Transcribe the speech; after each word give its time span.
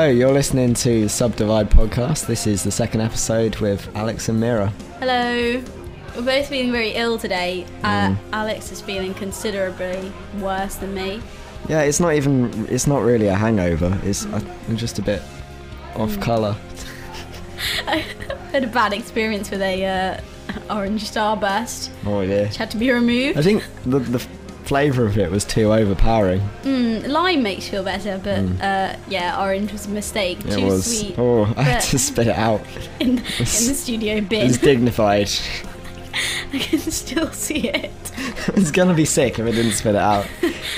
Hello, 0.00 0.10
you're 0.12 0.32
listening 0.32 0.72
to 0.72 1.10
Subdivide 1.10 1.68
Podcast. 1.70 2.26
This 2.26 2.46
is 2.46 2.64
the 2.64 2.70
second 2.70 3.02
episode 3.02 3.56
with 3.56 3.94
Alex 3.94 4.30
and 4.30 4.40
Mira. 4.40 4.68
Hello. 4.98 5.62
We're 6.16 6.22
both 6.22 6.48
feeling 6.48 6.72
very 6.72 6.92
ill 6.92 7.18
today. 7.18 7.66
Uh, 7.84 8.08
Mm. 8.08 8.16
Alex 8.32 8.72
is 8.72 8.80
feeling 8.80 9.12
considerably 9.12 10.10
worse 10.40 10.76
than 10.76 10.94
me. 10.94 11.20
Yeah, 11.68 11.82
it's 11.82 12.00
not 12.00 12.14
even, 12.14 12.66
it's 12.70 12.86
not 12.86 13.02
really 13.02 13.26
a 13.26 13.34
hangover. 13.34 14.00
It's 14.02 14.24
I'm 14.24 14.78
just 14.78 14.98
a 14.98 15.02
bit 15.02 15.20
off 15.94 16.12
Mm. 16.16 16.22
colour. 16.22 16.56
I 17.86 17.98
had 18.52 18.64
a 18.64 18.68
bad 18.68 18.94
experience 18.94 19.50
with 19.50 19.60
a 19.60 19.84
uh, 19.84 20.74
orange 20.74 21.10
starburst, 21.10 21.90
Oh, 22.06 22.22
yeah. 22.22 22.44
which 22.44 22.56
had 22.56 22.70
to 22.70 22.78
be 22.78 22.90
removed. 22.90 23.38
I 23.38 23.42
think 23.42 23.64
the, 23.84 23.98
the 23.98 24.26
flavour 24.70 25.04
of 25.04 25.18
it 25.18 25.32
was 25.32 25.44
too 25.44 25.72
overpowering. 25.72 26.40
Mm, 26.62 27.08
lime 27.08 27.42
makes 27.42 27.64
you 27.64 27.70
feel 27.72 27.82
better, 27.84 28.20
but 28.22 28.38
Mm. 28.38 28.62
uh, 28.62 28.96
yeah, 29.08 29.42
orange 29.42 29.72
was 29.72 29.86
a 29.86 29.90
mistake. 29.90 30.38
It 30.46 30.52
Too 30.52 30.64
was, 30.66 31.00
sweet 31.00 31.18
oh, 31.18 31.52
I 31.56 31.62
had 31.64 31.82
to 31.82 31.98
spit 31.98 32.28
it 32.28 32.36
out. 32.36 32.60
in, 33.00 33.18
in 33.18 33.24
the 33.36 33.44
studio 33.74 34.16
It 34.18 34.28
bin. 34.28 34.46
was 34.46 34.58
dignified. 34.58 35.28
I 36.52 36.58
can 36.58 36.78
still 36.78 37.32
see 37.32 37.68
it. 37.68 37.90
I 38.48 38.52
was 38.54 38.70
gonna 38.70 38.94
be 38.94 39.04
sick 39.04 39.40
if 39.40 39.44
I 39.46 39.50
didn't 39.50 39.72
spit 39.72 39.96
it 39.96 40.00
out. 40.00 40.26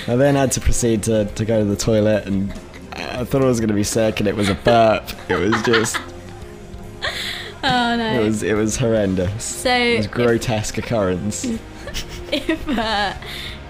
I 0.09 0.17
then 0.17 0.37
had 0.37 0.53
to 0.53 0.61
proceed 0.63 1.03
to, 1.05 1.27
to 1.27 1.45
go 1.45 1.59
to 1.59 1.65
the 1.67 1.77
toilet 1.77 2.27
and 2.27 2.51
I 2.95 3.25
thought 3.25 3.43
I 3.43 3.47
was 3.47 3.61
gonna 3.61 3.75
be 3.75 3.85
sick 3.85 4.21
and 4.21 4.27
it 4.29 4.35
was 4.37 4.49
a 4.49 4.55
burp. 4.55 5.05
It 5.29 5.37
was 5.37 5.61
just 5.63 5.99
Oh 7.65 7.97
no. 7.97 8.21
it 8.21 8.25
was 8.25 8.43
it 8.43 8.55
was 8.55 8.77
horrendous. 8.77 9.45
so 9.45 9.71
It 9.75 9.97
was 9.99 10.07
if- 10.07 10.13
grotesque 10.13 10.79
occurrence. 10.79 11.45
if 12.33 12.69
uh, 12.71 13.13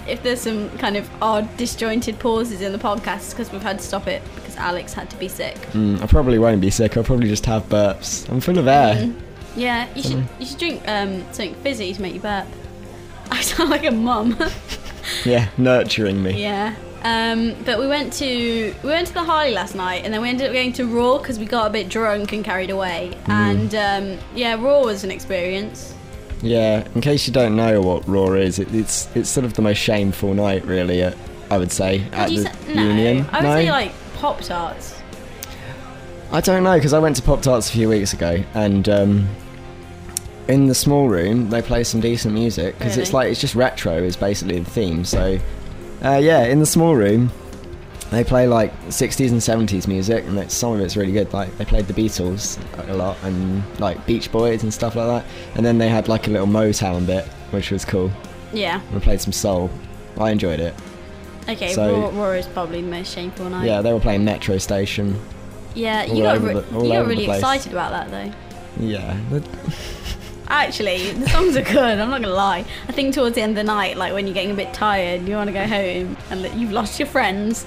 if 0.09 0.23
there's 0.23 0.41
some 0.41 0.71
kind 0.79 0.97
of 0.97 1.09
odd 1.23 1.49
disjointed 1.57 2.19
pauses 2.19 2.61
in 2.61 2.73
the 2.73 2.79
podcast 2.79 3.31
because 3.31 3.51
we've 3.53 3.63
had 3.63 3.79
to 3.79 3.85
stop 3.85 4.07
it 4.07 4.23
because 4.35 4.57
Alex 4.57 4.93
had 4.93 5.09
to 5.11 5.17
be 5.17 5.29
sick. 5.29 5.57
Mm, 5.73 6.01
I 6.03 6.07
probably 6.07 6.39
won't 6.39 6.61
be 6.61 6.71
sick. 6.71 6.97
I'll 6.97 7.05
probably 7.05 7.29
just 7.29 7.47
have 7.47 7.69
burps. 7.69 8.29
I'm 8.31 8.41
full 8.41 8.59
of 8.59 8.67
air. 8.67 8.95
Mm. 8.97 9.15
Yeah, 9.55 9.87
you 9.95 10.03
should 10.03 10.25
you 10.39 10.47
should 10.47 10.59
drink 10.59 10.83
um, 10.89 11.21
something 11.33 11.55
fizzy 11.57 11.93
to 11.95 12.01
make 12.03 12.15
you 12.15 12.21
burp. 12.21 12.47
I 13.31 13.41
sound 13.43 13.71
like 13.71 13.85
a 13.85 13.91
mum. 13.91 14.37
Yeah, 15.25 15.49
nurturing 15.59 16.23
me. 16.23 16.41
yeah. 16.41 16.77
Um, 17.03 17.57
but 17.65 17.81
we 17.81 17.89
went 17.89 18.13
to 18.15 18.73
we 18.85 18.89
went 18.89 19.09
to 19.09 19.15
the 19.15 19.25
Harley 19.25 19.53
last 19.53 19.75
night, 19.75 20.05
and 20.05 20.15
then 20.15 20.23
we 20.23 20.29
ended 20.29 20.47
up 20.47 20.53
going 20.53 20.73
to 20.75 20.87
Raw 20.87 21.19
because 21.19 21.41
we 21.41 21.45
got 21.45 21.67
a 21.67 21.71
bit 21.71 21.89
drunk 21.89 22.33
and 22.33 22.45
carried 22.45 22.71
away. 22.71 23.19
And 23.27 23.75
um, 23.75 24.19
yeah, 24.37 24.55
Raw 24.55 24.83
was 24.85 25.03
an 25.03 25.11
experience. 25.11 25.93
Yeah, 26.43 26.87
in 26.95 27.01
case 27.01 27.27
you 27.27 27.33
don't 27.33 27.55
know 27.55 27.81
what 27.81 28.07
Raw 28.09 28.33
is, 28.33 28.59
it, 28.59 28.75
it's 28.75 29.09
it's 29.15 29.31
sort 29.31 29.47
of 29.47 29.55
the 29.55 29.63
most 29.63 29.79
shameful 29.79 30.35
night, 30.35 30.65
really. 30.65 31.03
At, 31.03 31.17
I 31.51 31.59
would 31.59 31.71
say 31.71 32.05
at 32.13 32.31
you 32.31 32.45
the 32.45 32.51
say, 32.51 32.75
no, 32.75 32.83
Union. 32.83 33.27
I 33.31 33.41
would 33.41 33.49
no, 33.49 33.55
say 33.55 33.71
like 33.71 33.93
Pop 34.17 34.41
Tarts. 34.41 35.01
I 36.33 36.41
don't 36.41 36.65
know 36.65 36.75
because 36.75 36.93
I 36.93 36.99
went 36.99 37.17
to 37.17 37.23
Pop 37.23 37.43
Tarts 37.43 37.69
a 37.69 37.73
few 37.73 37.89
weeks 37.89 38.13
ago, 38.13 38.43
and 38.55 38.89
um, 38.89 39.29
in 40.49 40.67
the 40.67 40.75
small 40.75 41.09
room 41.09 41.51
they 41.51 41.63
play 41.63 41.85
some 41.85 42.01
decent 42.01 42.35
music 42.35 42.77
because 42.79 42.97
it's 42.97 43.13
like 43.13 43.31
it's 43.31 43.41
just 43.41 43.55
retro 43.55 43.95
is 43.95 44.17
basically 44.17 44.59
the 44.59 44.71
theme. 44.71 45.05
So 45.05 45.39
uh, 46.03 46.21
yeah, 46.23 46.45
in 46.45 46.59
the 46.59 46.67
small 46.67 46.97
room 46.97 47.31
they 48.13 48.23
play 48.25 48.47
like 48.47 48.73
60s 48.87 49.31
and 49.31 49.41
70s 49.69 49.89
music, 49.89 50.25
and 50.27 50.39
it's, 50.39 50.55
some 50.55 50.73
of 50.75 50.81
it's 50.81 50.97
really 50.97 51.13
good. 51.13 51.33
Like 51.33 51.57
they 51.59 51.65
played 51.65 51.87
the 51.87 51.95
Beatles 51.95 52.59
a 52.89 52.95
lot 52.95 53.17
and 53.25 53.63
like 53.81 54.05
Beach 54.07 54.31
Boys 54.31 54.63
and 54.63 54.73
stuff 54.73 54.95
like 54.95 55.07
that. 55.07 55.31
And 55.57 55.65
then 55.67 55.79
they 55.79 55.89
had 55.89 56.09
like 56.09 56.29
a 56.29 56.31
little 56.31 56.47
Motown 56.47 57.07
bit, 57.07 57.25
which 57.51 57.71
was 57.71 57.85
cool. 57.85 58.11
Yeah. 58.53 58.81
We 58.93 59.01
played 59.01 59.21
some 59.21 59.33
soul. 59.33 59.71
I 60.19 60.31
enjoyed 60.31 60.61
it. 60.61 60.75
Okay. 61.49 61.73
So- 61.73 62.11
Raw 62.11 62.31
is 62.33 62.47
probably 62.47 62.83
the 62.83 62.89
most 62.89 63.13
shameful 63.15 63.49
night. 63.51 63.67
Yeah, 63.67 63.81
they 63.83 63.93
were 63.93 64.01
playing 64.01 64.25
Metro 64.25 64.59
Station. 64.59 65.19
Yeah, 65.75 66.05
you 66.05 66.23
got, 66.23 66.41
re- 66.43 66.53
the- 66.55 66.81
you 66.85 66.93
got 66.93 67.07
really 67.07 67.25
excited 67.29 67.73
about 67.73 67.91
that 67.93 68.11
though. 68.11 68.33
Yeah, 68.79 69.17
Actually, 70.49 71.13
the 71.13 71.29
songs 71.31 71.57
are 71.57 71.63
good. 71.63 71.79
I'm 71.99 72.11
not 72.11 72.21
gonna 72.21 72.35
lie. 72.35 72.65
I 72.89 72.93
think 72.93 73.15
towards 73.15 73.37
the 73.37 73.41
end 73.43 73.53
of 73.53 73.57
the 73.57 73.65
night, 73.65 73.97
like 73.97 74.13
when 74.13 74.27
you're 74.27 74.35
getting 74.35 74.51
a 74.51 74.55
bit 74.55 74.75
tired, 74.75 75.27
you 75.27 75.35
want 75.35 75.49
to 75.49 75.53
go 75.55 75.67
home 75.67 76.17
and 76.31 76.61
you've 76.61 76.73
lost 76.73 76.99
your 76.99 77.09
friends. 77.09 77.65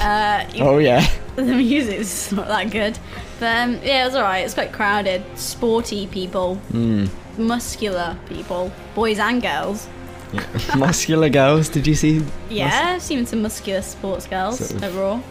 Uh, 0.00 0.44
you- 0.54 0.64
oh 0.64 0.78
yeah. 0.78 1.06
the 1.36 1.42
music's 1.42 2.32
not 2.32 2.48
that 2.48 2.70
good, 2.70 2.98
but 3.40 3.46
um, 3.56 3.78
yeah, 3.82 4.02
it 4.02 4.06
was 4.06 4.16
alright. 4.16 4.44
It's 4.44 4.54
quite 4.54 4.72
crowded. 4.72 5.22
Sporty 5.36 6.06
people, 6.06 6.60
Mm. 6.72 7.08
muscular 7.38 8.16
people, 8.28 8.72
boys 8.94 9.18
and 9.18 9.40
girls. 9.42 9.88
Yeah. 10.32 10.44
Muscular 10.76 11.30
girls, 11.30 11.70
did 11.70 11.86
you 11.86 11.94
see? 11.94 12.22
Yeah, 12.50 12.92
I've 12.96 13.02
seen 13.02 13.24
some 13.24 13.40
muscular 13.40 13.80
sports 13.80 14.26
girls 14.26 14.58
Sort 14.58 14.72
of. 14.72 14.84
at 14.84 14.92
Raw. 14.92 15.22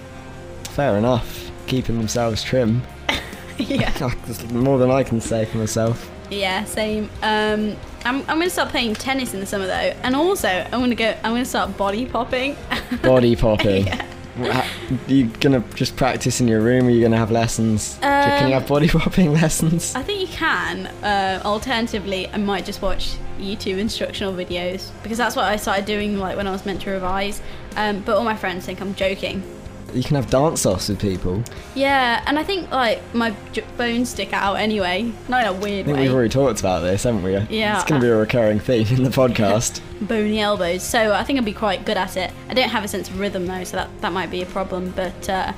Fair 0.71 0.97
enough. 0.97 1.51
Keeping 1.67 1.97
themselves 1.99 2.41
trim. 2.41 2.81
yeah, 3.59 3.91
more 4.51 4.79
than 4.79 4.89
I 4.89 5.03
can 5.03 5.21
say 5.21 5.45
for 5.45 5.57
myself. 5.57 6.09
yeah, 6.31 6.63
same. 6.65 7.11
Um, 7.21 7.75
I'm, 8.05 8.17
I'm 8.21 8.39
gonna 8.39 8.49
start 8.49 8.69
playing 8.69 8.95
tennis 8.95 9.35
in 9.35 9.39
the 9.39 9.45
summer 9.45 9.67
though, 9.67 9.93
and 10.01 10.15
also 10.15 10.47
I'm 10.47 10.71
gonna 10.79 10.95
go. 10.95 11.09
I'm 11.23 11.33
gonna 11.33 11.45
start 11.45 11.77
body 11.77 12.05
popping. 12.07 12.55
Body 13.03 13.35
popping. 13.35 13.85
Yeah. 13.85 14.03
You 15.07 15.25
gonna 15.39 15.63
just 15.75 15.95
practice 15.95 16.39
in 16.41 16.47
your 16.47 16.61
room? 16.61 16.85
Or 16.85 16.87
are 16.87 16.91
you 16.91 17.01
gonna 17.01 17.17
have 17.17 17.31
lessons? 17.31 17.95
Do- 17.95 18.01
can 18.01 18.47
you 18.49 18.55
Um, 18.55 18.61
have 18.61 18.69
body 18.69 18.87
popping 18.99 19.33
lessons? 19.33 19.93
I 19.95 20.03
think 20.03 20.21
you 20.21 20.27
can. 20.27 20.87
Uh, 21.03 21.41
alternatively, 21.45 22.27
I 22.33 22.37
might 22.37 22.65
just 22.65 22.81
watch 22.81 23.15
YouTube 23.39 23.77
instructional 23.77 24.33
videos 24.33 24.89
because 25.03 25.17
that's 25.17 25.35
what 25.35 25.45
I 25.45 25.57
started 25.57 25.85
doing 25.85 26.17
like 26.17 26.37
when 26.37 26.47
I 26.47 26.51
was 26.51 26.65
meant 26.65 26.81
to 26.81 26.91
revise. 26.91 27.41
Um, 27.75 28.01
but 28.05 28.15
all 28.17 28.23
my 28.23 28.35
friends 28.35 28.65
think 28.65 28.81
I'm 28.81 28.95
joking. 28.95 29.43
You 29.93 30.03
can 30.03 30.15
have 30.15 30.29
dance 30.29 30.65
offs 30.65 30.89
with 30.89 30.99
people. 30.99 31.43
Yeah, 31.73 32.23
and 32.27 32.37
I 32.37 32.43
think 32.43 32.69
like 32.71 33.01
my 33.13 33.35
j- 33.53 33.63
bones 33.77 34.09
stick 34.09 34.33
out 34.33 34.55
anyway, 34.55 35.11
not 35.27 35.41
in 35.41 35.47
a 35.47 35.57
I 35.57 35.59
weird 35.59 35.85
think 35.85 35.97
way. 35.97 36.03
we've 36.03 36.13
already 36.13 36.29
talked 36.29 36.59
about 36.59 36.81
this, 36.81 37.03
haven't 37.03 37.23
we? 37.23 37.33
Yeah, 37.49 37.79
It's 37.79 37.89
gonna 37.89 38.01
be 38.01 38.07
a 38.07 38.15
recurring 38.15 38.59
theme 38.59 38.87
in 38.87 39.03
the 39.03 39.09
podcast. 39.09 39.81
Bony 40.01 40.39
elbows, 40.39 40.83
so 40.83 41.13
I 41.13 41.23
think 41.23 41.39
I'd 41.39 41.45
be 41.45 41.53
quite 41.53 41.85
good 41.85 41.97
at 41.97 42.17
it. 42.17 42.31
I 42.49 42.53
don't 42.53 42.69
have 42.69 42.83
a 42.83 42.87
sense 42.87 43.09
of 43.09 43.19
rhythm 43.19 43.47
though, 43.47 43.63
so 43.63 43.77
that 43.77 43.89
that 44.01 44.11
might 44.11 44.29
be 44.29 44.41
a 44.41 44.45
problem. 44.45 44.91
But 44.95 45.29
uh, 45.29 45.53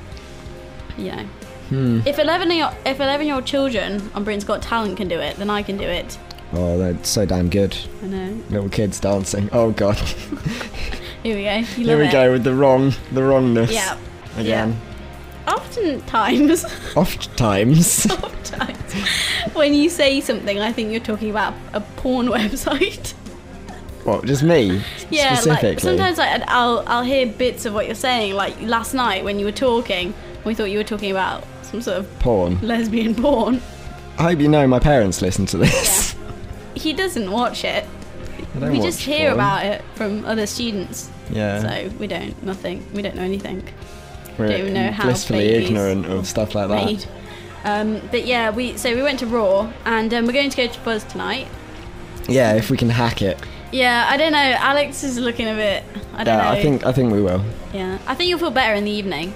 you 0.96 1.12
know, 1.12 1.24
hmm. 1.68 2.00
if 2.06 2.18
eleven 2.18 2.50
year 2.50 2.70
if 2.86 3.00
eleven 3.00 3.26
year 3.26 3.36
old 3.36 3.46
children 3.46 4.10
on 4.14 4.24
Britain's 4.24 4.44
Got 4.44 4.62
Talent 4.62 4.96
can 4.96 5.08
do 5.08 5.18
it, 5.18 5.36
then 5.36 5.50
I 5.50 5.62
can 5.62 5.76
do 5.76 5.84
it. 5.84 6.18
Oh, 6.52 6.78
they're 6.78 7.02
so 7.04 7.26
damn 7.26 7.48
good. 7.48 7.76
I 8.02 8.06
know. 8.06 8.42
Little 8.50 8.68
kids 8.68 8.98
dancing. 9.00 9.48
Oh 9.52 9.70
god. 9.72 9.96
Here 11.22 11.36
we 11.36 11.44
go. 11.44 11.56
You 11.56 11.64
Here 11.86 11.98
we 11.98 12.06
it. 12.06 12.12
go 12.12 12.32
with 12.32 12.44
the 12.44 12.54
wrong, 12.54 12.94
the 13.12 13.22
wrongness. 13.22 13.72
Yeah. 13.72 13.98
Again. 14.36 14.78
Oftentimes, 15.48 16.64
Oft 16.96 17.36
times. 17.36 18.06
oftentimes, 18.10 18.92
when 19.54 19.74
you 19.74 19.88
say 19.90 20.20
something, 20.20 20.58
I 20.60 20.72
think 20.72 20.90
you're 20.92 21.00
talking 21.00 21.30
about 21.30 21.54
a 21.72 21.80
porn 21.80 22.26
website. 22.38 23.12
what? 24.04 24.24
Just 24.26 24.42
me? 24.42 24.82
Yeah, 25.10 25.34
Specifically. 25.34 25.70
like 25.70 25.80
sometimes 25.80 26.18
like, 26.18 26.42
I'll 26.48 26.84
I'll 26.86 27.02
hear 27.02 27.26
bits 27.26 27.64
of 27.64 27.74
what 27.74 27.86
you're 27.86 27.94
saying. 27.94 28.34
Like 28.34 28.60
last 28.60 28.94
night 28.94 29.24
when 29.24 29.38
you 29.38 29.44
were 29.44 29.52
talking, 29.52 30.14
we 30.44 30.54
thought 30.54 30.64
you 30.70 30.78
were 30.78 30.84
talking 30.84 31.10
about 31.10 31.44
some 31.62 31.80
sort 31.82 31.98
of 31.98 32.18
Porn. 32.20 32.58
lesbian 32.60 33.14
porn. 33.14 33.60
I 34.18 34.22
hope 34.24 34.38
you 34.40 34.48
know 34.48 34.66
my 34.66 34.78
parents 34.78 35.22
listen 35.22 35.46
to 35.46 35.56
this. 35.58 36.14
Yeah. 36.14 36.32
He 36.74 36.92
doesn't 36.92 37.30
watch 37.30 37.64
it. 37.64 37.84
We 38.54 38.60
watch 38.70 38.82
just 38.82 39.00
hear 39.00 39.30
porn. 39.30 39.34
about 39.34 39.64
it 39.66 39.82
from 39.94 40.24
other 40.26 40.46
students. 40.46 41.10
Yeah. 41.30 41.60
So 41.88 41.96
we 41.96 42.06
don't 42.06 42.40
nothing. 42.44 42.86
We 42.92 43.02
don't 43.02 43.16
know 43.16 43.22
anything. 43.22 43.66
We're 44.40 44.48
don't 44.48 44.60
even 44.60 44.74
know 44.74 44.90
how 44.90 45.04
blissfully 45.04 45.48
ignorant 45.48 46.06
of 46.06 46.26
stuff 46.26 46.54
like 46.54 46.68
that. 46.68 46.84
Made. 46.84 47.06
Um, 47.64 48.00
but 48.10 48.26
yeah, 48.26 48.50
we 48.50 48.76
so 48.76 48.94
we 48.94 49.02
went 49.02 49.18
to 49.20 49.26
Raw 49.26 49.72
and 49.84 50.12
um, 50.14 50.26
we're 50.26 50.32
going 50.32 50.50
to 50.50 50.56
go 50.56 50.66
to 50.66 50.80
Buzz 50.80 51.04
tonight. 51.04 51.46
Yeah, 52.28 52.54
if 52.54 52.70
we 52.70 52.76
can 52.76 52.88
hack 52.88 53.22
it. 53.22 53.38
Yeah, 53.72 54.06
I 54.08 54.16
don't 54.16 54.32
know. 54.32 54.38
Alex 54.38 55.04
is 55.04 55.18
looking 55.18 55.46
a 55.46 55.54
bit. 55.54 55.84
I 56.14 56.24
don't 56.24 56.38
yeah, 56.38 56.44
know. 56.44 56.50
I 56.50 56.62
think 56.62 56.86
I 56.86 56.92
think 56.92 57.12
we 57.12 57.20
will. 57.22 57.44
Yeah, 57.72 57.98
I 58.06 58.14
think 58.14 58.28
you'll 58.28 58.38
feel 58.38 58.50
better 58.50 58.74
in 58.74 58.84
the 58.84 58.90
evening. 58.90 59.34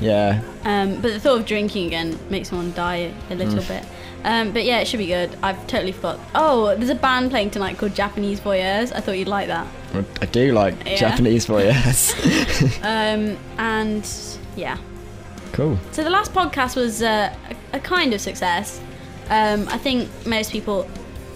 Yeah. 0.00 0.42
Um, 0.64 1.00
but 1.00 1.12
the 1.12 1.20
thought 1.20 1.40
of 1.40 1.46
drinking 1.46 1.86
again 1.86 2.18
makes 2.28 2.52
one 2.52 2.72
die 2.72 3.12
a 3.30 3.34
little 3.34 3.62
Mm. 3.62 3.68
bit. 3.68 3.84
Um, 4.24 4.52
but 4.52 4.64
yeah, 4.64 4.80
it 4.80 4.88
should 4.88 4.98
be 4.98 5.06
good. 5.06 5.36
I've 5.42 5.64
totally 5.66 5.92
forgot. 5.92 6.18
Oh, 6.34 6.74
there's 6.74 6.90
a 6.90 6.94
band 6.96 7.30
playing 7.30 7.50
tonight 7.50 7.78
called 7.78 7.94
Japanese 7.94 8.40
Voyeurs. 8.40 8.92
I 8.92 9.00
thought 9.00 9.16
you'd 9.16 9.28
like 9.28 9.46
that. 9.46 9.66
I- 10.20 10.26
do 10.26 10.52
like 10.52 10.74
Yeah. 10.86 10.96
Japanese 10.96 11.46
voyeurs. 11.46 12.12
Um, 12.82 13.36
and 13.58 14.08
yeah. 14.56 14.76
cool. 15.52 15.78
So 15.92 16.02
the 16.04 16.10
last 16.10 16.32
podcast 16.32 16.76
was 16.76 17.02
uh, 17.02 17.34
a, 17.72 17.76
a 17.76 17.80
kind 17.80 18.12
of 18.14 18.20
success. 18.20 18.80
Um, 19.30 19.68
I 19.68 19.78
think 19.78 20.08
most 20.26 20.50
people 20.52 20.88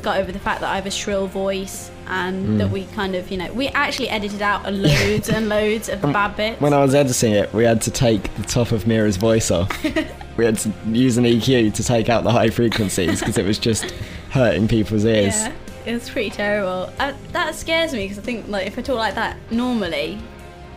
got 0.02 0.18
over 0.18 0.32
the 0.32 0.38
fact 0.38 0.60
that 0.62 0.70
I 0.70 0.76
have 0.76 0.86
a 0.86 0.90
shrill 0.90 1.26
voice 1.26 1.90
and 2.06 2.48
Mm. 2.48 2.58
that 2.58 2.70
we 2.70 2.86
kind 2.86 3.14
of, 3.14 3.30
you 3.30 3.36
know, 3.38 3.52
we 3.52 3.68
actually 3.68 4.08
edited 4.08 4.42
out 4.42 4.70
loads 4.72 5.28
and 5.28 5.48
loads 5.56 5.88
of 5.88 6.00
the 6.00 6.08
bad 6.08 6.36
bits. 6.36 6.60
When 6.60 6.72
I 6.72 6.80
was 6.82 6.94
editing 6.94 7.32
it, 7.34 7.52
we 7.52 7.62
had 7.64 7.80
to 7.82 7.90
take 7.90 8.34
the 8.36 8.42
top 8.42 8.72
of 8.72 8.86
Mira's 8.86 9.16
voice 9.16 9.50
off. 9.50 9.70
we 10.36 10.44
had 10.44 10.58
to 10.58 10.72
use 10.86 11.18
an 11.18 11.24
EQ 11.24 11.72
to 11.74 11.84
take 11.84 12.08
out 12.08 12.24
the 12.24 12.32
high 12.32 12.50
frequencies 12.50 13.20
because 13.20 13.38
it 13.38 13.44
was 13.44 13.58
just 13.58 13.90
hurting 14.30 14.66
people's 14.68 15.04
ears. 15.04 15.34
Yeah, 15.36 15.52
it 15.86 15.92
was 15.92 16.10
pretty 16.10 16.30
terrible. 16.30 16.92
I, 16.98 17.12
that 17.32 17.54
scares 17.54 17.92
me 17.92 18.04
because 18.04 18.18
I 18.18 18.22
think 18.22 18.48
like 18.48 18.66
if 18.66 18.78
I 18.78 18.82
talk 18.82 18.96
like 18.96 19.14
that 19.14 19.36
normally, 19.50 20.18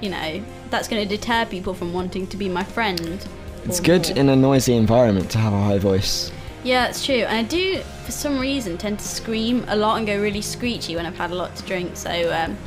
you 0.01 0.09
know, 0.09 0.43
that's 0.69 0.87
going 0.87 1.07
to 1.07 1.17
deter 1.17 1.45
people 1.45 1.73
from 1.73 1.93
wanting 1.93 2.27
to 2.27 2.37
be 2.37 2.49
my 2.49 2.63
friend. 2.63 3.25
It's 3.65 3.79
good 3.79 4.09
more. 4.09 4.17
in 4.17 4.29
a 4.29 4.35
noisy 4.35 4.75
environment 4.75 5.29
to 5.31 5.37
have 5.37 5.53
a 5.53 5.61
high 5.61 5.77
voice. 5.77 6.31
Yeah, 6.63 6.87
it's 6.87 7.05
true. 7.05 7.15
And 7.15 7.37
I 7.37 7.43
do, 7.43 7.79
for 8.05 8.11
some 8.11 8.39
reason, 8.39 8.77
tend 8.77 8.99
to 8.99 9.05
scream 9.05 9.65
a 9.67 9.75
lot 9.75 9.97
and 9.97 10.07
go 10.07 10.19
really 10.21 10.41
screechy 10.41 10.95
when 10.95 11.05
I've 11.05 11.17
had 11.17 11.31
a 11.31 11.35
lot 11.35 11.55
to 11.57 11.63
drink. 11.63 11.95
So, 11.95 12.09
um, 12.33 12.57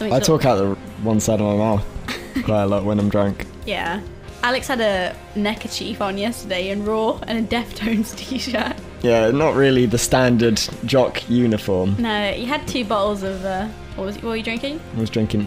I 0.00 0.20
talk 0.20 0.44
out 0.44 0.56
the 0.56 0.74
one 1.02 1.20
side 1.20 1.40
of 1.40 1.46
my 1.46 1.56
mouth 1.56 1.86
quite 2.44 2.62
a 2.62 2.66
lot 2.66 2.84
when 2.84 2.98
I'm 2.98 3.08
drunk. 3.08 3.46
Yeah. 3.66 4.00
Alex 4.42 4.68
had 4.68 4.80
a 4.80 5.16
neckerchief 5.34 6.00
on 6.00 6.16
yesterday 6.16 6.70
in 6.70 6.84
Raw 6.84 7.18
and 7.26 7.38
a 7.38 7.56
Deftones 7.56 8.16
t-shirt. 8.16 8.76
Yeah, 9.02 9.30
not 9.30 9.54
really 9.54 9.86
the 9.86 9.98
standard 9.98 10.60
jock 10.84 11.28
uniform. 11.30 11.96
No, 11.98 12.32
he 12.32 12.44
had 12.44 12.66
two 12.66 12.84
bottles 12.84 13.22
of, 13.22 13.44
uh, 13.44 13.66
what 13.96 14.04
was 14.06 14.16
what 14.16 14.24
were 14.24 14.36
you 14.36 14.42
drinking? 14.42 14.80
I 14.96 15.00
was 15.00 15.10
drinking, 15.10 15.44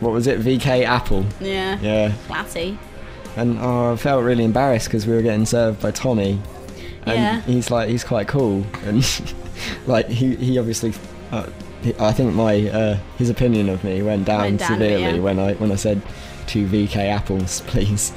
what 0.00 0.12
was 0.12 0.26
it, 0.26 0.40
VK 0.40 0.84
Apple. 0.84 1.24
Yeah. 1.40 1.78
Yeah, 1.80 2.12
Classy. 2.26 2.78
and 3.36 3.58
oh, 3.60 3.92
I 3.92 3.96
felt 3.96 4.22
really 4.24 4.44
embarrassed 4.44 4.86
because 4.86 5.06
we 5.06 5.14
were 5.14 5.22
getting 5.22 5.46
served 5.46 5.80
by 5.82 5.90
Tommy, 5.90 6.40
and 7.06 7.16
Yeah. 7.20 7.40
he's 7.42 7.70
like, 7.70 7.88
he's 7.88 8.04
quite 8.04 8.28
cool, 8.28 8.64
and 8.84 9.04
like 9.86 10.08
he 10.08 10.36
he 10.36 10.58
obviously, 10.58 10.92
uh, 11.32 11.46
he, 11.82 11.92
I 11.98 12.12
think 12.12 12.34
my 12.34 12.68
uh, 12.70 12.98
his 13.18 13.30
opinion 13.30 13.68
of 13.68 13.82
me 13.82 14.00
went 14.02 14.26
down, 14.26 14.40
Went 14.42 14.60
down 14.60 14.68
severely 14.74 15.16
yeah. 15.16 15.18
when 15.18 15.38
I 15.40 15.54
when 15.54 15.72
I 15.72 15.76
said 15.76 16.00
two 16.46 16.66
VK 16.68 16.96
apples, 17.08 17.60
please. 17.66 18.12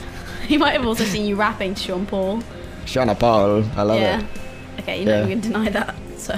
He 0.48 0.58
might 0.58 0.72
have 0.74 0.86
also 0.86 1.04
seen 1.06 1.26
you 1.26 1.36
rapping 1.36 1.74
to 1.76 1.82
Sean 1.82 2.06
Paul. 2.06 2.42
Shana 2.88 3.18
Paul, 3.20 3.64
I 3.76 3.84
love 3.84 3.98
it. 3.98 4.02
yeah. 4.02 4.20
it. 4.22 4.80
Okay, 4.80 5.04
you're 5.04 5.06
not 5.14 5.20
Yeah. 5.20 5.26
going 5.28 5.42
to 5.42 5.48
deny 5.48 5.70
that. 5.70 5.96
So. 6.18 6.34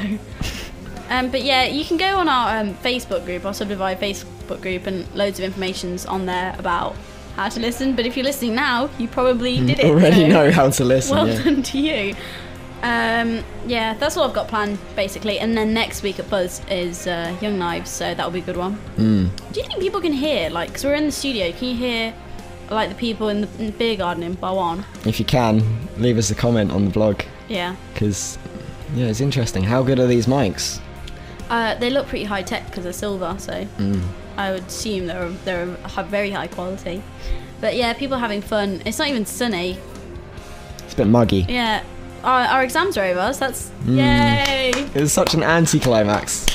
Um, 1.09 1.31
but 1.31 1.43
yeah, 1.43 1.65
you 1.65 1.83
can 1.85 1.97
go 1.97 2.17
on 2.17 2.27
our 2.29 2.59
um, 2.59 2.73
Facebook 2.75 3.25
group, 3.25 3.45
our 3.45 3.53
Subdivide 3.53 3.99
Facebook 3.99 4.61
group, 4.61 4.85
and 4.85 5.07
loads 5.15 5.39
of 5.39 5.45
information's 5.45 6.05
on 6.05 6.25
there 6.25 6.55
about 6.59 6.95
how 7.35 7.49
to 7.49 7.59
listen. 7.59 7.95
But 7.95 8.05
if 8.05 8.15
you're 8.17 8.25
listening 8.25 8.55
now, 8.55 8.89
you 8.99 9.07
probably 9.07 9.59
did 9.65 9.79
it. 9.79 9.85
Already 9.85 10.21
so 10.21 10.27
know 10.27 10.51
how 10.51 10.69
to 10.69 10.83
listen. 10.83 11.15
Well 11.15 11.27
yeah. 11.27 11.43
done 11.43 11.63
to 11.63 11.77
you. 11.79 12.15
Um, 12.81 13.43
yeah, 13.67 13.93
that's 13.95 14.15
all 14.17 14.23
I've 14.27 14.33
got 14.33 14.47
planned 14.47 14.77
basically. 14.95 15.39
And 15.39 15.57
then 15.57 15.73
next 15.73 16.01
week 16.03 16.19
at 16.19 16.29
Buzz 16.29 16.61
is 16.69 17.07
uh, 17.07 17.35
Young 17.41 17.57
Knives, 17.59 17.89
so 17.89 18.13
that'll 18.13 18.31
be 18.31 18.39
a 18.39 18.43
good 18.43 18.57
one. 18.57 18.77
Mm. 18.97 19.29
Do 19.51 19.59
you 19.61 19.67
think 19.67 19.79
people 19.81 19.99
can 20.01 20.13
hear, 20.13 20.49
like, 20.49 20.69
because 20.69 20.85
we're 20.85 20.93
in 20.95 21.05
the 21.05 21.11
studio, 21.11 21.51
can 21.51 21.69
you 21.69 21.75
hear, 21.75 22.13
like, 22.69 22.89
the 22.89 22.95
people 22.95 23.29
in 23.29 23.41
the, 23.41 23.47
in 23.59 23.65
the 23.67 23.71
beer 23.71 23.95
garden 23.95 24.23
in 24.23 24.35
Barwan? 24.37 24.83
If 25.05 25.19
you 25.19 25.25
can, 25.25 25.63
leave 25.97 26.17
us 26.17 26.29
a 26.31 26.35
comment 26.35 26.71
on 26.71 26.85
the 26.85 26.91
blog 26.91 27.21
Yeah. 27.47 27.75
because 27.93 28.37
yeah, 28.95 29.05
it's 29.07 29.21
interesting. 29.21 29.63
How 29.63 29.83
good 29.83 29.99
are 29.99 30.07
these 30.07 30.25
mics? 30.27 30.79
Uh, 31.49 31.75
they 31.75 31.89
look 31.89 32.07
pretty 32.07 32.25
high 32.25 32.43
tech 32.43 32.65
because 32.67 32.83
they're 32.83 32.93
silver, 32.93 33.35
so 33.39 33.65
Mm. 33.77 34.01
I 34.37 34.51
would 34.51 34.65
assume 34.67 35.07
they're 35.07 35.29
they're 35.45 35.65
very 36.05 36.31
high 36.31 36.47
quality. 36.47 37.01
But 37.59 37.75
yeah, 37.75 37.93
people 37.93 38.15
are 38.15 38.19
having 38.19 38.41
fun. 38.41 38.81
It's 38.85 38.97
not 38.99 39.09
even 39.09 39.25
sunny. 39.25 39.77
It's 40.85 40.93
a 40.93 40.97
bit 40.97 41.07
muggy. 41.07 41.45
Yeah, 41.49 41.83
our, 42.23 42.41
our 42.45 42.63
exams 42.63 42.97
are 42.97 43.03
over. 43.05 43.33
So 43.33 43.39
that's 43.39 43.71
Mm. 43.85 43.97
yay. 43.97 44.69
It 44.95 45.01
was 45.01 45.11
such 45.11 45.33
an 45.33 45.43
anticlimax. 45.43 46.45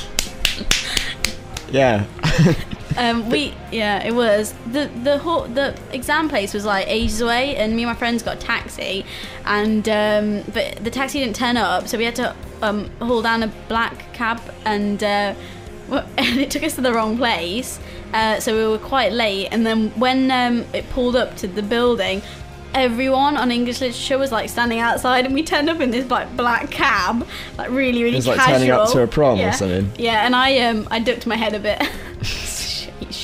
yeah. 1.70 2.04
Um, 2.96 3.28
we 3.28 3.54
yeah, 3.72 4.04
it 4.04 4.14
was 4.14 4.54
the 4.70 4.90
the 5.02 5.18
whole 5.18 5.42
the 5.44 5.76
exam 5.92 6.28
place 6.28 6.54
was 6.54 6.64
like 6.64 6.86
ages 6.88 7.20
away, 7.20 7.56
and 7.56 7.74
me 7.74 7.82
and 7.82 7.90
my 7.90 7.96
friends 7.96 8.22
got 8.22 8.36
a 8.36 8.40
taxi, 8.40 9.04
and 9.44 9.88
um, 9.88 10.42
but 10.52 10.76
the 10.84 10.90
taxi 10.90 11.18
didn't 11.18 11.36
turn 11.36 11.56
up, 11.56 11.88
so 11.88 11.98
we 11.98 12.04
had 12.04 12.14
to 12.16 12.34
um, 12.62 12.88
haul 13.00 13.20
down 13.22 13.42
a 13.42 13.48
black 13.68 14.12
cab, 14.12 14.40
and 14.64 15.02
uh, 15.02 15.34
and 15.90 16.40
it 16.40 16.50
took 16.50 16.62
us 16.62 16.74
to 16.76 16.80
the 16.80 16.92
wrong 16.92 17.16
place, 17.16 17.80
uh, 18.12 18.38
so 18.38 18.54
we 18.56 18.64
were 18.70 18.78
quite 18.78 19.12
late. 19.12 19.48
And 19.50 19.66
then 19.66 19.90
when 19.98 20.30
um, 20.30 20.64
it 20.72 20.88
pulled 20.90 21.16
up 21.16 21.36
to 21.38 21.48
the 21.48 21.62
building. 21.62 22.22
Everyone 22.76 23.36
on 23.36 23.52
English 23.52 23.80
literature 23.80 24.18
was 24.18 24.32
like 24.32 24.50
standing 24.50 24.80
outside, 24.80 25.26
and 25.26 25.32
we 25.32 25.44
turned 25.44 25.70
up 25.70 25.78
in 25.80 25.92
this 25.92 26.10
like 26.10 26.36
black 26.36 26.72
cab, 26.72 27.24
like 27.56 27.70
really, 27.70 28.02
really 28.02 28.14
It 28.14 28.16
was 28.16 28.26
like 28.26 28.38
casual. 28.38 28.54
turning 28.58 28.70
up 28.72 28.90
to 28.90 29.02
a 29.02 29.06
prom 29.06 29.38
or 29.38 29.52
something. 29.52 29.92
Yeah, 29.96 30.26
and 30.26 30.34
I 30.34 30.58
um 30.58 30.88
I 30.90 30.98
ducked 30.98 31.24
my 31.24 31.36
head 31.36 31.54
a 31.54 31.60
bit, 31.60 31.80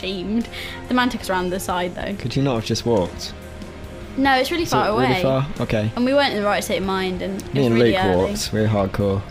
shamed. 0.01 0.49
The 0.89 0.95
man 0.95 1.09
took 1.11 1.21
us 1.21 1.31
around 1.31 1.51
the 1.51 1.61
side 1.61 1.95
though. 1.95 2.15
Could 2.17 2.35
you 2.37 2.43
not 2.43 2.57
have 2.57 2.65
just 2.65 2.85
walked? 2.87 3.35
No, 4.17 4.35
it's 4.35 4.51
really 4.51 4.65
Is 4.65 4.71
far 4.71 4.89
it 4.89 4.91
away. 4.93 5.09
Really 5.09 5.23
far? 5.23 5.47
Okay. 5.61 5.91
And 5.97 6.05
we 6.05 6.13
weren't 6.13 6.35
in 6.35 6.41
the 6.41 6.47
right 6.47 6.63
state 6.65 6.79
of 6.79 6.85
mind, 6.85 7.23
and 7.23 7.41
it 7.41 7.55
Me 7.55 7.61
was 7.61 7.67
and 7.67 7.75
really 7.77 7.91
Luke 7.93 8.01
early. 8.05 8.17
walked. 8.31 8.53
We 8.53 8.61
were 8.61 8.67
hardcore. 8.67 9.23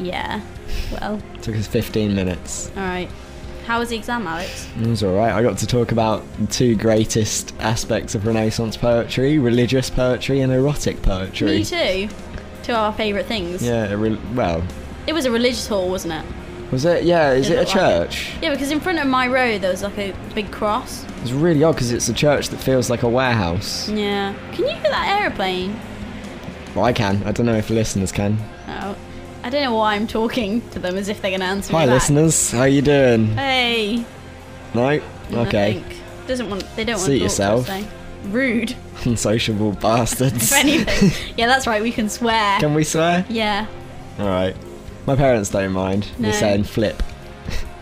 Yeah. 0.00 0.40
Well, 0.92 1.22
took 1.42 1.54
us 1.54 1.66
15 1.66 2.14
minutes. 2.14 2.70
all 2.76 2.82
right. 2.82 3.08
How 3.66 3.78
was 3.78 3.88
the 3.88 3.96
exam, 3.96 4.26
Alex? 4.26 4.68
It 4.78 4.86
was 4.86 5.02
alright. 5.02 5.32
I 5.32 5.42
got 5.42 5.56
to 5.58 5.66
talk 5.66 5.92
about 5.92 6.22
the 6.38 6.46
two 6.48 6.76
greatest 6.76 7.54
aspects 7.60 8.14
of 8.14 8.26
Renaissance 8.26 8.76
poetry 8.76 9.38
religious 9.38 9.88
poetry 9.88 10.40
and 10.40 10.52
erotic 10.52 11.00
poetry. 11.00 11.58
Me 11.58 11.64
too. 11.64 12.08
Two 12.62 12.72
of 12.72 12.78
our 12.78 12.92
favourite 12.92 13.24
things. 13.26 13.62
Yeah, 13.62 13.92
re- 13.94 14.18
well, 14.34 14.62
It 15.06 15.12
was 15.14 15.24
a 15.24 15.30
religious 15.30 15.66
hall, 15.66 15.88
wasn't 15.88 16.14
it? 16.14 16.24
Was 16.70 16.84
it? 16.84 17.04
Yeah, 17.04 17.32
is 17.32 17.50
it 17.50 17.54
a 17.56 17.60
look 17.60 17.68
like 17.68 17.76
it? 17.76 17.78
church? 17.78 18.32
Yeah, 18.42 18.50
because 18.50 18.70
in 18.70 18.80
front 18.80 18.98
of 18.98 19.06
my 19.06 19.26
row 19.28 19.58
there 19.58 19.70
was 19.70 19.82
like 19.82 19.98
a 19.98 20.14
big 20.34 20.50
cross. 20.50 21.04
It's 21.22 21.32
really 21.32 21.62
odd 21.62 21.72
because 21.72 21.92
it's 21.92 22.08
a 22.08 22.14
church 22.14 22.48
that 22.50 22.58
feels 22.58 22.90
like 22.90 23.02
a 23.02 23.08
warehouse. 23.08 23.88
Yeah. 23.88 24.34
Can 24.52 24.64
you 24.64 24.70
hear 24.72 24.82
that 24.90 25.20
aeroplane? 25.20 25.78
Well, 26.74 26.84
I 26.84 26.92
can. 26.92 27.22
I 27.24 27.32
don't 27.32 27.46
know 27.46 27.54
if 27.56 27.70
listeners 27.70 28.10
can. 28.12 28.38
Oh. 28.68 28.96
I 29.42 29.50
don't 29.50 29.62
know 29.62 29.74
why 29.74 29.94
I'm 29.94 30.06
talking 30.06 30.66
to 30.70 30.78
them 30.78 30.96
as 30.96 31.08
if 31.08 31.20
they're 31.20 31.30
going 31.30 31.40
to 31.40 31.46
answer 31.46 31.72
Hi, 31.72 31.80
me 31.80 31.86
back. 31.86 31.94
listeners. 31.94 32.50
How 32.50 32.64
you 32.64 32.82
doing? 32.82 33.26
Hey. 33.36 34.04
No? 34.74 35.00
Okay. 35.32 35.82
Doesn't 36.26 36.48
want. 36.48 36.64
They 36.76 36.84
don't 36.84 36.96
want 36.96 37.06
Suit 37.06 37.18
to 37.18 37.28
talk 37.28 37.36
to 37.36 37.42
us, 37.44 37.68
yourself. 37.68 37.92
Rude. 38.32 38.74
Unsociable 39.04 39.72
bastards. 39.72 40.50
If 40.50 40.52
anything. 40.54 41.34
yeah, 41.36 41.46
that's 41.46 41.66
right. 41.66 41.82
We 41.82 41.92
can 41.92 42.08
swear. 42.08 42.58
Can 42.58 42.74
we 42.74 42.84
swear? 42.84 43.24
yeah. 43.28 43.66
Alright. 44.18 44.56
My 45.06 45.16
parents 45.16 45.50
don't 45.50 45.72
mind. 45.72 46.08
No. 46.18 46.30
They're 46.30 46.38
saying 46.40 46.64
flip. 46.64 47.02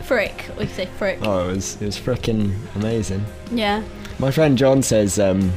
Frick. 0.02 0.46
We 0.58 0.66
say 0.66 0.86
frick. 0.98 1.18
Oh, 1.22 1.50
it 1.50 1.54
was 1.56 1.80
it 1.80 1.86
was 1.86 1.98
freaking 1.98 2.54
amazing. 2.74 3.24
Yeah. 3.50 3.82
My 4.18 4.30
friend 4.30 4.58
John 4.58 4.82
says 4.82 5.18
um, 5.18 5.52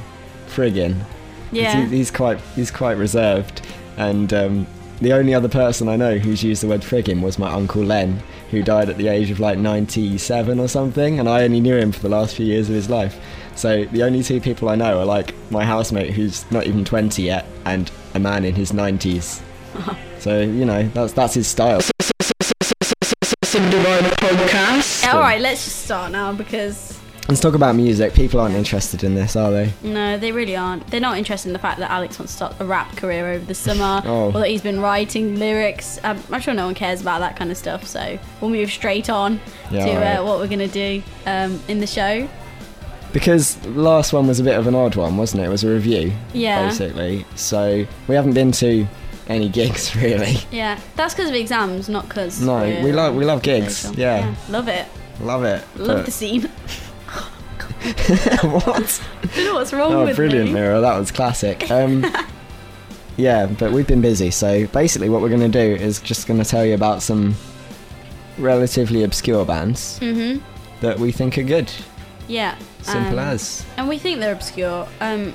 friggin. 0.47 1.03
Yeah. 1.51 1.85
He, 1.85 1.97
he's 1.97 2.11
quite 2.11 2.39
he's 2.55 2.71
quite 2.71 2.97
reserved, 2.97 3.61
and 3.97 4.31
um, 4.33 4.67
the 5.01 5.13
only 5.13 5.33
other 5.33 5.49
person 5.49 5.89
I 5.89 5.95
know 5.95 6.17
who's 6.17 6.43
used 6.43 6.63
the 6.63 6.67
word 6.67 6.81
friggin 6.81 7.21
was 7.21 7.37
my 7.39 7.51
uncle 7.51 7.83
Len, 7.83 8.21
who 8.51 8.63
died 8.63 8.89
at 8.89 8.97
the 8.97 9.07
age 9.07 9.31
of 9.31 9.39
like 9.39 9.57
97 9.57 10.59
or 10.59 10.67
something, 10.67 11.19
and 11.19 11.27
I 11.27 11.43
only 11.43 11.59
knew 11.59 11.75
him 11.75 11.91
for 11.91 11.99
the 11.99 12.09
last 12.09 12.35
few 12.35 12.45
years 12.45 12.69
of 12.69 12.75
his 12.75 12.89
life. 12.89 13.19
So 13.55 13.85
the 13.85 14.03
only 14.03 14.21
two 14.21 14.39
people 14.39 14.69
I 14.69 14.75
know 14.75 14.99
are 14.99 15.05
like 15.05 15.33
my 15.49 15.65
housemate 15.65 16.11
who's 16.11 16.49
not 16.51 16.65
even 16.67 16.85
20 16.85 17.23
yet, 17.23 17.45
and 17.65 17.91
a 18.13 18.19
man 18.19 18.45
in 18.45 18.55
his 18.55 18.71
90s. 18.71 19.41
so 20.19 20.39
you 20.41 20.65
know 20.65 20.83
that's 20.89 21.13
that's 21.13 21.33
his 21.35 21.47
style. 21.47 21.81
Yeah, 23.53 25.11
all 25.13 25.19
right. 25.19 25.39
Let's 25.39 25.63
just 25.63 25.83
start 25.85 26.11
now 26.11 26.33
because 26.33 26.99
Let's 27.27 27.39
talk 27.41 27.55
about 27.55 27.75
music. 27.75 28.13
People 28.13 28.39
aren't 28.39 28.53
interested 28.53 29.03
in 29.03 29.15
this, 29.15 29.35
are 29.35 29.49
they? 29.51 29.73
no, 29.81 30.15
they 30.17 30.31
really 30.31 30.55
aren't. 30.55 30.85
They're 30.87 30.99
not 30.99 31.17
interested 31.17 31.49
in 31.49 31.53
the 31.53 31.59
fact 31.59 31.79
that 31.79 31.89
Alex 31.89 32.19
wants 32.19 32.33
to 32.33 32.35
start 32.37 32.55
a 32.59 32.65
rap 32.65 32.95
career 32.97 33.31
over 33.31 33.43
the 33.43 33.55
summer, 33.55 34.01
Oh. 34.05 34.27
or 34.27 34.33
that 34.33 34.47
he's 34.49 34.61
been 34.61 34.79
writing 34.79 35.39
lyrics. 35.39 35.99
Um, 36.03 36.21
I'm 36.31 36.39
sure 36.39 36.53
no 36.53 36.65
one 36.65 36.75
cares 36.75 37.01
about 37.01 37.19
that 37.21 37.35
kind 37.35 37.49
of 37.49 37.57
stuff. 37.57 37.87
So 37.87 38.19
we'll 38.41 38.51
move 38.51 38.69
straight 38.69 39.09
on 39.09 39.39
Yeah, 39.71 39.85
to 39.85 39.91
all 39.91 39.95
right. 39.97 40.15
uh, 40.17 40.23
what 40.25 40.37
we're 40.39 40.47
gonna 40.47 40.67
do 40.67 41.01
um, 41.25 41.59
in 41.67 41.79
the 41.79 41.87
show. 41.87 42.29
Because 43.11 43.55
the 43.55 43.69
last 43.69 44.13
one 44.13 44.27
was 44.27 44.39
a 44.39 44.43
bit 44.43 44.57
of 44.59 44.67
an 44.67 44.75
odd 44.75 44.95
one, 44.95 45.17
wasn't 45.17 45.41
it? 45.41 45.45
It 45.45 45.49
was 45.49 45.63
a 45.63 45.69
review, 45.69 46.11
Yeah. 46.33 46.67
basically. 46.67 47.25
So 47.35 47.87
we 48.07 48.13
haven't 48.15 48.33
been 48.33 48.51
to 48.53 48.85
any 49.27 49.49
gigs 49.49 49.95
really. 50.01 50.37
Yeah, 50.51 50.79
that's 50.95 51.13
because 51.13 51.29
of 51.29 51.35
exams, 51.35 51.89
not 51.89 52.07
because. 52.07 52.41
No, 52.41 52.59
we 52.83 52.91
love 52.91 53.15
we 53.15 53.25
love 53.25 53.41
gigs. 53.41 53.91
Yeah, 53.97 54.35
love 54.49 54.67
it. 54.67 54.85
love 55.19 55.43
it. 55.43 55.63
Love 55.77 55.97
but- 55.99 56.05
the 56.05 56.11
scene. 56.11 56.41
what? 57.85 59.01
I 59.23 59.27
don't 59.35 59.45
know 59.45 59.53
what's 59.55 59.71
wrong 59.73 59.93
Oh, 59.93 60.05
with 60.05 60.15
brilliant, 60.15 60.47
me. 60.47 60.53
Mira. 60.55 60.81
That 60.81 60.97
was 60.97 61.11
classic. 61.11 61.69
Um, 61.69 62.03
yeah, 63.15 63.45
but 63.45 63.71
we've 63.71 63.85
been 63.87 64.01
busy. 64.01 64.31
So 64.31 64.65
basically, 64.67 65.07
what 65.09 65.21
we're 65.21 65.29
going 65.29 65.41
to 65.41 65.47
do 65.49 65.83
is 65.83 65.99
just 66.01 66.25
going 66.27 66.39
to 66.41 66.45
tell 66.49 66.65
you 66.65 66.73
about 66.73 67.03
some 67.03 67.35
relatively 68.37 69.03
obscure 69.03 69.45
bands 69.45 69.99
Mhm. 70.01 70.41
that 70.81 70.97
we 70.99 71.11
think 71.11 71.37
are 71.37 71.43
good. 71.43 71.71
Yeah. 72.27 72.57
Simple 72.81 73.19
um, 73.19 73.27
as. 73.27 73.63
And 73.77 73.87
we 73.87 73.97
think 73.99 74.19
they're 74.19 74.33
obscure. 74.33 74.87
Um, 74.99 75.33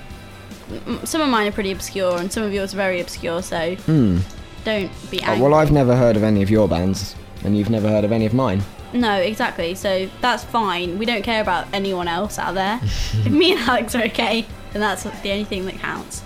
some 1.05 1.21
of 1.21 1.29
mine 1.29 1.49
are 1.49 1.53
pretty 1.53 1.73
obscure, 1.73 2.17
and 2.19 2.33
some 2.33 2.43
of 2.43 2.53
yours 2.53 2.73
are 2.75 2.77
very 2.77 3.01
obscure. 3.01 3.43
So 3.43 3.75
Hmm. 3.77 4.19
don't 4.65 4.91
be 5.11 5.21
Oh, 5.27 5.39
well, 5.41 5.55
I've 5.55 5.73
never 5.73 5.97
heard 5.97 6.17
of 6.17 6.23
any 6.23 6.43
of 6.43 6.51
your 6.51 6.69
bands, 6.69 7.15
and 7.45 7.57
you've 7.57 7.71
never 7.71 7.89
heard 7.89 8.05
of 8.05 8.13
any 8.13 8.27
of 8.27 8.35
mine. 8.35 8.63
No, 8.93 9.15
exactly. 9.17 9.75
So 9.77 10.09
that's 10.21 10.43
fine. 10.45 10.99
We 10.99 11.07
don't 11.07 11.23
care 11.23 11.41
about 11.41 11.67
anyone 11.73 12.09
else 12.09 12.39
out 12.39 12.55
there. 12.55 12.81
if 12.83 13.31
me 13.31 13.53
and 13.53 13.61
Alex 13.61 13.95
are 13.95 14.03
okay, 14.05 14.45
then 14.73 14.81
that's 14.81 15.05
the 15.05 15.31
only 15.31 15.45
thing 15.45 15.65
that 15.67 15.79
counts. 15.79 16.23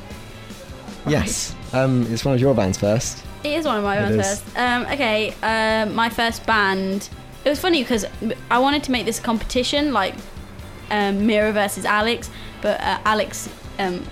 Yes. 1.07 1.55
Um, 1.73 2.07
it's 2.11 2.25
one 2.25 2.35
of 2.35 2.41
your 2.41 2.55
bands 2.55 2.79
first. 2.79 3.23
It 3.43 3.53
is 3.53 3.67
one 3.67 3.77
of 3.77 3.85
my 3.85 3.99
It 3.99 4.01
bands 4.01 4.27
is. 4.27 4.41
first. 4.41 4.59
Um, 4.59 4.83
okay, 4.87 5.35
um, 5.43 5.95
my 5.95 6.09
first 6.09 6.47
band. 6.47 7.09
It 7.45 7.51
was 7.51 7.61
funny 7.61 7.83
because 7.83 8.07
I 8.51 8.59
wanted 8.59 8.83
to 8.85 8.91
make 8.93 9.05
this 9.05 9.21
competition, 9.21 9.93
like 9.93 10.15
um, 10.91 11.27
Mira 11.27 11.53
versus 11.53 11.85
Alex, 11.85 12.31
but 12.63 12.81
uh, 12.81 12.99
Alex 13.05 13.51
um, 13.79 14.03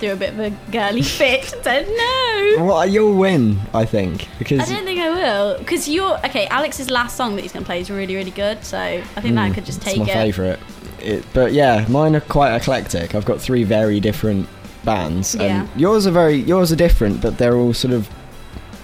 threw 0.00 0.12
a 0.12 0.16
bit 0.16 0.30
of 0.32 0.40
a 0.40 0.50
girly 0.72 1.02
fit. 1.18 1.52
and 1.52 1.62
said 1.62 1.86
no. 1.88 2.64
Well, 2.64 2.86
you'll 2.86 3.14
win, 3.14 3.60
I 3.72 3.84
think, 3.84 4.26
because 4.38 4.60
I 4.60 4.74
don't 4.74 4.84
think 4.84 4.98
I 5.00 5.10
will, 5.10 5.58
because 5.58 5.88
you're 5.88 6.16
okay. 6.26 6.46
Alex's 6.48 6.90
last 6.90 7.16
song 7.16 7.36
that 7.36 7.42
he's 7.42 7.52
gonna 7.52 7.64
play 7.66 7.80
is 7.80 7.90
really, 7.90 8.16
really 8.16 8.30
good. 8.32 8.64
So 8.64 8.78
I 8.78 9.00
think 9.20 9.34
that 9.36 9.52
Mm, 9.52 9.54
could 9.54 9.64
just 9.66 9.80
take 9.82 9.96
it. 9.98 10.00
it's 10.00 10.08
my 10.08 10.12
it. 10.12 10.24
favourite. 10.24 10.58
It, 11.00 11.24
but 11.32 11.52
yeah, 11.52 11.86
mine 11.88 12.16
are 12.16 12.20
quite 12.20 12.54
eclectic. 12.56 13.14
I've 13.14 13.24
got 13.24 13.40
three 13.40 13.62
very 13.64 14.00
different 14.00 14.48
bands, 14.84 15.34
Yeah. 15.34 15.60
and 15.62 15.80
yours 15.80 16.06
are 16.06 16.10
very 16.10 16.36
yours 16.36 16.72
are 16.72 16.76
different, 16.76 17.20
but 17.20 17.38
they're 17.38 17.56
all 17.56 17.72
sort 17.74 17.94
of 17.94 18.08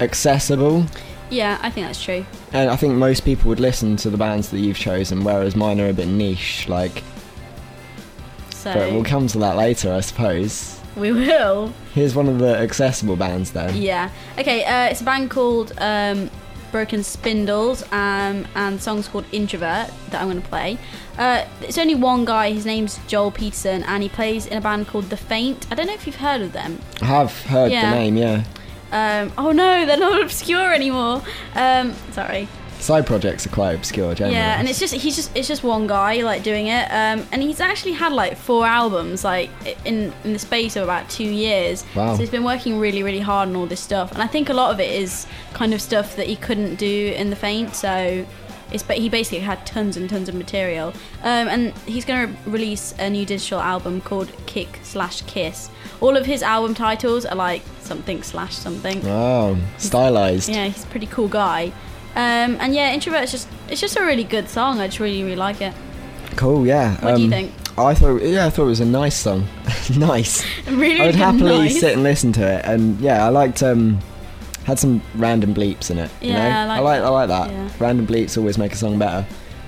accessible. 0.01 0.87
Yeah, 1.29 1.59
I 1.61 1.71
think 1.71 1.87
that's 1.89 2.03
true. 2.03 2.25
And 2.53 2.71
I 2.71 2.77
think 2.77 2.95
most 2.95 3.25
people 3.25 3.49
would 3.49 3.59
listen 3.61 3.97
to 3.97 4.11
the 4.11 4.17
bands 4.17 4.51
that 4.51 4.61
you've 4.61 4.79
chosen, 4.79 5.25
whereas 5.25 5.57
mine 5.57 5.81
are 5.81 5.89
a 5.89 5.93
bit 5.93 6.07
niche. 6.07 6.69
Like, 6.69 7.03
So 8.51 8.73
but 8.73 8.93
we'll 8.93 9.05
come 9.05 9.27
to 9.29 9.39
that 9.39 9.57
later, 9.57 9.93
I 9.93 10.01
suppose. 10.01 10.76
We 10.97 11.13
will. 11.13 11.73
Here's 11.95 12.15
one 12.15 12.29
of 12.29 12.39
the 12.39 12.57
accessible 12.57 13.17
bands 13.17 13.53
then. 13.53 13.77
Yeah. 13.77 14.11
Okay. 14.39 14.65
Uh, 14.65 14.87
it's 14.91 15.01
a 15.03 15.05
band 15.05 15.31
called 15.31 15.73
um, 15.79 16.31
Broken 16.73 17.03
Spindles, 17.03 17.83
um, 17.93 18.47
and 18.55 18.79
the 18.79 18.81
song's 18.81 19.07
called 19.09 19.25
Introvert 19.33 19.91
that 20.11 20.21
I'm 20.23 20.29
going 20.31 20.43
to 20.43 20.49
play. 20.49 20.79
Uh, 21.19 21.45
it's 21.63 21.79
only 21.79 21.95
one 21.95 22.25
guy. 22.25 22.51
His 22.53 22.67
name's 22.67 22.99
Joel 23.07 23.31
Petersen, 23.31 23.83
and 23.85 24.03
he 24.03 24.09
plays 24.09 24.47
in 24.47 24.57
a 24.57 24.61
band 24.61 24.89
called 24.89 25.05
The 25.11 25.17
Faint. 25.17 25.67
I 25.71 25.75
don't 25.75 25.87
know 25.87 25.95
if 25.95 26.07
you've 26.07 26.17
heard 26.17 26.41
of 26.41 26.53
them. 26.53 26.81
I 27.03 27.07
have 27.07 27.33
heard 27.45 27.71
Yeah. 27.73 27.91
the 27.91 27.97
name, 27.97 28.17
yeah. 28.17 28.45
Um, 28.93 29.33
oh 29.37 29.53
no, 29.53 29.85
they're 29.85 29.97
not 29.99 30.23
obscure 30.23 30.73
anymore. 30.73 31.23
Um, 31.55 31.93
sorry. 32.13 32.49
Side 32.87 33.05
projects 33.05 33.45
are 33.45 33.51
quite 33.51 33.73
obscure, 33.73 34.15
generally. 34.15 34.37
Yeah, 34.37 34.61
and 34.61 34.69
it's 34.69 34.79
just 34.79 34.95
he's 34.95 35.17
just 35.17 35.37
it's 35.37 35.49
just 35.49 35.65
one 35.65 35.89
guy 35.89 36.23
like 36.23 36.45
doing 36.45 36.69
it, 36.69 36.85
um, 36.85 37.27
and 37.33 37.43
he's 37.43 37.59
actually 37.59 37.95
had 37.95 38.13
like 38.13 38.37
four 38.37 38.65
albums 38.65 39.25
like 39.25 39.51
in 39.85 40.13
in 40.23 40.33
the 40.33 40.39
space 40.39 40.77
of 40.77 40.85
about 40.85 41.11
two 41.11 41.25
years. 41.25 41.85
Wow. 41.97 42.15
So 42.15 42.21
he's 42.21 42.31
been 42.31 42.45
working 42.45 42.79
really 42.79 43.03
really 43.03 43.19
hard 43.19 43.49
on 43.49 43.57
all 43.57 43.67
this 43.67 43.81
stuff, 43.81 44.13
and 44.13 44.23
I 44.23 44.29
think 44.29 44.51
a 44.51 44.55
lot 44.55 44.73
of 44.73 44.79
it 44.79 44.93
is 44.93 45.27
kind 45.53 45.75
of 45.75 45.83
stuff 45.83 46.15
that 46.15 46.29
he 46.29 46.37
couldn't 46.37 46.77
do 46.77 47.13
in 47.17 47.29
the 47.29 47.35
Faint. 47.35 47.75
So 47.75 48.25
it's 48.71 48.85
but 48.85 48.99
he 48.99 49.09
basically 49.09 49.41
had 49.41 49.67
tons 49.67 49.97
and 49.97 50.09
tons 50.09 50.29
of 50.29 50.37
material, 50.37 50.91
um, 51.25 51.49
and 51.49 51.77
he's 51.87 52.05
going 52.05 52.29
to 52.29 52.51
release 52.51 52.95
a 53.01 53.11
new 53.11 53.27
digital 53.27 53.59
album 53.59 54.01
called 54.01 54.31
Kick 54.47 54.79
Slash 54.85 55.23
Kiss. 55.23 55.71
All 56.01 56.17
of 56.17 56.25
his 56.25 56.41
album 56.41 56.73
titles 56.75 57.27
are 57.27 57.35
like 57.35 57.63
something 57.81 58.23
slash 58.23 58.55
something. 58.55 59.05
Oh, 59.07 59.59
stylized. 59.79 60.49
Yeah, 60.49 60.67
he's 60.67 60.85
a 60.85 60.87
pretty 60.87 61.07
cool 61.07 61.27
guy. 61.27 61.73
Um, 62.17 62.57
and 62.61 62.75
yeah, 62.75 62.93
Introvert 62.93 63.23
is 63.25 63.31
just 63.31 63.49
it's 63.69 63.81
just 63.81 63.97
a 63.97 64.03
really 64.03 64.25
good 64.25 64.49
song. 64.49 64.81
I 64.81 64.87
just 64.87 65.01
really 65.01 65.23
really 65.23 65.37
like 65.37 65.61
it. 65.61 65.75
Cool, 66.37 66.67
yeah. 66.67 66.93
What 67.05 67.17
do 67.17 67.21
you 67.23 67.27
Um, 67.27 67.31
think? 67.31 67.53
I 67.79 67.95
thought, 67.95 68.23
yeah, 68.23 68.47
I 68.47 68.51
thought 68.51 68.65
it 68.65 68.69
was 68.69 68.81
a 68.81 68.87
nice 68.87 69.15
song. 69.17 69.47
nice. 69.97 70.45
Really, 70.67 71.01
I 71.03 71.07
would 71.07 71.15
happily 71.15 71.59
nice. 71.59 71.79
sit 71.81 71.93
and 71.93 72.03
listen 72.03 72.33
to 72.33 72.47
it, 72.47 72.65
and 72.65 72.99
yeah, 73.01 73.25
I 73.25 73.29
liked 73.29 73.63
um, 73.63 73.99
had 74.65 74.79
some 74.79 75.03
random 75.15 75.55
bleeps 75.55 75.91
in 75.91 75.99
it. 75.99 76.11
You 76.23 76.31
Yeah, 76.33 76.65
know? 76.67 76.73
I 76.73 76.79
like 76.79 76.79
I 76.79 76.81
like, 76.81 77.01
that. 77.01 77.07
I 77.07 77.09
like 77.11 77.29
that. 77.29 77.51
Yeah. 77.51 77.71
Random 77.79 78.07
bleeps 78.07 78.37
always 78.39 78.57
make 78.59 78.73
a 78.73 78.77
song 78.77 78.99
better. 78.99 79.27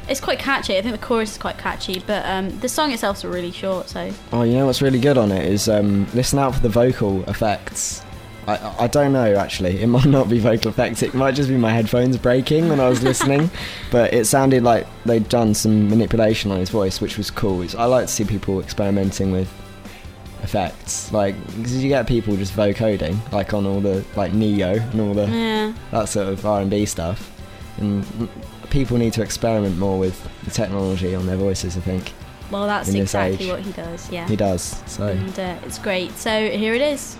It's 0.08 0.20
quite 0.20 0.38
catchy. 0.38 0.76
I 0.78 0.80
think 0.82 0.98
the 0.98 1.06
chorus 1.06 1.32
is 1.32 1.38
quite 1.38 1.58
catchy, 1.58 2.02
but 2.06 2.24
um, 2.24 2.58
the 2.60 2.68
song 2.68 2.92
itself's 2.92 3.26
really 3.26 3.52
short. 3.52 3.90
So 3.90 4.10
Oh, 4.32 4.42
you 4.42 4.54
know 4.54 4.64
what's 4.64 4.80
really 4.80 5.00
good 5.00 5.18
on 5.18 5.30
it 5.32 5.44
is 5.44 5.68
um, 5.68 6.06
listen 6.14 6.38
out 6.38 6.54
for 6.54 6.60
the 6.62 6.70
vocal 6.70 7.22
effects. 7.28 8.02
I, 8.48 8.84
I- 8.84 8.86
don't 8.86 9.12
know 9.12 9.34
actually. 9.36 9.80
It 9.82 9.86
might 9.86 10.06
not 10.06 10.28
be 10.28 10.38
vocal 10.38 10.70
effects. 10.70 11.02
It 11.02 11.12
might 11.14 11.34
just 11.34 11.48
be 11.48 11.56
my 11.56 11.70
headphones 11.70 12.16
breaking 12.16 12.68
when 12.68 12.80
I 12.80 12.88
was 12.88 13.02
listening. 13.02 13.50
but 13.90 14.14
it 14.14 14.26
sounded 14.26 14.62
like 14.62 14.86
they'd 15.04 15.28
done 15.28 15.52
some 15.54 15.88
manipulation 15.90 16.50
on 16.50 16.58
his 16.58 16.70
voice, 16.70 17.00
which 17.00 17.18
was 17.18 17.30
cool. 17.30 17.60
It's, 17.62 17.74
I 17.74 17.84
like 17.84 18.06
to 18.06 18.12
see 18.12 18.24
people 18.24 18.60
experimenting 18.60 19.32
with 19.32 19.48
effects, 20.42 21.12
like 21.12 21.34
because 21.56 21.82
you 21.82 21.88
get 21.88 22.06
people 22.06 22.36
just 22.36 22.54
vocoding, 22.54 23.18
like 23.32 23.52
on 23.52 23.66
all 23.66 23.80
the 23.80 24.04
like 24.16 24.32
Ne-Yo 24.32 24.74
and 24.74 25.00
all 25.00 25.14
the 25.14 25.26
yeah, 25.26 25.72
that 25.90 26.08
sort 26.08 26.28
of 26.28 26.44
R 26.46 26.62
and 26.62 26.70
B 26.70 26.86
stuff. 26.86 27.30
And 27.78 28.06
people 28.70 28.96
need 28.96 29.12
to 29.14 29.22
experiment 29.22 29.76
more 29.78 29.98
with 29.98 30.26
the 30.44 30.50
technology 30.50 31.14
on 31.14 31.26
their 31.26 31.36
voices. 31.36 31.76
I 31.76 31.80
think 31.80 32.12
well 32.50 32.66
that's 32.66 32.88
exactly 32.88 33.46
age. 33.46 33.52
what 33.52 33.60
he 33.60 33.72
does. 33.72 34.10
Yeah, 34.10 34.26
he 34.26 34.36
does. 34.36 34.82
So. 34.86 35.08
and 35.08 35.38
uh, 35.38 35.58
it's 35.64 35.78
great. 35.78 36.12
So 36.12 36.48
here 36.50 36.74
it 36.74 36.82
is. 36.82 37.18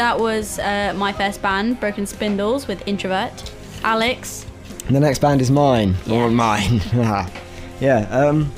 That 0.00 0.18
was 0.18 0.58
uh, 0.58 0.94
my 0.96 1.12
first 1.12 1.42
band, 1.42 1.78
Broken 1.78 2.06
Spindles, 2.06 2.66
with 2.66 2.82
Introvert. 2.88 3.52
Alex, 3.84 4.46
And 4.86 4.96
the 4.96 5.00
next 5.00 5.18
band 5.18 5.42
is 5.42 5.50
mine. 5.50 5.94
Yeah. 6.06 6.14
Or 6.24 6.30
mine. 6.30 6.80
yeah. 7.80 8.08
Um, 8.10 8.50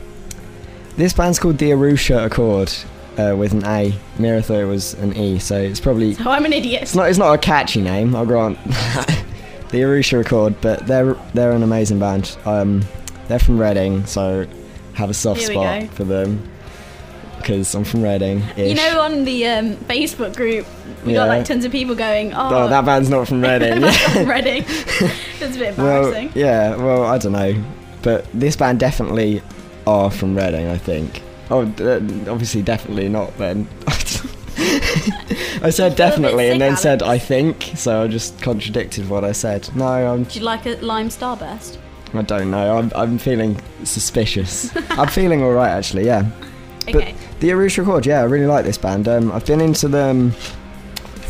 this 0.96 1.12
band's 1.12 1.40
called 1.40 1.59
the 1.59 1.70
Arusha 1.70 2.26
Accord 2.26 2.72
uh, 3.18 3.37
with 3.37 3.52
an 3.52 3.64
A. 3.64 3.92
Mira 4.20 4.40
thought 4.40 4.61
it 4.61 4.66
was 4.66 4.94
an 4.94 5.16
E, 5.16 5.40
so 5.40 5.59
it's 5.59 5.81
probably 5.81 6.16
oh, 6.20 6.31
I'm 6.31 6.44
an 6.44 6.52
idiot. 6.52 6.83
it's 6.83 6.94
not 6.94 7.09
it's 7.09 7.18
not 7.18 7.35
a 7.35 7.38
catchy 7.38 7.81
name. 7.81 8.14
I'll 8.14 8.24
grant. 8.24 8.57
the 8.64 9.81
Arusha 9.81 10.20
Accord, 10.20 10.55
but 10.61 10.87
they're 10.87 11.14
they're 11.35 11.52
an 11.52 11.64
amazing 11.64 11.98
band. 11.98 12.37
Um, 12.44 12.85
they're 13.26 13.40
from 13.40 13.59
Reading, 13.61 14.07
so 14.07 14.46
have 14.94 15.11
a 15.11 15.14
soft 15.14 15.40
spot 15.40 15.81
go. 15.81 15.87
for 15.88 16.05
them 16.05 16.52
because 17.42 17.74
I'm 17.74 17.85
from 17.85 18.02
Reading. 18.02 18.42
You 18.57 18.74
know, 18.74 19.00
on 19.02 19.24
the 19.24 19.46
um, 19.48 19.76
Facebook 19.76 20.35
group, 20.37 20.66
we 21.05 21.12
got 21.14 21.28
like 21.28 21.44
tons 21.44 21.64
of 21.64 21.72
people 21.72 21.94
going, 21.94 22.33
"Oh, 22.33 22.48
Oh, 22.64 22.68
that 22.68 22.85
band's 22.85 23.11
not 23.11 23.28
from 23.28 23.42
Reading. 23.50 23.81
not 23.81 24.14
Reading." 24.26 24.62
That's 25.38 25.57
a 25.57 25.59
bit 25.59 25.76
well, 25.76 26.12
yeah. 26.35 26.76
Well, 26.76 27.05
I 27.05 27.18
don't 27.18 27.33
know, 27.33 27.55
but 28.02 28.26
this 28.33 28.57
band 28.57 28.81
definitely 28.81 29.42
are 29.87 30.11
from 30.11 30.37
Reading. 30.37 30.68
I 30.68 30.78
think. 30.78 31.22
Oh, 31.50 31.64
d- 31.66 31.85
uh, 31.85 31.96
obviously, 32.33 32.62
definitely 32.62 33.09
not. 33.09 33.37
Then 33.37 33.68
I 35.64 35.70
said 35.70 35.96
definitely, 35.96 36.44
sick, 36.44 36.52
and 36.52 36.61
then 36.61 36.68
Alex. 36.70 36.83
said 36.83 37.02
I 37.02 37.18
think. 37.18 37.72
So 37.76 38.02
I 38.02 38.09
just 38.09 38.40
contradicted 38.42 39.09
what 39.09 39.24
I 39.24 39.33
said. 39.33 39.68
No, 39.76 39.85
I'm. 39.87 40.20
Would 40.20 40.37
you 40.37 40.42
like 40.42 40.66
a 40.66 40.76
lime 40.76 41.09
starburst? 41.09 41.78
I 42.14 42.22
don't 42.22 42.50
know. 42.50 42.76
I'm, 42.78 42.92
I'm 42.94 43.16
feeling 43.18 43.59
suspicious. 43.85 44.70
I'm 44.90 45.09
feeling 45.09 45.42
all 45.42 45.52
right, 45.52 45.70
actually. 45.70 46.05
Yeah. 46.05 46.31
Okay. 46.88 47.14
But 47.16 47.40
the 47.40 47.51
Arusha 47.51 47.83
Accord, 47.83 48.07
yeah, 48.07 48.21
I 48.21 48.25
really 48.25 48.47
like 48.47 48.64
this 48.64 48.79
band. 48.79 49.09
Um, 49.09 49.33
I've 49.33 49.47
been 49.47 49.61
into 49.61 49.88
them 49.88 50.33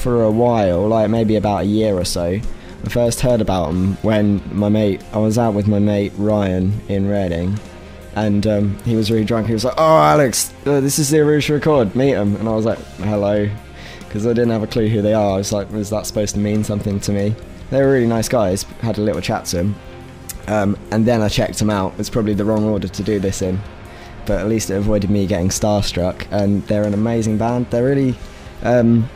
for 0.03 0.25
a 0.25 0.31
while, 0.31 0.89
like 0.89 1.11
maybe 1.11 1.37
about 1.37 1.63
a 1.63 1.65
year 1.65 1.95
or 1.95 2.05
so. 2.05 2.41
I 2.85 2.89
first 2.89 3.21
heard 3.21 3.41
about 3.41 3.69
them 3.69 3.97
when 4.03 4.43
my 4.51 4.69
mate, 4.69 5.03
I 5.13 5.19
was 5.19 5.39
out 5.39 5.55
with 5.55 5.69
my 5.69 5.79
mate 5.79 6.13
Ryan 6.17 6.81
in 6.89 7.09
Reading, 7.09 7.59
and 8.17 8.47
um, 8.47 8.79
he 8.85 8.97
was 8.97 9.11
really 9.11 9.25
drunk. 9.25 9.47
He 9.47 9.53
was 9.53 9.65
like, 9.65 9.75
"Oh, 9.79 9.99
Alex, 9.99 10.53
uh, 10.67 10.81
this 10.81 10.99
is 10.99 11.11
the 11.11 11.19
Arusha 11.19 11.57
Accord. 11.57 11.95
Meet 11.95 12.15
them." 12.15 12.35
And 12.37 12.49
I 12.49 12.53
was 12.53 12.65
like, 12.65 12.79
"Hello," 12.99 13.49
because 14.01 14.27
I 14.27 14.31
didn't 14.31 14.51
have 14.51 14.65
a 14.65 14.67
clue 14.67 14.89
who 14.89 15.01
they 15.03 15.15
are. 15.15 15.35
I 15.35 15.37
was 15.37 15.53
like, 15.53 15.71
"Was 15.71 15.91
that 15.91 16.07
supposed 16.07 16.35
to 16.35 16.41
mean 16.41 16.65
something 16.65 16.99
to 17.01 17.13
me?" 17.13 17.35
They 17.71 17.81
were 17.81 17.93
really 17.93 18.09
nice 18.09 18.29
guys. 18.29 18.65
Had 18.81 18.99
a 18.99 19.03
little 19.03 19.23
chat 19.23 19.45
to 19.47 19.59
them, 19.59 19.77
um, 20.49 20.77
and 20.91 21.07
then 21.07 21.23
I 21.23 21.29
checked 21.29 21.59
them 21.59 21.71
out. 21.71 21.95
It's 21.99 22.11
probably 22.11 22.35
the 22.35 22.45
wrong 22.45 22.65
order 22.65 22.89
to 22.89 23.03
do 23.03 23.21
this 23.21 23.43
in 23.43 23.61
but 24.27 24.41
at 24.41 24.49
least 24.49 24.71
it 24.71 24.75
avoided 24.75 25.11
me 25.11 25.27
getting 25.27 25.49
starstruck. 25.49 26.27
And 26.31 26.67
they're 26.67 26.85
an 26.85 26.95
amazing 26.95 27.39
band. 27.39 27.67
They're 27.71 27.85
really, 27.85 28.15
um, 28.63 29.09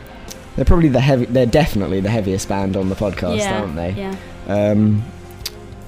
they're 0.55 0.65
probably 0.65 0.89
the 0.89 1.01
heavy. 1.01 1.25
They're 1.25 1.45
definitely 1.45 1.99
the 1.99 2.09
heaviest 2.09 2.49
band 2.49 2.75
on 2.75 2.89
the 2.89 2.95
podcast, 2.95 3.39
yeah. 3.39 3.61
aren't 3.61 3.75
they? 3.75 3.91
Yeah. 3.91 4.15
Um, 4.47 5.03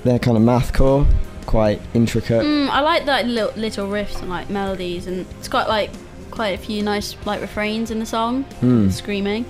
they're 0.04 0.20
kind 0.20 0.38
of 0.38 0.44
mathcore, 0.44 1.06
quite 1.46 1.82
intricate. 1.94 2.44
Mm, 2.44 2.70
I 2.70 2.82
like 2.82 3.06
that 3.06 3.26
little, 3.26 3.52
little 3.60 3.88
riffs 3.88 4.20
and 4.22 4.30
like 4.30 4.50
melodies, 4.50 5.08
and 5.08 5.26
it's 5.40 5.48
got 5.48 5.68
like 5.68 5.90
quite 6.32 6.50
a 6.50 6.58
few 6.58 6.82
nice 6.82 7.16
like 7.26 7.42
refrains 7.42 7.92
in 7.92 8.00
the 8.00 8.06
song. 8.06 8.44
Hmm. 8.62 8.90
Screaming. 8.90 9.46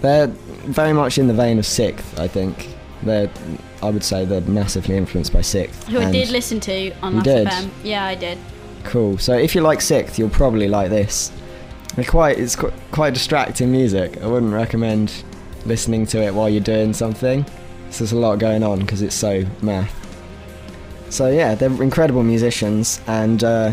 They're 0.00 0.28
very 0.28 0.92
much 0.92 1.18
in 1.18 1.26
the 1.26 1.34
vein 1.34 1.58
of 1.58 1.64
SikTh, 1.64 2.18
I 2.18 2.28
think. 2.28 2.68
They're, 3.02 3.30
I 3.82 3.90
would 3.90 4.04
say, 4.04 4.24
they're 4.24 4.40
massively 4.42 4.96
influenced 4.96 5.32
by 5.32 5.40
SikTh. 5.40 5.84
Who 5.84 6.00
I 6.00 6.10
did 6.10 6.30
listen 6.30 6.60
to 6.60 6.92
on 7.02 7.16
Last 7.16 7.24
did? 7.24 7.46
FM. 7.48 7.70
Yeah, 7.82 8.04
I 8.04 8.14
did. 8.14 8.38
Cool. 8.84 9.18
So 9.18 9.34
if 9.36 9.54
you 9.54 9.60
like 9.60 9.80
SikTh, 9.80 10.18
you'll 10.18 10.30
probably 10.30 10.68
like 10.68 10.90
this. 10.90 11.30
They're 11.96 12.04
quite, 12.04 12.38
it's 12.38 12.56
qu- 12.56 12.72
quite 12.90 13.14
distracting 13.14 13.72
music. 13.72 14.22
I 14.22 14.26
wouldn't 14.26 14.52
recommend 14.52 15.24
listening 15.66 16.06
to 16.06 16.22
it 16.22 16.32
while 16.34 16.48
you're 16.48 16.62
doing 16.62 16.92
something. 16.92 17.44
So 17.90 18.04
there's 18.04 18.12
a 18.12 18.18
lot 18.18 18.38
going 18.38 18.62
on 18.62 18.80
because 18.80 19.02
it's 19.02 19.14
so 19.14 19.44
math. 19.62 19.94
So 21.10 21.30
yeah, 21.30 21.54
they're 21.54 21.82
incredible 21.82 22.22
musicians, 22.22 23.00
and 23.06 23.42
uh, 23.42 23.72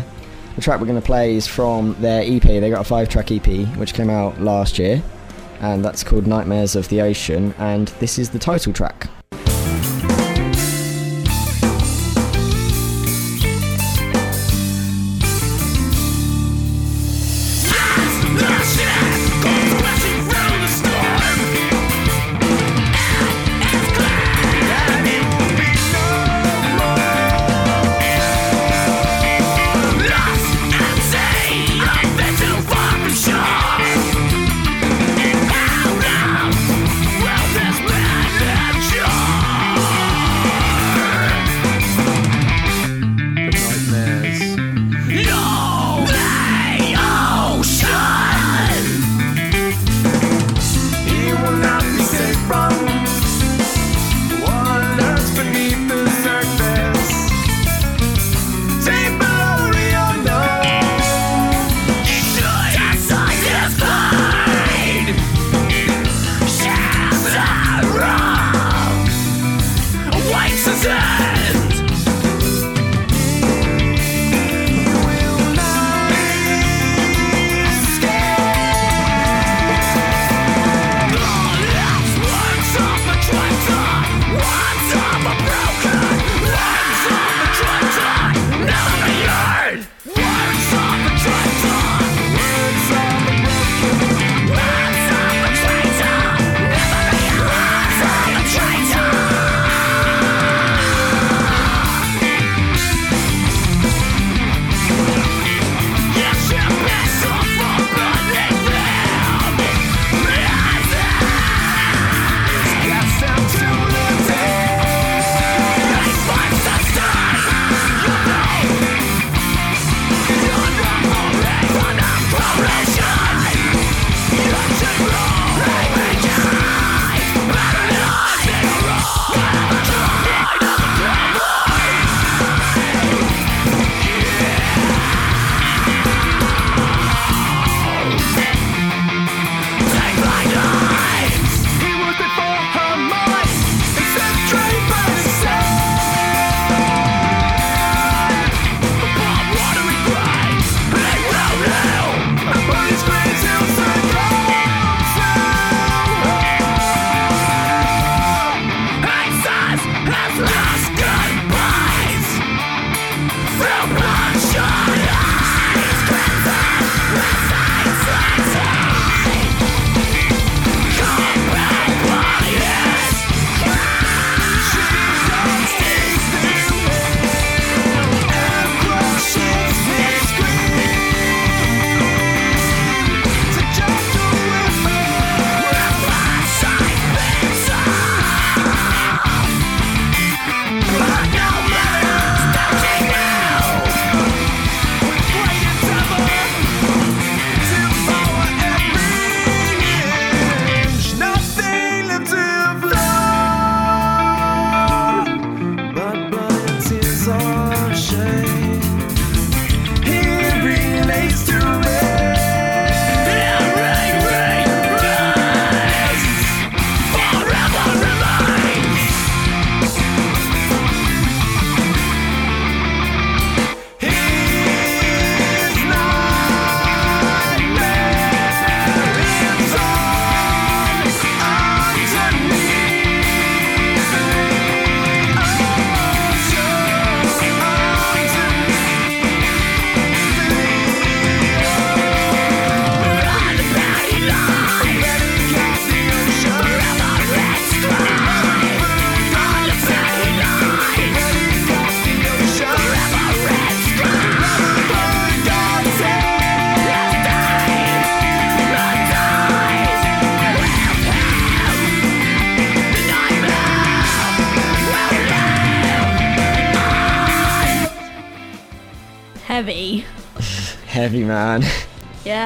the 0.54 0.62
track 0.62 0.80
we're 0.80 0.86
going 0.86 1.00
to 1.00 1.04
play 1.04 1.36
is 1.36 1.46
from 1.46 1.94
their 2.00 2.22
EP. 2.22 2.42
They 2.42 2.70
got 2.70 2.80
a 2.80 2.84
five-track 2.84 3.30
EP 3.30 3.68
which 3.76 3.92
came 3.92 4.08
out 4.08 4.40
last 4.40 4.78
year, 4.78 5.02
and 5.60 5.84
that's 5.84 6.02
called 6.02 6.26
Nightmares 6.26 6.74
of 6.76 6.88
the 6.88 7.02
Ocean. 7.02 7.54
And 7.58 7.88
this 8.00 8.18
is 8.18 8.30
the 8.30 8.38
title 8.38 8.72
track. 8.72 9.08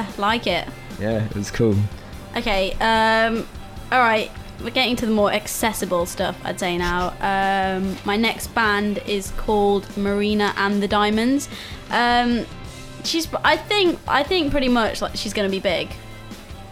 Yeah, 0.01 0.11
like 0.17 0.47
it. 0.47 0.67
yeah, 0.99 1.25
it 1.25 1.35
was 1.35 1.51
cool. 1.51 1.75
Okay, 2.35 2.73
um, 2.79 3.45
alright, 3.91 4.31
we're 4.63 4.69
getting 4.71 4.95
to 4.97 5.05
the 5.05 5.11
more 5.11 5.31
accessible 5.31 6.05
stuff, 6.05 6.37
I'd 6.43 6.59
say 6.59 6.77
now. 6.77 7.09
Um, 7.19 7.97
my 8.05 8.15
next 8.15 8.47
band 8.55 8.99
is 9.05 9.31
called 9.37 9.85
Marina 9.97 10.53
and 10.57 10.81
the 10.81 10.87
Diamonds. 10.87 11.49
Um, 11.89 12.45
she's, 13.03 13.27
I 13.43 13.57
think, 13.57 13.99
I 14.07 14.23
think 14.23 14.51
pretty 14.51 14.69
much 14.69 15.01
like 15.01 15.15
she's 15.15 15.33
gonna 15.33 15.49
be 15.49 15.59
big. 15.59 15.89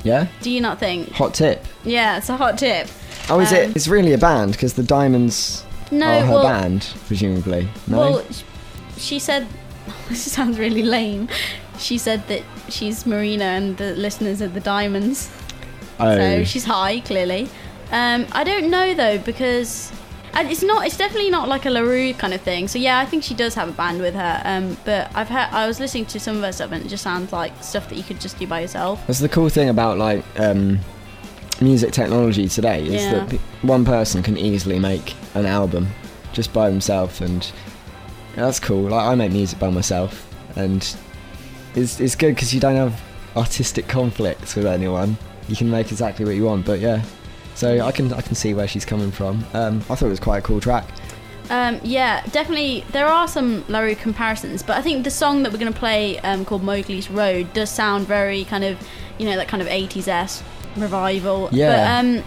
Yeah? 0.03 0.27
Do 0.41 0.49
you 0.49 0.61
not 0.61 0.79
think? 0.79 1.11
Hot 1.11 1.33
tip. 1.33 1.65
Yeah, 1.83 2.17
it's 2.17 2.29
a 2.29 2.37
hot 2.37 2.57
tip. 2.57 2.87
Oh, 3.29 3.39
is 3.41 3.51
Um, 3.51 3.57
it? 3.57 3.75
It's 3.75 3.87
really 3.87 4.13
a 4.13 4.17
band 4.17 4.53
because 4.53 4.73
the 4.73 4.83
Diamonds 4.83 5.65
No, 5.91 6.07
are 6.07 6.25
her 6.25 6.33
well, 6.35 6.43
band, 6.43 6.87
presumably. 7.05 7.67
No? 7.85 7.97
well, 7.99 8.25
she 8.97 9.19
said, 9.19 9.45
this 10.09 10.31
sounds 10.31 10.57
really 10.57 10.83
lame. 10.83 11.27
She 11.79 11.97
said 11.97 12.27
that 12.27 12.43
she's 12.69 13.05
Marina 13.05 13.45
and 13.45 13.77
the 13.77 13.95
listeners 13.95 14.41
are 14.41 14.47
the 14.49 14.59
Diamonds. 14.59 15.31
oh. 15.99 16.15
So 16.15 16.43
she's 16.43 16.65
high, 16.65 16.99
clearly. 16.99 17.49
Um, 17.91 18.27
I 18.33 18.43
don't 18.43 18.69
know 18.69 18.93
though 18.93 19.17
because 19.17 19.91
and 20.33 20.47
it's 20.51 20.61
not. 20.61 20.85
It's 20.85 20.95
definitely 20.97 21.31
not 21.31 21.47
like 21.49 21.65
a 21.65 21.71
La 21.71 21.79
Roux 21.79 22.13
kind 22.13 22.33
of 22.35 22.41
thing. 22.41 22.67
So 22.67 22.77
yeah, 22.77 22.99
I 22.99 23.05
think 23.05 23.23
she 23.23 23.33
does 23.33 23.55
have 23.55 23.67
a 23.69 23.71
band 23.71 23.99
with 23.99 24.13
her. 24.13 24.41
Um, 24.45 24.77
but 24.85 25.09
I've 25.15 25.27
heard. 25.29 25.47
I 25.51 25.65
was 25.65 25.79
listening 25.79 26.05
to 26.07 26.19
some 26.19 26.37
of 26.37 26.43
her 26.43 26.51
stuff 26.51 26.71
and 26.71 26.85
it 26.85 26.87
just 26.89 27.03
sounds 27.03 27.31
like 27.33 27.51
stuff 27.63 27.89
that 27.89 27.95
you 27.95 28.03
could 28.03 28.21
just 28.21 28.37
do 28.37 28.45
by 28.45 28.59
yourself. 28.61 29.05
That's 29.07 29.19
the 29.19 29.29
cool 29.29 29.49
thing 29.49 29.69
about 29.69 29.97
like 29.97 30.23
um, 30.39 30.79
music 31.61 31.91
technology 31.93 32.47
today 32.47 32.83
is 32.85 33.01
Yeah. 33.01 33.25
that 33.25 33.39
one 33.63 33.83
person 33.85 34.21
can 34.21 34.37
easily 34.37 34.77
make 34.77 35.15
an 35.33 35.47
album 35.47 35.87
just 36.31 36.53
by 36.53 36.69
themselves, 36.69 37.21
and 37.21 37.51
that's 38.35 38.59
cool. 38.59 38.83
Like 38.89 39.07
I 39.07 39.15
make 39.15 39.31
music 39.31 39.57
by 39.57 39.71
myself, 39.71 40.31
and 40.55 40.95
it's 41.75 41.99
it's 41.99 42.15
good 42.15 42.35
because 42.35 42.53
you 42.53 42.59
don't 42.59 42.75
have 42.75 43.01
artistic 43.35 43.87
conflicts 43.87 44.55
with 44.55 44.65
anyone. 44.65 45.17
You 45.47 45.55
can 45.55 45.69
make 45.69 45.91
exactly 45.91 46.25
what 46.25 46.35
you 46.35 46.45
want. 46.45 46.65
But 46.65 46.79
yeah, 46.79 47.03
so 47.55 47.79
I 47.79 47.91
can 47.91 48.13
I 48.13 48.21
can 48.21 48.35
see 48.35 48.53
where 48.53 48.67
she's 48.67 48.85
coming 48.85 49.11
from. 49.11 49.45
Um, 49.53 49.77
I 49.89 49.95
thought 49.95 50.03
it 50.03 50.09
was 50.09 50.19
quite 50.19 50.39
a 50.39 50.41
cool 50.41 50.59
track. 50.59 50.85
Um, 51.49 51.79
yeah, 51.83 52.23
definitely. 52.27 52.85
There 52.91 53.07
are 53.07 53.27
some 53.27 53.65
La 53.67 53.79
Roux 53.79 53.95
comparisons, 53.95 54.61
but 54.61 54.77
I 54.77 54.81
think 54.81 55.03
the 55.03 55.11
song 55.11 55.43
that 55.43 55.51
we're 55.51 55.57
going 55.57 55.73
to 55.73 55.79
play, 55.79 56.19
um, 56.19 56.45
called 56.45 56.61
Mowgli's 56.61 57.09
Road, 57.09 57.51
does 57.53 57.71
sound 57.71 58.05
very 58.05 58.45
kind 58.45 58.63
of, 58.63 58.77
you 59.17 59.25
know, 59.25 59.35
that 59.35 59.47
kind 59.47 59.61
of 59.61 59.67
80s 59.67 60.07
s 60.07 60.43
revival. 60.77 61.49
Yeah. 61.51 61.71
But 61.71 62.05
um, 62.05 62.23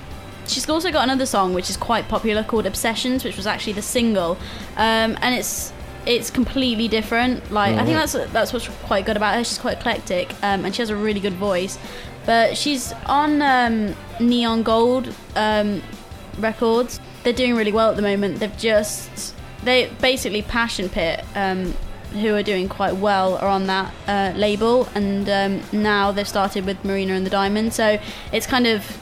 she's 0.48 0.68
also 0.68 0.90
got 0.90 1.04
another 1.04 1.26
song 1.26 1.54
which 1.54 1.70
is 1.70 1.76
quite 1.76 2.08
popular 2.08 2.42
called 2.42 2.66
Obsessions, 2.66 3.22
which 3.22 3.36
was 3.36 3.46
actually 3.46 3.74
the 3.74 3.82
single, 3.82 4.32
um, 4.76 5.16
and 5.22 5.34
it's 5.34 5.72
it's 6.06 6.30
completely 6.30 6.88
different. 6.88 7.50
Like 7.52 7.76
I 7.76 7.84
think 7.84 7.96
that's 7.96 8.12
that's 8.32 8.52
what's 8.52 8.68
quite 8.84 9.06
good 9.06 9.16
about 9.16 9.34
her. 9.34 9.44
She's 9.44 9.58
quite 9.58 9.78
eclectic, 9.78 10.32
um, 10.42 10.64
and 10.64 10.74
she 10.74 10.82
has 10.82 10.90
a 10.90 10.96
really 10.96 11.20
good 11.20 11.34
voice. 11.34 11.78
But 12.24 12.56
she's 12.56 12.92
on 13.06 13.42
um, 13.42 13.96
Neon 14.20 14.62
Gold 14.62 15.12
um, 15.34 15.82
records. 16.38 17.00
They're 17.24 17.32
doing 17.32 17.54
really 17.54 17.72
well 17.72 17.90
at 17.90 17.96
the 17.96 18.02
moment. 18.02 18.40
They've 18.40 18.56
just 18.56 19.34
they 19.64 19.90
basically 20.00 20.42
Passion 20.42 20.88
Pit, 20.88 21.24
um, 21.34 21.74
who 22.12 22.34
are 22.34 22.42
doing 22.42 22.68
quite 22.68 22.96
well, 22.96 23.36
are 23.36 23.48
on 23.48 23.66
that 23.66 23.94
uh, 24.06 24.32
label, 24.36 24.88
and 24.94 25.28
um, 25.28 25.62
now 25.72 26.12
they've 26.12 26.28
started 26.28 26.66
with 26.66 26.84
Marina 26.84 27.14
and 27.14 27.24
the 27.24 27.30
Diamond. 27.30 27.72
So 27.72 27.98
it's 28.32 28.46
kind 28.46 28.66
of 28.66 28.98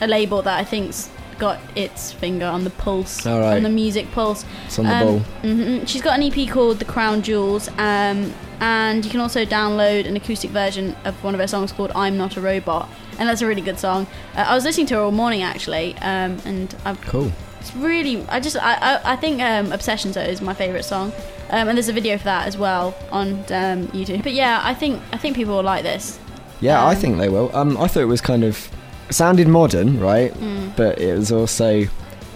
a 0.00 0.06
label 0.06 0.42
that 0.42 0.58
I 0.58 0.64
think's 0.64 1.10
got 1.38 1.58
its 1.76 2.12
finger 2.12 2.46
on 2.46 2.64
the 2.64 2.70
pulse, 2.70 3.24
All 3.26 3.40
right. 3.40 3.56
on 3.56 3.62
the 3.62 3.68
music 3.68 4.10
pulse. 4.12 4.44
It's 4.66 4.78
on 4.78 4.84
the 4.86 4.90
ball. 5.04 5.18
hmm 5.42 5.84
She's 5.84 6.02
got 6.02 6.18
an 6.18 6.22
EP 6.24 6.48
called 6.50 6.78
The 6.78 6.84
Crown 6.84 7.22
Jewels, 7.22 7.68
um, 7.78 8.32
and 8.60 9.04
you 9.04 9.10
can 9.10 9.20
also 9.20 9.44
download 9.44 10.06
an 10.06 10.16
acoustic 10.16 10.50
version 10.50 10.96
of 11.04 11.14
one 11.22 11.34
of 11.34 11.40
her 11.40 11.46
songs 11.46 11.72
called 11.72 11.92
I'm 11.94 12.16
Not 12.16 12.36
a 12.36 12.40
Robot, 12.40 12.88
and 13.18 13.28
that's 13.28 13.40
a 13.42 13.46
really 13.46 13.62
good 13.62 13.78
song. 13.78 14.06
Uh, 14.36 14.46
I 14.48 14.54
was 14.54 14.64
listening 14.64 14.86
to 14.88 14.94
her 14.96 15.00
all 15.02 15.12
morning 15.12 15.42
actually, 15.42 15.94
um, 15.98 16.38
and 16.44 16.74
I've, 16.84 17.00
Cool. 17.02 17.30
it's 17.60 17.74
really 17.76 18.24
I 18.28 18.40
just 18.40 18.56
I 18.56 18.74
I, 18.74 19.12
I 19.12 19.16
think 19.16 19.40
um, 19.40 19.72
Obsessions 19.72 20.14
though 20.16 20.22
is 20.22 20.40
my 20.40 20.54
favorite 20.54 20.84
song, 20.84 21.12
um, 21.50 21.68
and 21.68 21.76
there's 21.78 21.88
a 21.88 21.92
video 21.92 22.18
for 22.18 22.24
that 22.24 22.46
as 22.48 22.56
well 22.58 22.94
on 23.12 23.34
um, 23.50 23.86
YouTube. 23.88 24.22
But 24.24 24.32
yeah, 24.32 24.60
I 24.62 24.74
think 24.74 25.00
I 25.12 25.18
think 25.18 25.36
people 25.36 25.54
will 25.56 25.62
like 25.62 25.82
this. 25.84 26.18
Yeah, 26.60 26.82
I 26.82 26.94
Um, 26.94 27.00
think 27.00 27.18
they 27.18 27.28
will. 27.28 27.54
Um, 27.54 27.76
I 27.78 27.86
thought 27.86 28.00
it 28.02 28.06
was 28.06 28.20
kind 28.20 28.42
of 28.42 28.68
sounded 29.10 29.48
modern, 29.48 29.98
right? 30.00 30.32
Mm. 30.34 30.76
But 30.76 30.98
it 31.00 31.14
was 31.16 31.32
also 31.32 31.86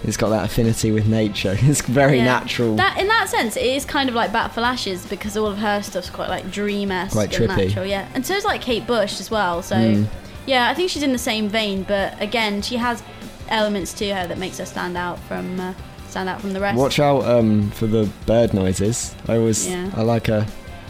it's 0.05 0.17
got 0.17 0.29
that 0.29 0.43
affinity 0.45 0.91
with 0.91 1.07
nature. 1.07 1.55
It's 1.61 1.81
very 1.81 2.17
Yeah. 2.17 2.25
natural. 2.25 2.75
That 2.75 2.97
in 2.99 3.07
that 3.07 3.29
sense, 3.29 3.55
it 3.55 3.65
is 3.65 3.85
kind 3.85 4.09
of 4.09 4.15
like 4.15 4.33
Bat 4.33 4.53
for 4.53 4.61
Lashes 4.61 5.05
because 5.05 5.37
all 5.37 5.47
of 5.47 5.57
her 5.59 5.81
stuff's 5.81 6.09
quite 6.09 6.29
like 6.29 6.51
dream-esque 6.51 7.13
Quite 7.13 7.39
and 7.39 7.49
trippy. 7.49 7.67
natural, 7.67 7.85
yeah. 7.85 8.07
And 8.13 8.25
so 8.25 8.33
is 8.33 8.43
like 8.43 8.61
Kate 8.61 8.85
Bush 8.85 9.19
as 9.21 9.31
well. 9.31 9.61
So 9.61 9.75
Mm. 9.75 10.07
yeah, 10.45 10.69
I 10.69 10.73
think 10.73 10.89
she's 10.89 11.03
in 11.03 11.13
the 11.13 11.17
same 11.17 11.47
vein, 11.47 11.83
but 11.87 12.21
again, 12.21 12.61
she 12.61 12.75
has 12.77 13.01
elements 13.49 13.93
to 13.93 14.13
her 14.13 14.27
that 14.27 14.37
makes 14.37 14.57
her 14.57 14.65
stand 14.65 14.97
out 14.97 15.19
from 15.27 15.59
uh, 15.59 15.73
stand 16.09 16.27
out 16.27 16.41
from 16.41 16.51
the 16.53 16.59
rest. 16.59 16.77
Watch 16.77 16.99
out 16.99 17.23
um, 17.25 17.71
for 17.71 17.87
the 17.87 18.09
bird 18.25 18.53
noises. 18.53 19.15
I 19.29 19.37
always 19.37 19.67
Yeah. 19.67 19.89
I 19.95 20.01
like 20.01 20.27
her. 20.27 20.45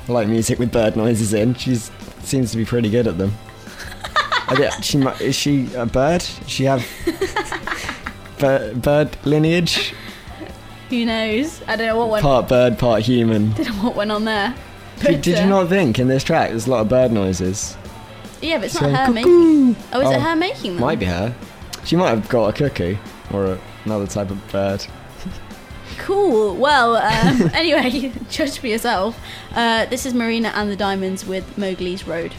I 0.10 0.12
like 0.12 0.28
music 0.28 0.58
with 0.60 0.72
bird 0.72 0.96
noises 0.96 1.34
in. 1.34 1.54
She 1.56 1.76
seems 2.24 2.52
to 2.52 2.58
be 2.58 2.66
pretty 2.66 2.90
good 2.90 3.08
at 3.08 3.18
them. 3.20 3.34
She 4.82 4.98
is 5.22 5.36
she 5.36 5.74
a 5.76 5.86
bird? 5.86 6.20
Does 6.22 6.50
she 6.50 6.66
have 6.66 6.86
bir- 8.40 8.74
bird 8.76 9.18
lineage? 9.26 9.94
Who 10.90 11.06
knows? 11.06 11.62
I 11.68 11.76
don't 11.76 11.88
know 11.88 11.98
what 11.98 12.10
went. 12.10 12.24
Part 12.24 12.48
bird, 12.50 12.78
part 12.78 13.02
human. 13.02 13.52
don't 13.54 13.68
know 13.68 13.84
what 13.84 13.96
went 13.96 14.12
on 14.12 14.26
there. 14.26 14.56
Did, 15.00 15.22
did 15.22 15.40
uh, 15.40 15.42
you 15.44 15.50
not 15.50 15.70
think 15.70 15.98
in 16.00 16.08
this 16.08 16.24
track 16.24 16.50
there's 16.52 16.68
a 16.68 16.72
lot 16.72 16.82
of 16.82 16.90
bird 16.90 17.12
noises? 17.12 17.76
Yeah, 18.42 18.58
but 18.58 18.66
it's 18.66 18.80
not 18.80 18.92
her 18.92 19.12
making. 19.12 19.76
Oh, 19.94 20.02
is 20.02 20.08
Oh, 20.08 20.12
it 20.12 20.22
her 20.22 20.36
making 20.36 20.74
them? 20.74 20.82
Might 20.82 21.00
be 21.00 21.06
her. 21.06 21.34
She 21.86 21.96
might 21.96 22.10
have 22.10 22.28
got 22.30 22.50
a 22.50 22.54
cuckoo 22.54 22.98
or 23.32 23.46
a, 23.46 23.60
another 23.86 24.06
type 24.08 24.30
of 24.30 24.52
bird. 24.52 24.86
Cool. 25.98 26.56
Well, 26.58 26.98
um, 26.98 27.50
anyway, 27.54 28.12
judge 28.30 28.60
for 28.60 28.68
yourself. 28.68 29.20
Uh, 29.56 29.86
this 29.86 30.06
is 30.06 30.14
Marina 30.14 30.50
and 30.56 30.70
the 30.70 30.76
Diamonds 30.76 31.26
with 31.26 31.58
Mowgli's 31.58 32.06
Road. 32.06 32.34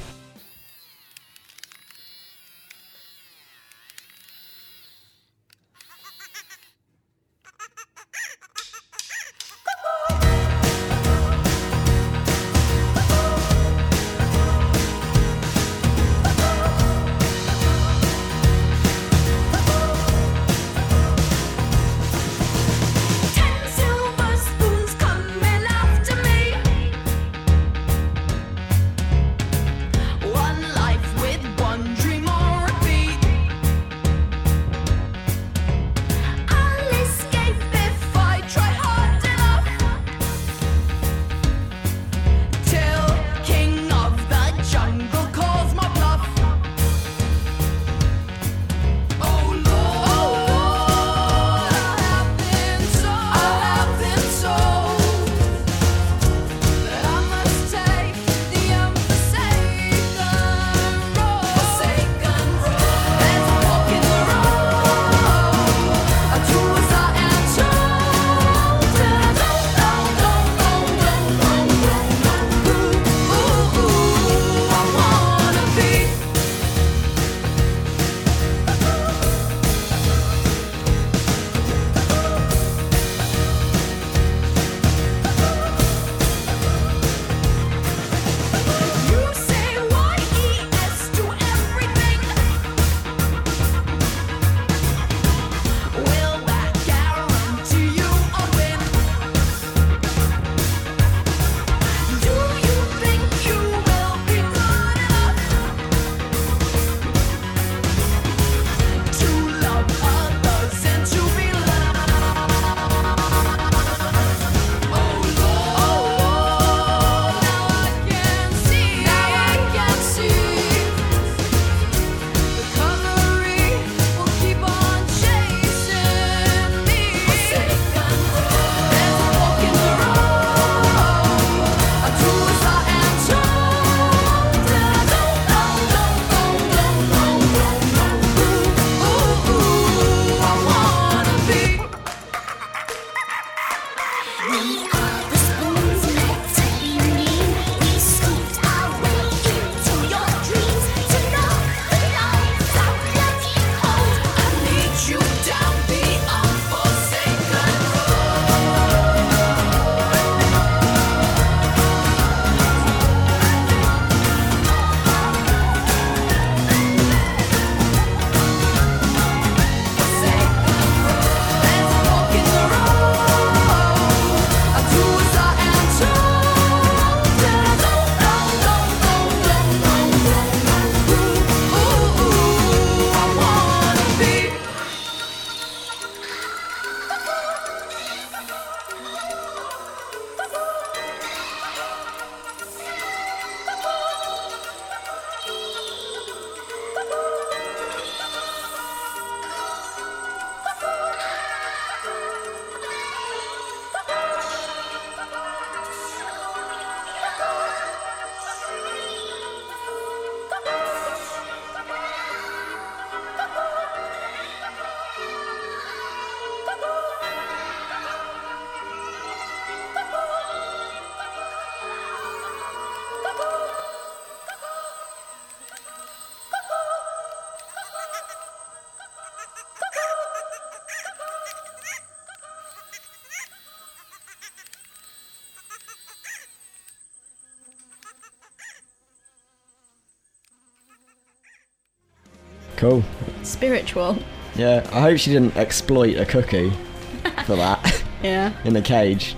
Spiritual. 243.65 244.19
Yeah, 244.57 244.87
I 244.93 245.01
hope 245.01 245.17
she 245.17 245.33
didn't 245.33 245.57
exploit 245.57 246.19
a 246.19 246.27
cookie 246.27 246.69
for 247.47 247.57
that 247.57 248.05
Yeah. 248.23 248.53
in 248.65 248.77
a 248.77 248.83
cage, 248.83 249.35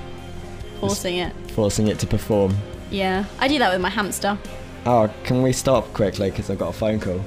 Forcing 0.80 1.18
it. 1.18 1.32
forcing 1.52 1.86
it 1.86 2.00
to 2.00 2.08
perform. 2.08 2.56
Yeah. 2.90 3.26
I 3.38 3.46
do 3.46 3.56
that 3.60 3.72
with 3.72 3.80
my 3.80 3.88
hamster. 3.88 4.36
Oh, 4.84 5.08
can 5.22 5.42
we 5.42 5.52
stop 5.52 5.92
quickly 5.94 6.30
because 6.30 6.50
I've 6.50 6.58
got 6.58 6.70
a 6.70 6.72
phone 6.72 6.98
call? 6.98 7.20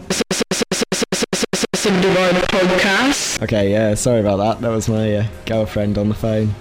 Okay, 3.43 3.71
yeah, 3.71 3.93
sorry 3.93 4.19
about 4.19 4.35
that. 4.37 4.59
That 4.59 4.69
was 4.69 4.89
my 4.89 5.15
uh, 5.19 5.27
girlfriend 5.45 5.97
on 5.97 6.09
the 6.09 6.15
phone 6.15 6.53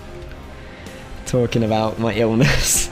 talking 1.26 1.64
about 1.64 1.98
my 1.98 2.14
illness. 2.14 2.90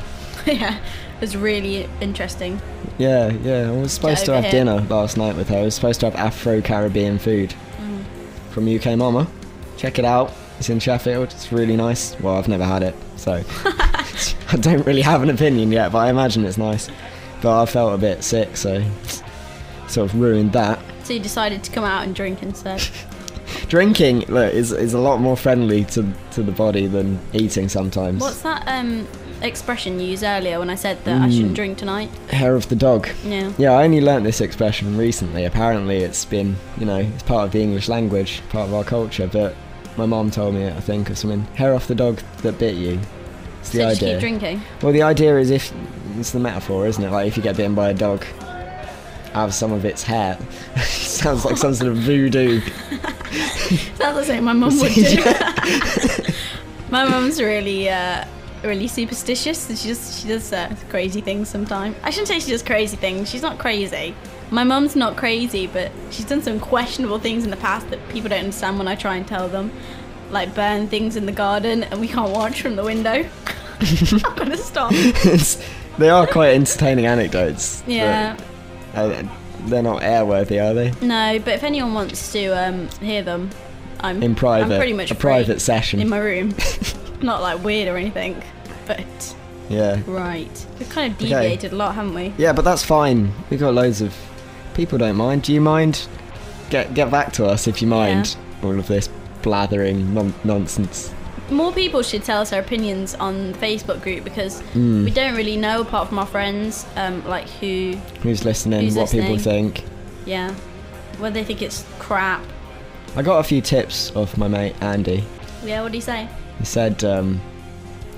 yeah. 0.46 0.80
It 1.18 1.20
was 1.22 1.36
really 1.36 1.88
interesting. 2.00 2.60
yeah, 2.96 3.30
yeah. 3.42 3.68
I 3.68 3.70
was 3.72 3.92
supposed 3.92 4.24
to 4.26 4.34
have 4.34 4.44
here. 4.44 4.52
dinner 4.52 4.80
last 4.88 5.16
night 5.16 5.34
with 5.36 5.48
her. 5.48 5.58
I 5.58 5.62
was 5.62 5.74
supposed 5.74 6.00
to 6.00 6.06
have 6.10 6.14
Afro 6.16 6.60
Caribbean 6.62 7.18
food 7.18 7.54
Mm. 7.80 8.04
from 8.50 8.68
UK 8.68 8.96
Mama. 8.96 9.26
Check 9.76 9.98
it 9.98 10.04
out. 10.04 10.32
It's 10.58 10.68
in 10.70 10.78
Sheffield. 10.80 11.30
It's 11.32 11.52
really 11.52 11.76
nice. 11.76 12.18
Well, 12.20 12.36
I've 12.36 12.48
never 12.48 12.64
had 12.64 12.82
it, 12.82 12.94
so 13.16 13.32
I 13.64 14.56
don't 14.60 14.84
really 14.86 15.02
have 15.02 15.22
an 15.22 15.30
opinion 15.30 15.70
yet, 15.72 15.90
but 15.92 15.98
I 15.98 16.10
imagine 16.10 16.44
it's 16.44 16.58
nice. 16.58 16.88
But 17.42 17.62
I 17.62 17.66
felt 17.66 17.94
a 17.94 17.98
bit 17.98 18.22
sick, 18.24 18.56
so 18.56 18.82
sort 19.88 20.10
of 20.12 20.20
ruined 20.20 20.52
that. 20.52 20.78
So 21.04 21.12
you 21.14 21.20
decided 21.20 21.62
to 21.64 21.70
come 21.72 21.84
out 21.84 22.04
and 22.04 22.14
drink 22.14 22.42
instead. 22.42 22.82
Drinking, 23.68 24.20
look, 24.28 24.52
is 24.52 24.72
is 24.72 24.94
a 24.94 24.98
lot 24.98 25.20
more 25.20 25.36
friendly 25.36 25.84
to 25.86 26.06
to 26.32 26.42
the 26.42 26.52
body 26.52 26.86
than 26.86 27.18
eating 27.32 27.68
sometimes. 27.68 28.20
What's 28.20 28.42
that 28.42 28.62
um 28.66 29.06
expression 29.42 29.98
you 30.00 30.06
used 30.08 30.24
earlier 30.24 30.58
when 30.58 30.70
I 30.70 30.74
said 30.74 31.04
that 31.04 31.20
I 31.22 31.26
Mm. 31.28 31.32
shouldn't 31.32 31.54
drink 31.54 31.78
tonight? 31.78 32.10
Hair 32.30 32.54
of 32.56 32.68
the 32.68 32.76
dog. 32.76 33.08
Yeah. 33.24 33.50
Yeah, 33.58 33.72
I 33.72 33.84
only 33.84 34.00
learnt 34.00 34.24
this 34.24 34.40
expression 34.40 34.96
recently. 34.96 35.44
Apparently, 35.44 35.98
it's 35.98 36.24
been, 36.24 36.56
you 36.78 36.86
know, 36.86 36.98
it's 36.98 37.22
part 37.22 37.44
of 37.46 37.52
the 37.52 37.60
English 37.62 37.88
language, 37.88 38.42
part 38.50 38.68
of 38.68 38.74
our 38.74 38.84
culture. 38.84 39.26
But 39.30 39.54
my 39.96 40.06
mom 40.06 40.30
told 40.30 40.54
me 40.54 40.62
it, 40.64 40.74
I 40.76 40.80
think, 40.80 41.10
or 41.10 41.14
something. 41.14 41.46
Hair 41.54 41.74
off 41.74 41.86
the 41.86 41.94
dog 41.94 42.20
that 42.42 42.58
bit 42.58 42.74
you. 42.74 43.00
It's 43.60 43.70
the 43.70 43.78
so 43.80 43.88
idea. 43.88 44.10
keep 44.14 44.20
drinking. 44.20 44.62
Well, 44.82 44.92
the 44.92 45.02
idea 45.02 45.36
is 45.38 45.50
if 45.50 45.72
it's 46.18 46.30
the 46.32 46.38
metaphor, 46.40 46.86
isn't 46.86 47.02
it? 47.02 47.10
Like 47.10 47.26
if 47.28 47.36
you 47.36 47.42
get 47.42 47.56
bitten 47.56 47.74
by 47.74 47.90
a 47.90 47.94
dog, 47.94 48.24
have 49.34 49.52
some 49.54 49.72
of 49.72 49.84
its 49.84 50.02
hair. 50.02 50.38
Sounds 50.84 51.44
like 51.44 51.56
some 51.56 51.74
sort 51.74 51.90
of 51.92 51.98
voodoo. 51.98 52.60
Sounds 53.98 54.28
like 54.28 54.42
my 54.42 54.52
mum 54.52 54.78
would 54.80 54.92
do. 54.94 55.22
my 56.90 57.04
mum's 57.04 57.40
really, 57.40 57.88
uh, 57.90 58.24
really 58.62 58.88
superstitious, 58.88 59.68
and 59.68 59.78
she 59.78 59.88
just 59.88 60.20
she 60.20 60.28
does 60.28 60.52
uh, 60.52 60.74
crazy 60.88 61.20
things 61.20 61.48
sometimes. 61.48 61.96
I 62.02 62.10
shouldn't 62.10 62.28
say 62.28 62.40
she 62.40 62.50
does 62.50 62.62
crazy 62.62 62.96
things. 62.96 63.28
She's 63.30 63.42
not 63.42 63.58
crazy. 63.58 64.14
My 64.50 64.64
mum's 64.64 64.96
not 64.96 65.16
crazy, 65.16 65.66
but 65.66 65.92
she's 66.10 66.24
done 66.24 66.42
some 66.42 66.58
questionable 66.58 67.18
things 67.18 67.44
in 67.44 67.50
the 67.50 67.56
past 67.56 67.90
that 67.90 68.06
people 68.08 68.30
don't 68.30 68.40
understand 68.40 68.78
when 68.78 68.88
I 68.88 68.94
try 68.94 69.16
and 69.16 69.26
tell 69.26 69.48
them, 69.48 69.70
like 70.30 70.54
burn 70.54 70.88
things 70.88 71.16
in 71.16 71.26
the 71.26 71.32
garden, 71.32 71.84
and 71.84 72.00
we 72.00 72.08
can't 72.08 72.32
watch 72.32 72.62
from 72.62 72.76
the 72.76 72.84
window. 72.84 73.28
I'm 73.80 74.34
gonna 74.36 74.56
stop. 74.56 74.92
They 75.98 76.08
are 76.10 76.26
quite 76.26 76.54
entertaining 76.54 77.06
anecdotes. 77.06 77.82
but, 77.82 77.92
Yeah. 77.92 78.36
uh, 78.94 79.22
they're 79.66 79.82
not 79.82 80.02
airworthy, 80.02 80.62
are 80.64 80.72
they? 80.72 80.92
No, 81.04 81.38
but 81.40 81.54
if 81.54 81.64
anyone 81.64 81.92
wants 81.92 82.32
to 82.32 82.46
um, 82.50 82.88
hear 83.00 83.22
them, 83.22 83.50
I'm 84.00 84.22
In 84.22 84.34
private, 84.36 84.74
I'm 84.74 84.78
pretty 84.78 84.92
much 84.92 85.10
a 85.10 85.14
private 85.16 85.60
session. 85.60 86.00
in 86.00 86.08
my 86.08 86.18
room. 86.18 86.54
Not 87.22 87.42
like 87.42 87.62
weird 87.64 87.88
or 87.88 87.96
anything, 87.96 88.42
but 88.86 89.34
yeah. 89.68 90.00
right. 90.06 90.66
We've 90.78 90.88
kind 90.88 91.12
of 91.12 91.18
Okay. 91.18 91.28
deviated 91.28 91.72
a 91.72 91.76
lot, 91.76 91.94
haven't 91.94 92.14
we? 92.14 92.32
Yeah, 92.38 92.52
but 92.52 92.64
that's 92.64 92.84
fine. 92.84 93.32
We've 93.50 93.60
got 93.60 93.74
loads 93.74 94.00
of 94.00 94.14
people 94.74 94.98
don't 94.98 95.16
mind. 95.16 95.42
Do 95.42 95.52
you 95.52 95.60
mind? 95.60 96.06
Get 96.70 96.94
get 96.94 97.10
back 97.10 97.32
to 97.34 97.46
us 97.46 97.66
if 97.66 97.80
you 97.82 97.88
mind 97.88 98.36
all 98.62 98.78
of 98.78 98.86
this 98.88 99.08
blathering 99.42 100.12
non- 100.14 100.34
nonsense. 100.44 101.12
More 101.50 101.72
people 101.72 102.02
should 102.02 102.24
tell 102.24 102.42
us 102.42 102.50
their 102.50 102.60
opinions 102.60 103.14
on 103.14 103.52
the 103.52 103.58
Facebook 103.58 104.02
group 104.02 104.22
because 104.22 104.60
Hmm. 104.74 105.04
we 105.04 105.10
don't 105.10 105.34
really 105.34 105.56
know, 105.56 105.80
apart 105.80 106.08
from 106.08 106.18
our 106.18 106.26
friends, 106.26 106.84
um, 106.96 107.26
like 107.26 107.48
who, 107.48 107.94
Who's 108.22 108.44
listening? 108.44 108.82
Who's 108.84 108.96
what 108.96 109.10
people 109.10 109.38
think? 109.38 109.82
yeah, 110.26 110.52
whether 111.18 111.32
they 111.34 111.44
think 111.44 111.62
it's 111.62 111.84
crap. 111.98 112.42
I 113.16 113.22
got 113.22 113.38
a 113.38 113.42
few 113.44 113.62
tips 113.62 114.12
off 114.14 114.36
my 114.36 114.46
mate 114.46 114.74
Andy. 114.82 115.24
Yeah, 115.64 115.82
what 115.82 115.90
do 115.92 115.96
you 115.96 116.02
say? 116.02 116.28
He 116.58 116.64
said, 116.64 117.04
um, 117.04 117.40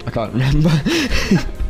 I 0.07 0.11
can't 0.11 0.33
remember. 0.33 0.71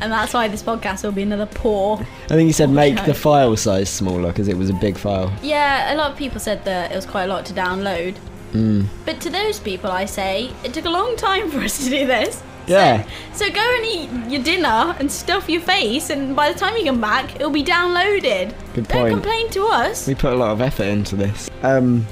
And 0.00 0.12
that's 0.12 0.34
why 0.34 0.48
this 0.48 0.62
podcast 0.62 1.02
will 1.02 1.12
be 1.12 1.22
another 1.22 1.46
poor. 1.46 1.98
I 2.24 2.28
think 2.34 2.46
he 2.46 2.52
said 2.52 2.70
make 2.70 2.96
Okay. 2.98 3.06
the 3.06 3.14
file 3.14 3.56
size 3.56 3.88
smaller 3.88 4.28
because 4.28 4.48
it 4.48 4.56
was 4.56 4.68
a 4.70 4.74
big 4.74 4.98
file. 4.98 5.32
Yeah, 5.42 5.94
a 5.94 5.96
lot 5.96 6.10
of 6.10 6.18
people 6.18 6.38
said 6.40 6.64
that 6.64 6.92
it 6.92 6.94
was 6.94 7.06
quite 7.06 7.24
a 7.24 7.26
lot 7.28 7.46
to 7.46 7.54
download. 7.54 8.16
Mm. 8.52 8.86
But 9.04 9.20
to 9.22 9.30
those 9.30 9.58
people, 9.58 9.90
I 9.90 10.04
say 10.04 10.52
it 10.62 10.74
took 10.74 10.84
a 10.84 10.90
long 10.90 11.16
time 11.16 11.50
for 11.50 11.60
us 11.60 11.82
to 11.84 11.90
do 11.90 12.06
this. 12.06 12.42
Yeah. 12.66 13.06
So 13.32 13.50
go 13.50 13.76
and 13.76 13.84
eat 13.86 14.30
your 14.32 14.42
dinner 14.42 14.94
and 14.98 15.10
stuff 15.10 15.48
your 15.48 15.60
face, 15.60 16.10
and 16.10 16.34
by 16.34 16.52
the 16.52 16.58
time 16.58 16.76
you 16.76 16.84
come 16.84 17.00
back, 17.00 17.36
it'll 17.36 17.50
be 17.50 17.64
downloaded. 17.64 18.54
Good 18.74 18.88
point. 18.88 18.90
Don't 18.90 19.10
complain 19.10 19.50
to 19.50 19.66
us. 19.66 20.06
We 20.06 20.14
put 20.14 20.32
a 20.32 20.36
lot 20.36 20.50
of 20.52 20.60
effort 20.60 20.84
into 20.84 21.16
this. 21.16 21.50
Um, 21.62 22.06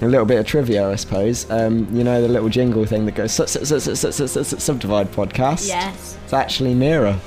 a 0.00 0.06
little 0.06 0.26
bit 0.26 0.38
of 0.38 0.46
trivia, 0.46 0.88
I 0.88 0.96
suppose. 0.96 1.50
Um, 1.50 1.88
you 1.94 2.04
know 2.04 2.22
the 2.22 2.28
little 2.28 2.48
jingle 2.48 2.84
thing 2.86 3.06
that 3.06 3.14
goes 3.14 3.32
subdivide 3.32 5.12
podcast. 5.12 5.68
Yes. 5.68 6.18
It's 6.24 6.32
actually 6.32 6.74
nearer. 6.74 7.18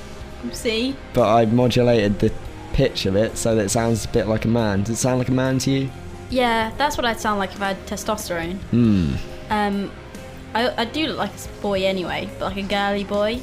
See. 0.52 0.96
But 1.14 1.34
I 1.34 1.46
modulated 1.46 2.20
the 2.20 2.32
pitch 2.74 3.06
of 3.06 3.16
it 3.16 3.38
so 3.38 3.56
that 3.56 3.66
it 3.66 3.70
sounds 3.70 4.06
a 4.06 4.08
bit 4.10 4.28
like 4.28 4.46
a 4.46 4.48
man. 4.48 4.82
Does 4.82 4.92
it 4.92 4.96
sound 4.98 5.20
like 5.20 5.30
a 5.30 5.34
man 5.34 5.60
to 5.60 5.72
you? 5.72 5.90
Yeah, 6.30 6.72
that's 6.78 6.98
what 6.98 7.06
I'd 7.06 7.20
sound 7.20 7.40
like 7.40 7.54
if 7.54 7.62
I 7.62 7.74
had 7.74 7.86
testosterone. 7.86 8.58
Hmm. 8.72 9.14
Um, 9.50 9.92
I, 10.54 10.82
I 10.82 10.86
do 10.86 11.08
look 11.08 11.18
like 11.18 11.32
a 11.32 11.62
boy 11.62 11.84
anyway, 11.84 12.30
but 12.40 12.56
like 12.56 12.58
a 12.58 12.68
girly 12.68 13.04
boy, 13.04 13.42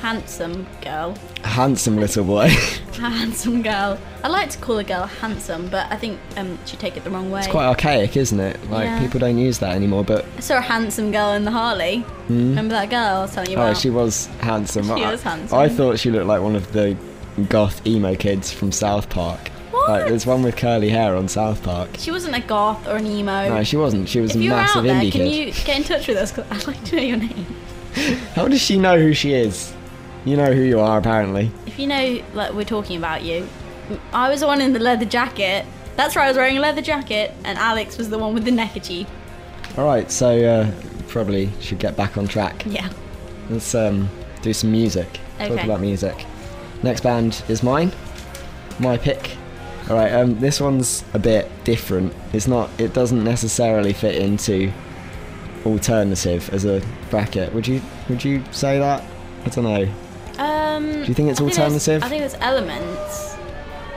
handsome 0.00 0.66
girl, 0.82 1.16
handsome 1.42 1.96
little 1.96 2.24
boy. 2.24 2.50
Handsome 3.08 3.62
girl. 3.62 3.98
I 4.22 4.28
like 4.28 4.50
to 4.50 4.58
call 4.58 4.78
a 4.78 4.84
girl 4.84 5.06
handsome, 5.06 5.68
but 5.68 5.90
I 5.90 5.96
think 5.96 6.18
um, 6.36 6.58
she'd 6.66 6.78
take 6.80 6.96
it 6.96 7.04
the 7.04 7.10
wrong 7.10 7.30
way. 7.30 7.40
it's 7.40 7.48
quite 7.48 7.66
archaic, 7.66 8.16
isn't 8.16 8.38
it? 8.38 8.70
Like 8.70 8.84
Yeah. 8.84 9.00
people 9.00 9.20
don't 9.20 9.38
use 9.38 9.58
that 9.60 9.74
anymore. 9.74 10.04
But 10.04 10.24
I 10.36 10.40
saw 10.40 10.58
a 10.58 10.60
handsome 10.60 11.10
girl 11.12 11.32
in 11.32 11.44
the 11.44 11.50
Harley. 11.50 12.04
Remember 12.28 12.74
that 12.74 12.90
girl 12.90 12.98
I 13.18 13.20
was 13.22 13.34
telling 13.34 13.50
you 13.50 13.56
Hmm? 13.56 13.62
oh, 13.62 13.74
she 13.74 13.90
was 13.90 14.26
handsome. 14.40 14.84
She 14.84 14.92
I, 15.04 15.10
was 15.12 15.22
handsome. 15.22 15.58
I 15.58 15.68
thought 15.68 15.98
she 15.98 16.10
looked 16.10 16.26
like 16.26 16.42
one 16.42 16.54
of 16.56 16.72
the 16.72 16.96
goth 17.48 17.86
emo 17.86 18.14
kids 18.14 18.52
from 18.52 18.70
South 18.72 19.08
Park. 19.08 19.48
What? 19.70 19.88
Like 19.88 20.08
there's 20.08 20.26
one 20.26 20.42
with 20.42 20.56
curly 20.56 20.90
hair 20.90 21.16
on 21.16 21.26
South 21.28 21.62
Park. 21.62 21.90
She 21.98 22.10
wasn't 22.10 22.36
a 22.36 22.40
goth 22.40 22.86
or 22.86 22.96
an 22.96 23.06
emo. 23.06 23.48
No, 23.48 23.64
she 23.64 23.76
wasn't. 23.76 24.08
She 24.08 24.20
was 24.20 24.32
if 24.36 24.42
a 24.42 24.48
massive 24.48 24.76
out 24.78 24.82
there, 24.84 24.94
indie 24.96 25.12
can 25.12 25.20
kid. 25.22 25.32
you 25.46 25.52
get 25.64 25.76
in 25.78 25.84
touch 25.84 26.06
with 26.06 26.16
us? 26.18 26.38
I'd 26.38 26.66
like 26.66 26.84
to 26.84 26.96
know 26.96 27.02
your 27.02 27.16
name. 27.16 27.46
How 28.34 28.46
does 28.46 28.60
she 28.60 28.78
know 28.78 28.98
who 28.98 29.14
she 29.14 29.32
is? 29.32 29.72
You 30.24 30.36
know 30.36 30.52
who 30.52 30.62
you 30.62 30.80
are, 30.80 30.98
apparently. 30.98 31.50
If 31.66 31.78
you 31.78 31.86
know, 31.86 32.22
like 32.34 32.52
we're 32.52 32.64
talking 32.64 32.96
about 32.96 33.22
you, 33.22 33.48
I 34.12 34.28
was 34.28 34.40
the 34.40 34.46
one 34.46 34.60
in 34.60 34.72
the 34.72 34.78
leather 34.78 35.04
jacket. 35.06 35.64
That's 35.96 36.16
right, 36.16 36.26
I 36.26 36.28
was 36.28 36.36
wearing 36.36 36.58
a 36.58 36.60
leather 36.60 36.82
jacket, 36.82 37.32
and 37.44 37.58
Alex 37.58 37.98
was 37.98 38.10
the 38.10 38.18
one 38.18 38.34
with 38.34 38.44
the 38.44 38.50
neckerchief. 38.50 39.08
All 39.76 39.84
right, 39.86 40.10
so 40.10 40.38
uh, 40.44 40.70
probably 41.08 41.50
should 41.60 41.78
get 41.78 41.96
back 41.96 42.16
on 42.18 42.26
track. 42.26 42.64
Yeah. 42.66 42.90
Let's 43.48 43.74
um, 43.74 44.08
do 44.42 44.52
some 44.52 44.70
music. 44.70 45.08
Okay. 45.36 45.48
Talk 45.48 45.64
about 45.64 45.80
music. 45.80 46.26
Next 46.82 47.02
band 47.02 47.42
is 47.48 47.62
mine. 47.62 47.92
My 48.78 48.96
pick. 48.96 49.36
All 49.88 49.96
right, 49.96 50.12
um, 50.12 50.38
this 50.38 50.60
one's 50.60 51.04
a 51.14 51.18
bit 51.18 51.50
different. 51.64 52.14
It's 52.32 52.46
not. 52.46 52.70
It 52.78 52.92
doesn't 52.92 53.24
necessarily 53.24 53.92
fit 53.92 54.16
into 54.16 54.72
alternative 55.66 56.48
as 56.52 56.64
a 56.64 56.82
bracket. 57.10 57.52
Would 57.54 57.66
you? 57.66 57.82
Would 58.08 58.24
you 58.24 58.44
say 58.52 58.78
that? 58.78 59.02
I 59.44 59.48
don't 59.48 59.64
know. 59.64 59.92
Um, 60.40 60.90
Do 60.92 61.04
you 61.04 61.14
think 61.14 61.30
it's 61.30 61.40
I 61.40 61.44
alternative? 61.44 62.02
I 62.02 62.08
think 62.08 62.22
it's 62.22 62.36
elements. 62.40 63.36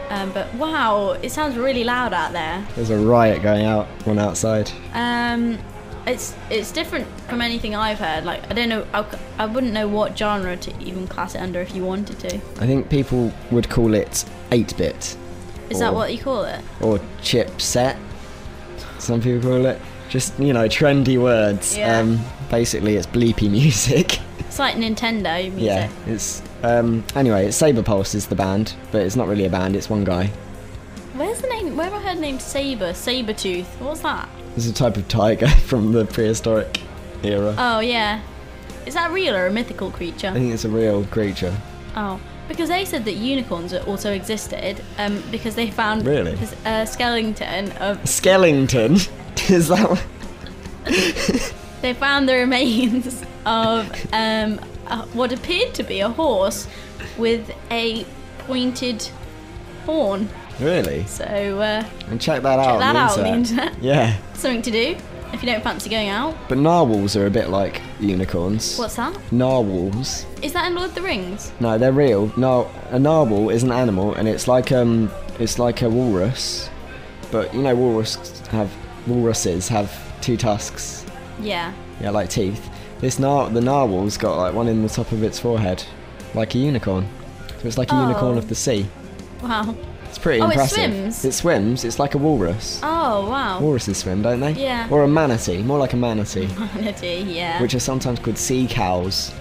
Um, 0.10 0.32
but 0.32 0.54
wow, 0.56 1.12
it 1.24 1.32
sounds 1.32 1.58
really 1.58 1.84
loud 1.84 2.14
out 2.14 2.34
there. 2.34 2.66
There's 2.76 2.92
a 2.92 2.98
riot 2.98 3.42
going 3.42 3.66
out 3.66 3.88
on 4.06 4.20
outside. 4.20 4.70
Um, 4.94 5.58
it's 6.06 6.36
it's 6.50 6.72
different 6.72 7.08
from 7.30 7.42
anything 7.42 7.76
I've 7.76 7.98
heard. 7.98 8.26
Like 8.26 8.44
I 8.52 8.54
don't 8.54 8.70
know, 8.70 8.86
I, 8.94 9.06
I 9.40 9.46
wouldn't 9.46 9.74
know 9.74 9.88
what 9.88 10.18
genre 10.18 10.56
to 10.58 10.84
even 10.84 11.08
class 11.08 11.34
it 11.34 11.40
under 11.40 11.62
if 11.62 11.74
you 11.74 11.84
wanted 11.84 12.20
to. 12.20 12.36
I 12.36 12.68
think 12.68 12.90
people 12.90 13.32
would 13.52 13.70
call 13.70 13.94
it 13.94 14.26
8-bit 14.52 15.18
Is 15.70 15.80
that 15.80 15.94
what 15.94 16.14
you 16.14 16.20
call 16.22 16.44
it? 16.44 16.62
or 16.82 17.00
chipset. 17.22 17.98
Some 19.00 19.22
people 19.22 19.42
call 19.50 19.66
it. 19.66 19.82
Just 20.10 20.38
you 20.38 20.54
know, 20.54 20.68
trendy 20.68 21.20
words. 21.20 21.76
Yeah. 21.76 21.98
Um, 22.00 22.20
basically, 22.52 22.98
it's 22.98 23.08
bleepy 23.08 23.50
music. 23.60 24.20
It's 24.54 24.60
like 24.60 24.76
Nintendo 24.76 25.50
music. 25.50 25.64
yeah, 25.64 25.90
it's 26.06 26.44
um. 26.62 27.04
Anyway, 27.16 27.48
it's 27.48 27.60
Sabrepulse 27.60 28.14
is 28.14 28.28
the 28.28 28.36
band, 28.36 28.76
but 28.92 29.02
it's 29.02 29.16
not 29.16 29.28
really 29.28 29.46
a 29.46 29.50
band. 29.50 29.76
It's 29.76 29.90
one 29.90 30.04
guy. 30.04 30.28
Where's 31.16 31.42
the 31.42 31.48
name? 31.48 31.76
Where 31.76 31.90
have 31.90 31.96
I 31.96 32.08
heard 32.08 32.18
the 32.18 32.22
name 32.22 32.38
Saber? 32.38 32.92
Sabertooth. 32.92 33.66
What's 33.80 34.02
that? 34.02 34.30
It's 34.56 34.68
a 34.68 34.74
type 34.74 34.96
of 34.98 35.08
tiger 35.08 35.48
from 35.66 35.92
the 35.92 36.06
prehistoric 36.06 36.82
era. 37.24 37.56
Oh 37.58 37.80
yeah. 37.80 38.22
Is 38.86 38.94
that 38.94 39.10
real 39.12 39.34
or 39.34 39.48
a 39.48 39.52
mythical 39.52 39.90
creature? 39.90 40.28
I 40.28 40.34
think 40.34 40.54
it's 40.54 40.66
a 40.66 40.70
real 40.70 41.04
creature. 41.08 41.58
Oh, 41.96 42.22
because 42.48 42.70
they 42.70 42.86
said 42.86 43.06
that 43.06 43.14
unicorns 43.14 43.74
also 43.74 44.12
existed 44.14 44.84
um, 45.00 45.24
because 45.32 45.56
they 45.56 45.72
found 45.72 46.06
Really? 46.06 46.36
this 46.36 46.54
uh, 46.64 46.86
skeleton 46.86 47.72
of 47.78 47.98
Skellington. 48.04 49.10
Is 49.50 49.70
that 49.70 49.90
what? 49.90 51.54
they 51.84 51.94
found 51.94 52.28
the 52.28 52.34
remains 52.46 53.24
of 53.46 53.88
um, 54.14 54.60
a, 54.88 55.06
what 55.14 55.32
appeared 55.32 55.74
to 55.76 55.84
be 55.84 56.00
a 56.00 56.10
horse 56.10 56.68
with 57.18 57.52
a 57.70 58.06
pointed 58.40 59.08
horn. 59.86 60.28
Really? 60.60 61.06
So 61.06 61.26
uh, 61.26 61.84
And 62.08 62.20
check 62.20 62.42
that 62.44 62.60
out. 62.60 62.80
that 62.80 62.96
on 62.96 63.04
out 63.04 63.18
on 63.18 63.24
the 63.24 63.30
internet. 63.30 63.68
internet. 63.74 63.84
Yeah. 63.84 64.18
something 64.34 64.62
to 64.64 64.72
do 64.72 64.96
if 65.34 65.42
you 65.42 65.50
don't 65.50 65.64
fancy 65.64 65.90
going 65.90 66.10
out. 66.10 66.36
But 66.48 66.58
narwhals 66.60 67.16
are 67.16 67.26
a 67.26 67.32
bit 67.32 67.50
like 67.50 67.82
unicorns. 68.00 68.78
What's 68.78 68.96
that? 68.98 69.14
Narwhals. 69.32 70.26
Is 70.42 70.54
that 70.54 70.68
in 70.68 70.76
Lord 70.76 70.90
of 70.90 70.96
the 70.96 71.02
Rings? 71.02 71.52
No, 71.60 71.78
they're 71.78 71.92
real. 71.92 72.32
No, 72.38 72.70
a 72.92 73.00
narwhal 73.00 73.50
is 73.50 73.64
an 73.64 73.72
animal, 73.72 74.14
and 74.14 74.28
it's 74.28 74.48
like 74.48 74.72
um, 74.72 75.12
it's 75.40 75.58
like 75.58 75.82
a 75.82 75.90
walrus. 75.90 76.70
But 77.32 77.52
you 77.54 77.64
know, 77.64 77.76
walrus 77.76 78.40
have 78.50 78.72
walruses 79.08 79.68
have 79.70 79.92
two 80.22 80.38
tusks. 80.38 81.03
Yeah. 81.44 81.74
Yeah, 82.02 82.10
like 82.12 82.30
teeth. 82.30 82.70
This 83.00 83.20
nar 83.20 83.50
the 83.50 83.60
narwhal's 83.62 84.18
got 84.18 84.38
like 84.38 84.54
one 84.54 84.68
in 84.68 84.82
the 84.82 84.90
top 84.90 85.12
of 85.12 85.24
its 85.24 85.40
forehead, 85.40 85.84
like 86.34 86.56
a 86.56 86.58
unicorn. 86.58 87.08
So 87.62 87.68
it's 87.68 87.78
like 87.78 87.92
a 87.92 87.96
unicorn 87.96 88.36
Oh. 88.36 88.38
of 88.40 88.48
the 88.50 88.56
sea. 88.56 88.86
Wow. 89.42 89.76
It's 90.08 90.18
pretty 90.20 90.42
Oh, 90.42 90.46
it 90.48 90.52
impressive. 90.52 90.78
swims? 90.92 91.26
It 91.26 91.32
swims. 91.34 91.84
It's 91.84 91.98
like 92.00 92.14
a 92.16 92.18
walrus. 92.18 92.80
Oh 92.84 93.30
wow. 93.30 93.60
Walruses 93.60 93.98
swim, 93.98 94.22
don't 94.22 94.40
they? 94.40 94.52
Yeah. 94.54 94.88
Or 94.92 95.04
a 95.04 95.08
manatee, 95.08 95.62
more 95.64 95.80
like 95.80 95.94
a 95.94 95.98
manatee, 95.98 96.48
Manatee, 96.76 97.22
yeah. 97.24 97.62
which 97.62 97.74
are 97.74 97.80
sometimes 97.80 98.20
called 98.20 98.38
sea 98.38 98.68
cows. 98.70 99.34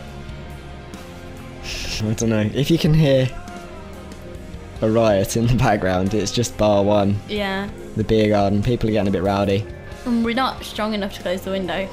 I 2.03 2.13
don't 2.15 2.31
know. 2.31 2.51
If 2.55 2.71
you 2.71 2.79
can 2.79 2.95
hear 2.95 3.29
a 4.81 4.91
riot 4.91 5.37
in 5.37 5.47
the 5.47 5.55
background, 5.55 6.15
it's 6.15 6.33
just 6.33 6.57
bar 6.57 6.83
one, 6.83 7.17
yeah. 7.29 7.69
the 7.97 8.03
beer 8.05 8.29
garden. 8.31 8.63
People 8.63 8.89
are 8.89 8.93
getting 8.93 9.09
a 9.09 9.13
bit 9.13 9.23
rowdy. 9.23 9.65
And 10.05 10.25
we're 10.25 10.35
not 10.35 10.65
strong 10.65 10.95
enough 10.95 11.15
to 11.15 11.23
close 11.23 11.43
the 11.43 11.51
window. 11.51 11.89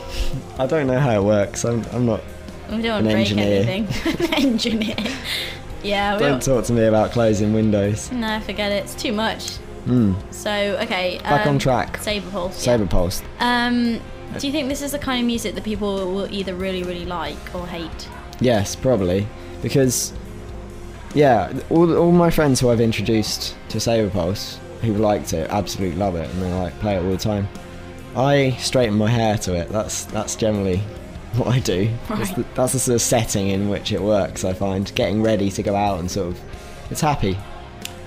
I 0.58 0.66
don't 0.66 0.88
know 0.88 1.00
how 1.00 1.20
it 1.22 1.24
works. 1.24 1.64
I'm, 1.64 1.84
I'm 1.92 2.06
not. 2.06 2.22
We 2.70 2.82
don't 2.82 3.04
want 3.04 3.08
An 3.08 3.10
to 3.10 3.12
break 3.14 3.30
engineer. 3.32 3.64
anything. 3.68 4.28
An 4.34 4.34
engineer. 4.34 4.96
Yeah, 5.84 6.14
we 6.16 6.20
Don't 6.20 6.32
don't. 6.32 6.44
talk 6.44 6.66
to 6.66 6.74
me 6.74 6.86
about 6.86 7.12
closing 7.12 7.54
windows. 7.54 8.12
No, 8.12 8.40
forget 8.42 8.72
it. 8.72 8.84
It's 8.84 8.96
too 8.96 9.14
much. 9.14 9.58
Hmm. 9.86 10.14
So 10.32 10.52
okay. 10.52 11.20
Back 11.24 11.48
on 11.48 11.54
um, 11.54 11.60
track. 11.60 11.98
Sabrepulse. 12.00 12.54
Saber 12.54 12.86
Pulse. 12.86 13.24
Um, 13.40 14.00
do 14.38 14.46
you 14.46 14.54
think 14.54 14.68
this 14.70 14.82
is 14.82 14.92
the 14.92 15.00
kind 15.00 15.20
of 15.22 15.26
music 15.26 15.56
that 15.56 15.64
people 15.64 16.14
will 16.14 16.32
either 16.32 16.54
really, 16.54 16.84
really 16.84 17.06
like 17.06 17.38
or 17.56 17.66
hate? 17.66 18.08
Yes, 18.40 18.76
probably. 18.76 19.26
Because, 19.64 20.14
yeah, 21.16 21.52
all, 21.70 21.98
all 21.98 22.12
my 22.12 22.30
friends 22.30 22.60
who 22.60 22.70
I've 22.70 22.80
introduced 22.82 23.56
to 23.70 23.78
Sabrepulse, 23.80 24.58
who 24.82 24.94
liked 24.94 25.34
it, 25.34 25.50
absolutely 25.50 25.98
love 25.98 26.16
it, 26.16 26.30
and 26.30 26.42
they 26.42 26.54
like 26.54 26.78
play 26.80 26.96
it 26.98 27.04
all 27.04 27.10
the 27.10 27.18
time. 27.18 27.48
I 28.16 28.52
straighten 28.60 28.96
my 28.98 29.10
hair 29.10 29.38
to 29.40 29.54
it. 29.56 29.70
That's 29.70 30.06
that's 30.06 30.36
generally 30.36 30.78
what 31.36 31.48
I 31.48 31.60
do. 31.60 31.90
That's, 32.10 32.30
Right. 32.32 32.36
the, 32.38 32.46
that's 32.56 32.74
the 32.74 32.80
sort 32.80 32.96
of 32.96 33.02
setting 33.02 33.50
in 33.50 33.70
which 33.70 33.92
it 33.92 34.02
works. 34.02 34.44
I 34.44 34.54
find 34.54 34.92
getting 34.96 35.22
ready 35.22 35.52
to 35.52 35.64
go 35.64 35.76
out 35.76 36.00
and 36.00 36.10
sort 36.10 36.30
of, 36.30 36.40
it's 36.90 37.02
happy. 37.02 37.38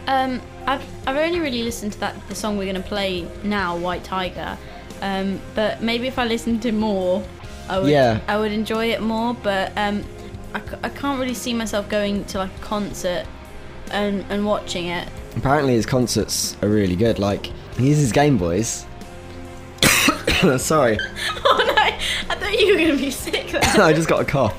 Um, 0.09 0.41
I've 0.67 0.85
I've 1.07 1.17
only 1.17 1.39
really 1.41 1.63
listened 1.63 1.93
to 1.93 2.01
that 2.01 2.17
the 2.29 2.35
song 2.35 2.59
we're 2.59 2.67
gonna 2.67 2.81
play 2.85 3.27
now, 3.45 3.77
White 3.77 4.03
Tiger. 4.05 4.59
Um, 5.01 5.41
but 5.55 5.83
maybe 5.83 6.07
if 6.09 6.19
I 6.19 6.25
listened 6.27 6.63
to 6.63 6.73
more, 6.73 7.25
I 7.69 7.79
would 7.79 7.91
Yeah. 7.91 8.21
I 8.29 8.39
would 8.39 8.53
enjoy 8.53 8.87
it 8.93 9.01
more. 9.03 9.35
But 9.35 9.73
um, 9.77 10.05
I, 10.55 10.61
I 10.83 10.89
can't 10.89 11.19
really 11.21 11.35
see 11.35 11.55
myself 11.55 11.89
going 11.89 12.25
to 12.27 12.39
like 12.39 12.55
a 12.57 12.61
concert 12.61 13.27
and 13.93 14.25
and 14.31 14.45
watching 14.45 14.87
it. 14.87 15.09
Apparently 15.37 15.75
his 15.75 15.87
concerts 15.87 16.57
are 16.63 16.69
really 16.69 16.97
good. 16.97 17.19
Like 17.21 17.47
he 17.79 17.89
uses 17.89 18.11
Game 18.13 18.37
Boys. 18.37 18.85
Sorry, 20.59 20.99
oh 21.45 21.65
no! 21.67 21.83
I 21.83 22.35
thought 22.37 22.59
you 22.59 22.73
were 22.75 22.79
gonna 22.81 22.97
be 22.97 23.11
sick. 23.11 23.55
I 23.79 23.93
just 23.93 24.09
got 24.09 24.21
a 24.21 24.25
cough. 24.25 24.55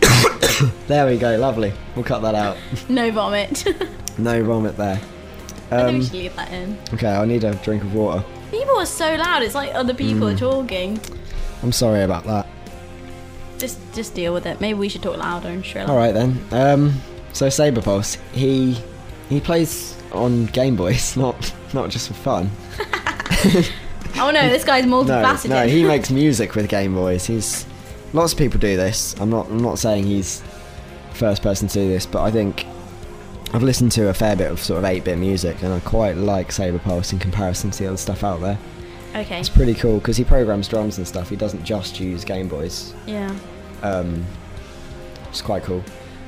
there 0.88 1.06
we 1.06 1.18
go, 1.18 1.36
lovely. 1.36 1.72
We'll 1.94 2.04
cut 2.04 2.20
that 2.22 2.34
out. 2.34 2.56
no 2.88 3.10
vomit. 3.10 3.64
No 4.18 4.42
vomit 4.44 4.76
there. 4.76 5.00
I 5.70 5.82
think 5.84 5.88
we 5.88 5.94
Um, 5.96 6.02
should 6.02 6.12
leave 6.14 6.36
that 6.36 6.52
in. 6.52 6.78
okay, 6.94 7.08
I 7.12 7.24
need 7.24 7.44
a 7.44 7.54
drink 7.56 7.82
of 7.82 7.94
water. 7.94 8.24
People 8.50 8.76
are 8.78 8.86
so 8.86 9.14
loud. 9.14 9.42
It's 9.42 9.54
like 9.54 9.72
other 9.74 9.94
people 9.94 10.26
Mm. 10.28 10.34
are 10.34 10.38
talking. 10.38 11.00
I'm 11.62 11.72
sorry 11.72 12.02
about 12.02 12.24
that. 12.24 12.46
Just 13.58 13.78
just 13.94 14.14
deal 14.14 14.32
with 14.34 14.46
it. 14.46 14.60
Maybe 14.60 14.78
we 14.78 14.88
should 14.88 15.02
talk 15.02 15.16
louder 15.18 15.48
and 15.48 15.64
shriller. 15.64 15.90
All 15.90 15.96
right 15.98 16.12
then. 16.14 16.40
Um, 16.50 16.94
so 17.32 17.46
Sabrepulse, 17.48 18.16
he 18.32 18.78
he 19.28 19.40
plays 19.40 19.94
on 20.12 20.46
Game 20.46 20.74
Boys, 20.76 21.16
not 21.16 21.52
not 21.74 21.90
just 21.90 22.08
for 22.08 22.14
fun. 22.14 22.50
Oh 24.16 24.30
no, 24.30 24.48
this 24.48 24.64
guy's 24.64 24.84
multifaceted. 24.84 25.48
no, 25.50 25.62
no, 25.62 25.68
he 25.68 25.84
makes 25.84 26.10
music 26.10 26.54
with 26.54 26.68
Game 26.68 26.94
Boys. 26.94 27.26
He's 27.26 27.66
lots 28.12 28.32
of 28.32 28.38
people 28.38 28.58
do 28.60 28.76
this. 28.76 29.14
I'm 29.20 29.30
not 29.30 29.46
I'm 29.48 29.62
not 29.62 29.78
saying 29.78 30.04
he's 30.04 30.42
first 31.14 31.42
person 31.42 31.68
to 31.68 31.74
do 31.74 31.88
this, 31.88 32.06
but 32.06 32.22
I 32.22 32.30
think 32.30 32.66
I've 33.52 33.62
listened 33.62 33.92
to 33.92 34.08
a 34.08 34.14
fair 34.14 34.36
bit 34.36 34.50
of 34.50 34.60
sort 34.60 34.78
of 34.82 34.88
8-bit 34.88 35.18
music, 35.18 35.62
and 35.62 35.72
I 35.72 35.80
quite 35.80 36.16
like 36.16 36.48
Sabrepulse 36.50 37.12
in 37.12 37.18
comparison 37.18 37.70
to 37.72 37.78
the 37.82 37.88
other 37.88 37.96
stuff 37.96 38.22
out 38.22 38.40
there. 38.40 38.58
okay. 39.16 39.40
It's 39.40 39.48
pretty 39.48 39.74
cool 39.74 39.98
because 39.98 40.16
he 40.16 40.22
programs 40.24 40.68
drums 40.68 40.98
and 40.98 41.06
stuff. 41.06 41.28
He 41.28 41.36
doesn't 41.36 41.64
just 41.64 41.98
use 41.98 42.24
Game 42.24 42.46
Boys. 42.48 42.94
Yeah. 43.06 43.34
Um, 43.82 44.24
it's 45.28 45.42
quite 45.42 45.64
cool. 45.64 45.82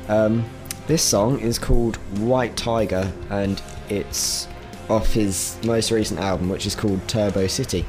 Um, 0.09 0.45
this 0.89 1.03
song 1.03 1.39
is 1.39 1.59
called 1.61 1.97
White 2.18 2.57
Tiger, 2.57 3.12
and 3.30 3.62
it's 3.89 4.49
off 4.93 5.14
his 5.14 5.57
most 5.64 5.90
recent 5.90 6.20
album, 6.20 6.51
which 6.51 6.66
is 6.66 6.74
called 6.74 7.01
Turbo 7.09 7.47
City. 7.47 7.86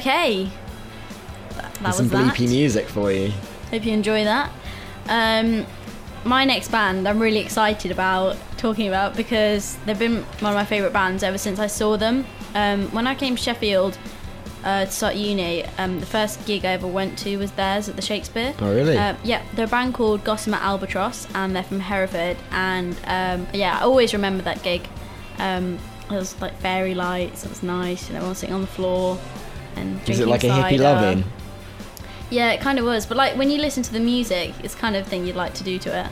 Okay. 0.00 0.48
That, 1.82 1.94
some 1.94 2.08
bleepy 2.08 2.48
music 2.48 2.86
for 2.88 3.12
you. 3.12 3.30
Hope 3.70 3.84
you 3.84 3.92
enjoy 3.92 4.24
that. 4.24 4.50
Um, 5.08 5.66
my 6.24 6.46
next 6.46 6.70
band, 6.70 7.06
I'm 7.06 7.18
really 7.18 7.40
excited 7.40 7.90
about 7.90 8.38
talking 8.56 8.88
about 8.88 9.14
because 9.14 9.76
they've 9.84 9.98
been 9.98 10.22
one 10.40 10.52
of 10.52 10.54
my 10.54 10.64
favourite 10.64 10.94
bands 10.94 11.22
ever 11.22 11.36
since 11.36 11.58
I 11.58 11.66
saw 11.66 11.98
them. 11.98 12.24
Um, 12.54 12.90
when 12.92 13.06
I 13.06 13.14
came 13.14 13.36
to 13.36 13.42
Sheffield 13.42 13.98
uh, 14.64 14.86
to 14.86 14.90
start 14.90 15.16
uni, 15.16 15.66
um, 15.76 16.00
the 16.00 16.06
first 16.06 16.46
gig 16.46 16.64
I 16.64 16.72
ever 16.72 16.86
went 16.86 17.18
to 17.18 17.36
was 17.36 17.50
theirs 17.52 17.90
at 17.90 17.96
the 17.96 18.02
Shakespeare. 18.02 18.54
Oh, 18.60 18.74
really? 18.74 18.96
Uh, 18.96 19.16
yeah, 19.22 19.42
they're 19.54 19.66
a 19.66 19.68
band 19.68 19.92
called 19.92 20.24
Gossamer 20.24 20.58
Albatross, 20.62 21.26
and 21.34 21.54
they're 21.54 21.62
from 21.62 21.80
Hereford. 21.80 22.38
And 22.52 22.96
um, 23.04 23.46
yeah, 23.52 23.76
I 23.76 23.82
always 23.82 24.14
remember 24.14 24.42
that 24.44 24.62
gig. 24.62 24.88
Um, 25.36 25.78
it 26.10 26.14
was 26.14 26.40
like 26.40 26.58
fairy 26.60 26.94
lights. 26.94 27.44
It 27.44 27.50
was 27.50 27.62
nice, 27.62 28.08
and 28.08 28.16
everyone 28.16 28.34
sitting 28.34 28.54
on 28.54 28.62
the 28.62 28.66
floor 28.66 29.18
and 29.80 29.94
drinking 29.96 30.12
Is 30.14 30.20
it 30.20 30.28
like 30.28 30.44
a 30.44 30.48
hippie 30.48 30.70
cider. 30.78 30.82
loving? 30.82 31.24
Yeah, 32.30 32.52
it 32.52 32.60
kind 32.60 32.78
of 32.78 32.84
was. 32.84 33.06
But 33.06 33.16
like 33.16 33.36
when 33.36 33.50
you 33.50 33.58
listen 33.58 33.82
to 33.82 33.92
the 33.92 34.00
music, 34.00 34.54
it's 34.62 34.74
kind 34.74 34.94
of 34.96 35.06
thing 35.06 35.26
you'd 35.26 35.36
like 35.36 35.54
to 35.54 35.64
do 35.64 35.78
to 35.80 36.00
it. 36.04 36.06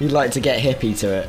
You'd 0.00 0.12
like 0.12 0.30
to 0.32 0.40
get 0.40 0.60
hippie 0.60 0.96
to 1.00 1.08
it. 1.08 1.28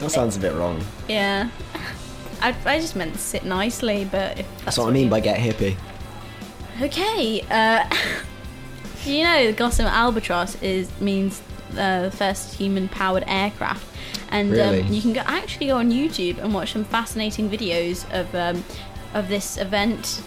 That 0.00 0.10
sounds 0.10 0.36
a 0.36 0.40
bit 0.40 0.54
wrong. 0.54 0.82
Yeah. 1.08 1.48
I, 2.42 2.54
I 2.64 2.80
just 2.80 2.96
meant 2.96 3.16
sit 3.18 3.44
nicely, 3.44 4.04
but 4.10 4.38
if 4.40 4.46
that's, 4.50 4.64
That's 4.64 4.78
what 4.78 4.88
I 4.88 4.90
mean 4.92 5.04
you- 5.04 5.10
by 5.10 5.20
get 5.20 5.38
hippie. 5.38 5.76
Okay. 6.80 7.42
Uh, 7.50 7.84
you 9.04 9.22
know, 9.24 9.46
the 9.46 9.52
Gossamer 9.52 9.90
Albatross 9.90 10.60
is 10.62 10.90
means 11.00 11.40
uh, 11.78 12.02
the 12.02 12.10
first 12.10 12.54
human-powered 12.54 13.24
aircraft, 13.26 13.86
and 14.30 14.50
Really? 14.50 14.80
um, 14.82 14.92
you 14.92 15.00
can 15.00 15.12
go, 15.12 15.20
actually 15.24 15.66
go 15.68 15.76
on 15.76 15.90
YouTube 15.90 16.38
and 16.38 16.52
watch 16.52 16.72
some 16.72 16.84
fascinating 16.84 17.48
videos 17.48 18.04
of 18.12 18.34
um, 18.34 18.64
of 19.14 19.28
this 19.28 19.56
event. 19.58 20.22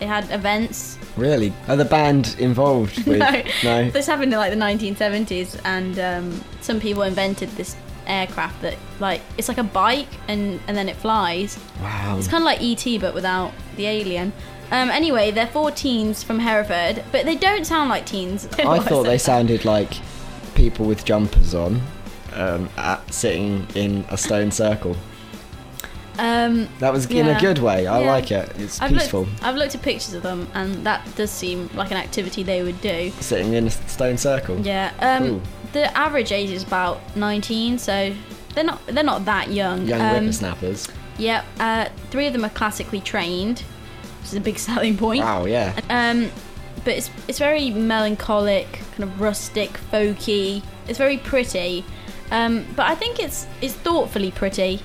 They 0.00 0.06
had 0.06 0.30
events 0.30 0.98
Really? 1.16 1.52
Are 1.68 1.76
the 1.76 1.84
band 1.84 2.36
involved 2.38 3.06
with? 3.06 3.18
no, 3.18 3.42
No? 3.62 3.90
This 3.90 4.06
happened 4.06 4.32
in 4.32 4.38
like 4.38 4.52
the 4.52 4.58
1970s, 4.58 5.60
and 5.64 5.98
um, 5.98 6.44
some 6.60 6.80
people 6.80 7.02
invented 7.02 7.50
this 7.50 7.76
aircraft 8.06 8.60
that 8.62 8.76
like 9.00 9.22
it's 9.38 9.48
like 9.48 9.58
a 9.58 9.64
bike, 9.64 10.08
and 10.28 10.60
and 10.66 10.76
then 10.76 10.88
it 10.88 10.96
flies. 10.96 11.58
Wow. 11.80 12.16
It's 12.18 12.28
kind 12.28 12.42
of 12.42 12.46
like 12.46 12.60
ET, 12.62 13.00
but 13.00 13.14
without 13.14 13.52
the 13.76 13.86
alien. 13.86 14.32
Um, 14.70 14.90
anyway, 14.90 15.30
they're 15.30 15.46
four 15.46 15.70
teens 15.70 16.22
from 16.22 16.38
Hereford, 16.38 17.04
but 17.12 17.26
they 17.26 17.36
don't 17.36 17.64
sound 17.64 17.90
like 17.90 18.06
teens. 18.06 18.48
I 18.58 18.78
thought 18.80 19.04
they 19.04 19.18
sounded 19.18 19.64
like 19.64 19.92
people 20.54 20.86
with 20.86 21.04
jumpers 21.04 21.54
on, 21.54 21.80
um, 22.32 22.68
at, 22.76 23.12
sitting 23.12 23.68
in 23.74 24.04
a 24.08 24.16
stone 24.16 24.50
circle. 24.50 24.96
Um, 26.18 26.68
That 26.78 26.92
was 26.92 27.06
in 27.06 27.26
a 27.28 27.40
good 27.40 27.58
way. 27.58 27.86
I 27.86 28.00
Yeah. 28.00 28.06
like 28.10 28.30
it. 28.30 28.52
It's 28.58 28.80
I've 28.80 28.90
peaceful. 28.90 29.20
Looked, 29.22 29.42
I've 29.44 29.56
looked 29.56 29.74
at 29.74 29.82
pictures 29.82 30.14
of 30.14 30.22
them, 30.22 30.48
and 30.54 30.84
that 30.86 31.02
does 31.16 31.30
seem 31.30 31.68
like 31.74 31.90
an 31.90 31.96
activity 31.96 32.42
they 32.42 32.62
would 32.62 32.80
do. 32.80 33.12
Sitting 33.20 33.54
in 33.54 33.66
a 33.66 33.70
stone 33.70 34.16
circle. 34.18 34.58
Yeah. 34.60 34.92
Um, 35.00 35.42
the 35.72 35.96
average 35.96 36.30
age 36.32 36.50
is 36.50 36.62
about 36.62 37.00
19, 37.16 37.78
so 37.78 38.14
they're 38.54 38.64
not 38.64 38.86
they're 38.86 39.02
not 39.04 39.24
that 39.24 39.50
young. 39.50 39.86
Young 39.86 40.00
um, 40.00 40.10
whippersnappers. 40.16 40.88
Yep. 41.18 41.44
Uh, 41.60 41.86
three 42.10 42.26
of 42.26 42.32
them 42.32 42.44
are 42.44 42.50
classically 42.50 43.00
trained, 43.00 43.60
which 44.20 44.28
is 44.28 44.34
a 44.34 44.40
big 44.40 44.58
selling 44.68 44.96
point. 44.96 45.22
Wow, 45.24 45.46
yeah. 45.46 45.72
Um, 45.90 46.30
but 46.84 46.94
it's 46.94 47.10
it's 47.28 47.38
very 47.38 47.70
melancholic, 47.70 48.80
kind 48.96 49.04
of 49.04 49.20
rustic, 49.20 49.72
folky. 49.92 50.62
It's 50.86 50.98
very 50.98 51.18
pretty, 51.18 51.84
um, 52.30 52.64
but 52.76 52.86
I 52.86 52.94
think 52.94 53.18
it's 53.18 53.46
it's 53.60 53.74
thoughtfully 53.74 54.30
pretty 54.30 54.80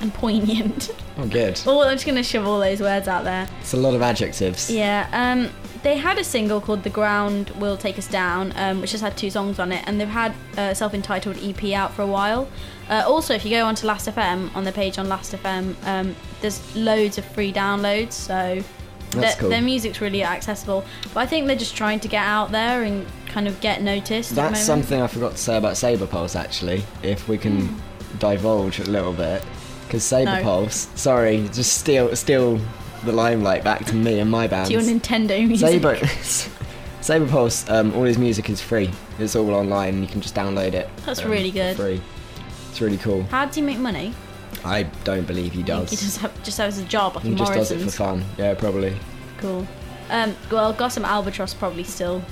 and 0.00 0.12
poignant. 0.12 0.90
Oh, 1.18 1.26
good. 1.26 1.60
oh, 1.66 1.82
I'm 1.82 1.94
just 1.94 2.06
gonna 2.06 2.22
shove 2.22 2.46
all 2.46 2.58
those 2.58 2.80
words 2.80 3.08
out 3.08 3.24
there. 3.24 3.48
It's 3.60 3.74
a 3.74 3.76
lot 3.76 3.94
of 3.94 4.02
adjectives. 4.02 4.70
Yeah. 4.70 5.08
Um, 5.12 5.50
they 5.82 5.96
had 5.96 6.18
a 6.18 6.24
single 6.24 6.60
called 6.60 6.82
"The 6.82 6.90
Ground 6.90 7.50
Will 7.50 7.76
Take 7.76 7.98
Us 7.98 8.06
Down," 8.06 8.52
um, 8.56 8.80
which 8.80 8.92
has 8.92 9.00
had 9.00 9.16
two 9.16 9.30
songs 9.30 9.58
on 9.58 9.72
it, 9.72 9.82
and 9.86 10.00
they've 10.00 10.08
had 10.08 10.34
a 10.56 10.74
self-entitled 10.74 11.38
EP 11.42 11.72
out 11.72 11.92
for 11.92 12.02
a 12.02 12.06
while. 12.06 12.48
Uh, 12.88 13.04
also, 13.06 13.34
if 13.34 13.44
you 13.44 13.50
go 13.50 13.64
onto 13.64 13.86
Last 13.86 14.08
FM 14.08 14.54
on 14.54 14.64
the 14.64 14.72
page 14.72 14.98
on 14.98 15.08
Last 15.08 15.32
FM, 15.32 15.74
um, 15.86 16.14
there's 16.40 16.74
loads 16.74 17.18
of 17.18 17.24
free 17.24 17.52
downloads, 17.52 18.12
so 18.12 18.62
That's 19.12 19.12
their, 19.12 19.36
cool. 19.36 19.48
their 19.48 19.62
music's 19.62 20.00
really 20.00 20.24
accessible. 20.24 20.84
But 21.14 21.20
I 21.20 21.26
think 21.26 21.46
they're 21.46 21.56
just 21.56 21.76
trying 21.76 22.00
to 22.00 22.08
get 22.08 22.24
out 22.24 22.50
there 22.50 22.82
and 22.82 23.06
kind 23.26 23.46
of 23.46 23.60
get 23.60 23.80
noticed. 23.82 24.32
at 24.32 24.34
the 24.34 24.42
That's 24.42 24.60
something 24.60 25.00
I 25.00 25.06
forgot 25.06 25.32
to 25.32 25.38
say 25.38 25.56
about 25.56 25.74
Sabrepulse 25.74 26.34
actually. 26.34 26.82
If 27.02 27.28
we 27.28 27.38
can 27.38 27.80
divulge 28.18 28.80
a 28.80 28.84
little 28.90 29.12
bit, 29.12 29.44
because 29.90 30.04
Saber. 30.04 30.36
No. 30.36 30.42
Pulse. 30.42 30.88
Sorry, 30.94 31.48
just 31.52 31.78
steal 31.78 32.14
steal 32.14 32.60
the 33.04 33.10
limelight 33.12 33.64
back 33.64 33.84
to 33.86 33.94
me 33.96 34.20
and 34.20 34.30
my 34.30 34.46
band. 34.46 34.68
to 34.68 34.72
your 34.74 34.82
Nintendo 34.82 35.46
music. 35.46 35.68
Saber 35.68 35.96
Sabrepulse. 37.00 37.68
Um, 37.68 37.92
all 37.94 38.04
his 38.04 38.18
music 38.18 38.48
is 38.50 38.60
free. 38.60 38.90
It's 39.18 39.34
all 39.34 39.50
online. 39.50 40.00
You 40.00 40.06
can 40.06 40.20
just 40.20 40.34
download 40.34 40.74
it. 40.74 40.88
That's 41.04 41.24
um, 41.24 41.30
really 41.30 41.50
good. 41.50 41.76
Free. 41.76 42.00
It's 42.68 42.80
really 42.80 42.98
cool. 42.98 43.24
How 43.24 43.46
does 43.46 43.56
he 43.56 43.62
make 43.62 43.78
money? 43.78 44.14
I 44.64 44.84
don't 45.04 45.26
believe 45.26 45.52
he 45.52 45.62
does. 45.62 45.90
He 45.90 45.96
just 45.96 46.18
have, 46.18 46.42
just 46.42 46.58
has 46.58 46.78
a 46.78 46.84
job 46.84 47.16
like 47.16 47.24
He 47.24 47.34
just 47.34 47.52
does 47.52 47.70
it 47.70 47.80
for 47.80 47.90
fun. 47.90 48.24
Yeah, 48.36 48.54
probably. 48.54 48.94
Cool. 49.38 49.66
Um, 50.10 50.36
well, 50.52 50.72
Gossamer 50.72 51.08
Albatross 51.08 51.54
probably 51.54 51.84
still 51.84 52.22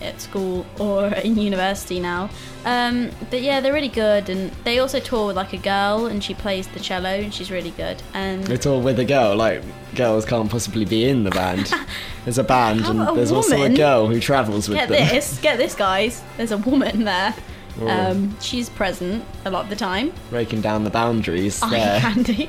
at 0.00 0.20
school 0.20 0.66
or 0.78 1.06
in 1.24 1.36
university 1.36 2.00
now. 2.00 2.30
Um, 2.64 3.10
but 3.30 3.42
yeah, 3.42 3.60
they're 3.60 3.72
really 3.72 3.88
good, 3.88 4.28
and 4.28 4.50
they 4.64 4.78
also 4.78 5.00
tour 5.00 5.26
with 5.28 5.36
like 5.36 5.52
a 5.52 5.58
girl, 5.58 6.06
and 6.06 6.22
she 6.22 6.34
plays 6.34 6.66
the 6.68 6.80
cello, 6.80 7.08
and 7.10 7.32
she's 7.32 7.50
really 7.50 7.72
good. 7.72 8.02
And 8.14 8.48
It's 8.50 8.66
all 8.66 8.80
with 8.80 8.98
a 8.98 9.04
girl. 9.04 9.36
Like 9.36 9.62
girls 9.94 10.24
can't 10.24 10.50
possibly 10.50 10.84
be 10.84 11.08
in 11.08 11.24
the 11.24 11.30
band. 11.30 11.72
There's 12.24 12.38
a 12.38 12.44
band, 12.44 12.80
How 12.80 12.90
and 12.90 13.02
a 13.02 13.12
there's 13.14 13.32
also 13.32 13.62
a 13.62 13.68
girl 13.68 14.06
who 14.06 14.18
travels 14.18 14.66
with 14.68 14.78
get 14.78 14.88
them. 14.88 14.98
Get 14.98 15.12
this, 15.12 15.38
get 15.40 15.58
this, 15.58 15.74
guys. 15.74 16.22
There's 16.38 16.52
a 16.52 16.56
woman 16.58 17.04
there. 17.04 17.34
Oh. 17.80 17.88
Um, 17.88 18.38
she's 18.40 18.70
present 18.70 19.24
a 19.44 19.50
lot 19.50 19.64
of 19.64 19.70
the 19.70 19.76
time. 19.76 20.12
Breaking 20.30 20.60
down 20.60 20.84
the 20.84 20.90
boundaries 20.90 21.60
Eye 21.62 21.70
there. 21.70 22.00
candy. 22.00 22.48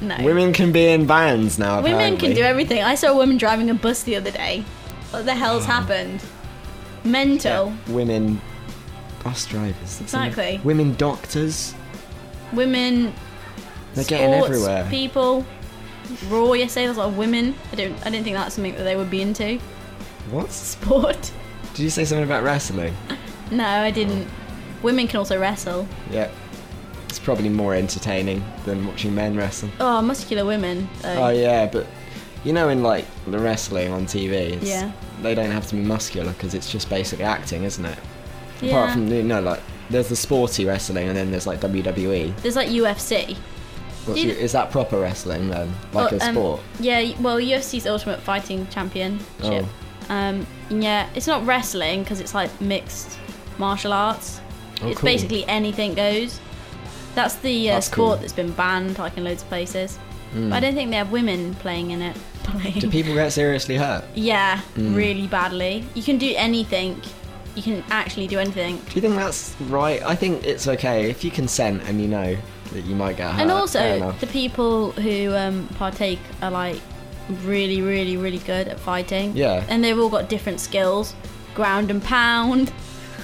no. 0.00 0.16
Women 0.22 0.52
can 0.52 0.72
be 0.72 0.86
in 0.86 1.06
bands 1.06 1.58
now. 1.58 1.82
Women 1.82 2.16
can 2.16 2.34
do 2.34 2.42
everything. 2.42 2.82
I 2.82 2.94
saw 2.94 3.08
a 3.08 3.16
woman 3.16 3.38
driving 3.38 3.70
a 3.70 3.74
bus 3.74 4.02
the 4.02 4.14
other 4.16 4.30
day. 4.30 4.64
What 5.10 5.24
the 5.24 5.34
hell's 5.34 5.64
happened? 5.64 6.22
Mental. 7.04 7.72
Women 7.88 8.40
bus 9.22 9.46
drivers. 9.46 9.98
that's 9.98 10.00
Exactly. 10.00 10.60
Women 10.64 10.94
doctors. 10.96 11.74
Women. 12.52 13.12
They're 13.94 14.04
getting 14.04 14.32
sports 14.32 14.50
everywhere. 14.50 14.86
People. 14.90 15.46
Raw 16.28 16.52
yesterday. 16.52 16.86
There's 16.86 16.96
a 16.96 17.00
lot 17.00 17.08
of 17.08 17.18
women. 17.18 17.54
I 17.72 17.76
don't. 17.76 18.06
I 18.06 18.10
didn't 18.10 18.24
think 18.24 18.36
that's 18.36 18.54
something 18.54 18.74
that 18.74 18.84
they 18.84 18.96
would 18.96 19.10
be 19.10 19.22
into. 19.22 19.58
What? 20.30 20.50
Sport. 20.50 21.32
Did 21.74 21.84
you 21.84 21.90
say 21.90 22.04
something 22.04 22.24
about 22.24 22.42
wrestling? 22.42 22.94
No, 23.50 23.64
I 23.64 23.90
didn't. 23.90 24.28
Women 24.82 25.06
can 25.08 25.18
also 25.18 25.38
wrestle. 25.38 25.88
Yeah. 26.10 26.30
It's 27.08 27.18
probably 27.18 27.48
more 27.48 27.74
entertaining 27.74 28.42
than 28.64 28.86
watching 28.86 29.14
men 29.14 29.36
wrestle. 29.36 29.68
Oh, 29.80 30.00
muscular 30.02 30.44
women. 30.44 30.88
Though. 31.02 31.26
Oh 31.26 31.28
yeah, 31.28 31.66
but 31.66 31.86
you 32.44 32.52
know, 32.52 32.68
in 32.68 32.82
like 32.82 33.06
the 33.26 33.38
wrestling 33.38 33.92
on 33.92 34.06
TV, 34.06 34.58
Yeah. 34.62 34.90
they 35.22 35.34
don't 35.34 35.50
have 35.50 35.66
to 35.68 35.74
be 35.76 35.82
muscular 35.82 36.32
because 36.32 36.54
it's 36.54 36.70
just 36.70 36.88
basically 36.90 37.24
acting, 37.24 37.64
isn't 37.64 37.84
it? 37.84 37.98
Yeah. 38.60 38.70
Apart 38.70 38.92
from 38.92 39.08
you 39.08 39.22
know, 39.22 39.40
like 39.40 39.60
there's 39.90 40.08
the 40.08 40.16
sporty 40.16 40.64
wrestling, 40.64 41.08
and 41.08 41.16
then 41.16 41.30
there's 41.30 41.46
like 41.46 41.60
WWE. 41.60 42.34
There's 42.42 42.56
like 42.56 42.68
UFC. 42.68 43.36
What's 44.06 44.20
Do 44.20 44.26
you- 44.26 44.32
is 44.34 44.52
that 44.52 44.70
proper 44.72 44.98
wrestling 45.00 45.48
then, 45.50 45.72
like 45.92 46.12
Oh, 46.12 46.16
a 46.16 46.20
um, 46.28 46.34
sport? 46.34 46.60
Yeah, 46.80 47.12
well, 47.20 47.36
UFC's 47.38 47.86
Ultimate 47.86 48.20
Fighting 48.20 48.66
Championship. 48.68 49.24
Oh. 49.42 49.68
Um, 50.08 50.44
yeah, 50.70 51.08
it's 51.14 51.28
not 51.28 51.46
wrestling 51.46 52.02
because 52.02 52.18
it's 52.20 52.34
like 52.34 52.50
mixed 52.60 53.16
martial 53.58 53.92
arts. 53.92 54.40
Oh, 54.82 54.88
it's 54.88 54.98
cool. 54.98 55.06
basically 55.06 55.44
anything 55.46 55.94
goes. 55.94 56.40
That's 57.14 57.36
the 57.36 57.70
uh, 57.70 57.74
That's 57.74 57.86
sport 57.86 57.96
cool. 57.96 58.16
that's 58.16 58.32
been 58.32 58.50
banned 58.52 58.98
like 58.98 59.16
in 59.16 59.22
loads 59.24 59.42
of 59.42 59.48
places. 59.48 59.98
Mm. 60.34 60.50
But 60.50 60.56
I 60.56 60.60
don't 60.60 60.74
think 60.74 60.90
they 60.90 60.96
have 60.96 61.12
women 61.12 61.54
playing 61.56 61.90
in 61.90 62.02
it. 62.02 62.16
Do 62.80 62.90
people 62.90 63.14
get 63.14 63.32
seriously 63.32 63.76
hurt? 63.76 64.04
yeah, 64.14 64.60
Mm. 64.76 64.94
really 64.96 65.26
badly. 65.26 65.84
You 65.94 66.02
can 66.02 66.18
do 66.18 66.32
anything. 66.36 67.00
You 67.54 67.62
can 67.62 67.84
actually 67.90 68.26
do 68.26 68.38
anything. 68.38 68.76
Do 68.78 68.94
you 68.94 69.00
think 69.02 69.14
that's 69.14 69.54
right? 69.62 70.02
I 70.02 70.14
think 70.16 70.44
it's 70.46 70.66
okay 70.66 71.10
if 71.10 71.22
you 71.22 71.30
consent 71.30 71.82
and 71.86 72.00
you 72.00 72.08
know 72.08 72.36
that 72.72 72.84
you 72.84 72.94
might 72.96 73.16
get 73.18 73.30
hurt. 73.32 73.40
and 73.42 73.50
also, 73.50 74.12
the 74.20 74.26
people 74.26 74.92
who 74.92 75.34
um, 75.36 75.68
partake 75.76 76.18
are 76.40 76.50
like 76.50 76.80
really, 77.44 77.82
really, 77.82 78.16
really 78.16 78.38
good 78.38 78.68
at 78.68 78.80
fighting. 78.80 79.36
Yeah. 79.36 79.64
And 79.68 79.84
they've 79.84 79.98
all 79.98 80.08
got 80.08 80.28
different 80.28 80.60
skills. 80.60 81.14
Ground 81.54 81.90
and 81.90 82.02
pound. 82.02 82.72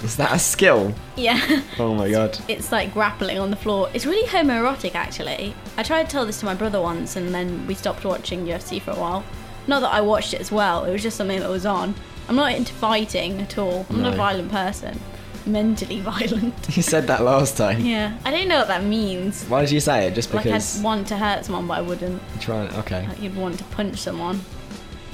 Is 0.04 0.16
that 0.16 0.32
a 0.32 0.38
skill? 0.38 0.94
Yeah. 1.16 1.62
Oh 1.78 1.94
my 1.94 2.10
god. 2.10 2.38
it's 2.48 2.72
like 2.72 2.92
grappling 2.92 3.38
on 3.38 3.50
the 3.50 3.56
floor. 3.56 3.88
It's 3.94 4.06
really 4.06 4.26
homoerotic, 4.28 4.94
actually. 4.94 5.54
I 5.76 5.82
tried 5.82 6.04
to 6.04 6.10
tell 6.10 6.26
this 6.26 6.40
to 6.40 6.46
my 6.46 6.54
brother 6.54 6.80
once, 6.80 7.16
and 7.16 7.34
then 7.34 7.66
we 7.66 7.74
stopped 7.74 8.04
watching 8.04 8.46
UFC 8.46 8.80
for 8.82 8.90
a 8.92 8.96
while. 8.96 9.24
Not 9.66 9.80
that 9.80 9.92
I 9.92 10.00
watched 10.00 10.34
it 10.34 10.40
as 10.40 10.50
well. 10.50 10.84
It 10.84 10.92
was 10.92 11.02
just 11.02 11.16
something 11.16 11.40
that 11.40 11.48
was 11.50 11.66
on. 11.66 11.94
I'm 12.28 12.36
not 12.36 12.52
into 12.54 12.72
fighting 12.74 13.40
at 13.40 13.58
all. 13.58 13.86
I'm 13.90 14.02
not 14.02 14.08
a 14.08 14.10
No. 14.12 14.16
violent 14.16 14.50
person. 14.50 14.98
mentally 15.46 16.00
violent. 16.14 16.54
You 16.76 16.82
said 16.82 17.06
that 17.06 17.22
last 17.22 17.56
time. 17.56 17.80
Yeah, 17.80 18.18
I 18.24 18.30
don't 18.30 18.48
know 18.48 18.58
what 18.58 18.68
that 18.68 18.84
means. 18.84 19.44
Why 19.44 19.62
did 19.62 19.70
you 19.70 19.80
say 19.80 20.06
it? 20.06 20.14
Just 20.14 20.34
Like 20.34 20.44
because 20.44 20.78
I'd 20.78 20.84
want 20.84 21.06
to 21.08 21.16
hurt 21.16 21.44
someone, 21.46 21.66
but 21.66 21.78
I 21.78 21.80
wouldn't. 21.80 22.20
trying. 22.40 22.70
Okay. 22.74 23.06
Like 23.08 23.22
you'd 23.22 23.36
want 23.36 23.56
to 23.58 23.64
punch 23.64 23.98
someone. 23.98 24.40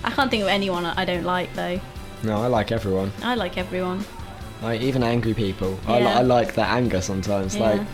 I 0.03 0.11
can't 0.11 0.31
think 0.31 0.43
of 0.43 0.49
anyone 0.49 0.85
I 0.87 1.05
don't 1.05 1.23
like 1.25 1.55
though. 1.55 1.81
No, 2.25 2.43
I 2.43 2.49
like 2.49 2.73
everyone. 2.73 3.13
I 3.23 3.35
like 3.37 3.57
everyone. 3.59 4.05
Like 4.63 4.81
even 4.81 5.03
angry 5.03 5.35
people. 5.35 5.79
I, 5.87 5.99
li- 5.99 6.07
I 6.07 6.23
like 6.23 6.55
their 6.55 6.65
anger 6.67 7.01
sometimes. 7.01 7.55
Yeah. 7.57 7.63
Like 7.63 7.87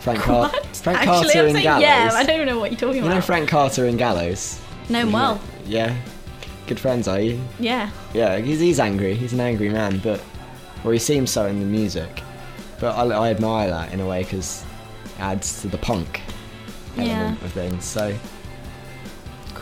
Frank, 0.00 0.18
Car- 0.22 0.50
Frank 0.72 0.98
Actually, 0.98 1.32
Carter 1.32 1.46
in 1.46 1.62
Gallows. 1.62 1.82
yeah. 1.82 2.10
I 2.12 2.24
don't 2.24 2.46
know 2.46 2.58
what 2.58 2.70
you're 2.70 2.78
talking 2.80 2.96
you 2.96 3.02
about. 3.02 3.10
You 3.10 3.14
know 3.16 3.20
Frank 3.22 3.48
Carter 3.48 3.86
in 3.86 3.96
Gallows. 3.96 4.60
know 4.88 5.00
him 5.00 5.12
well. 5.12 5.40
Yeah. 5.66 5.96
Good 6.66 6.78
friends, 6.80 7.08
are 7.08 7.20
you? 7.20 7.40
Yeah. 7.58 7.90
Yeah, 8.14 8.38
he's, 8.38 8.60
he's 8.60 8.78
angry. 8.80 9.14
He's 9.14 9.32
an 9.32 9.40
angry 9.40 9.68
man, 9.70 9.98
but 9.98 10.22
or 10.84 10.92
he 10.92 10.98
seems 10.98 11.30
so 11.30 11.46
in 11.46 11.58
the 11.60 11.66
music. 11.66 12.22
But 12.80 12.94
I, 12.96 13.04
I 13.26 13.30
admire 13.30 13.68
that 13.70 13.92
in 13.92 14.00
a 14.00 14.06
way 14.06 14.22
because 14.22 14.64
it 15.04 15.20
adds 15.20 15.60
to 15.62 15.68
the 15.68 15.78
punk 15.78 16.20
element 16.96 17.38
Yeah. 17.40 17.44
of 17.44 17.52
things. 17.52 17.84
So. 17.84 18.14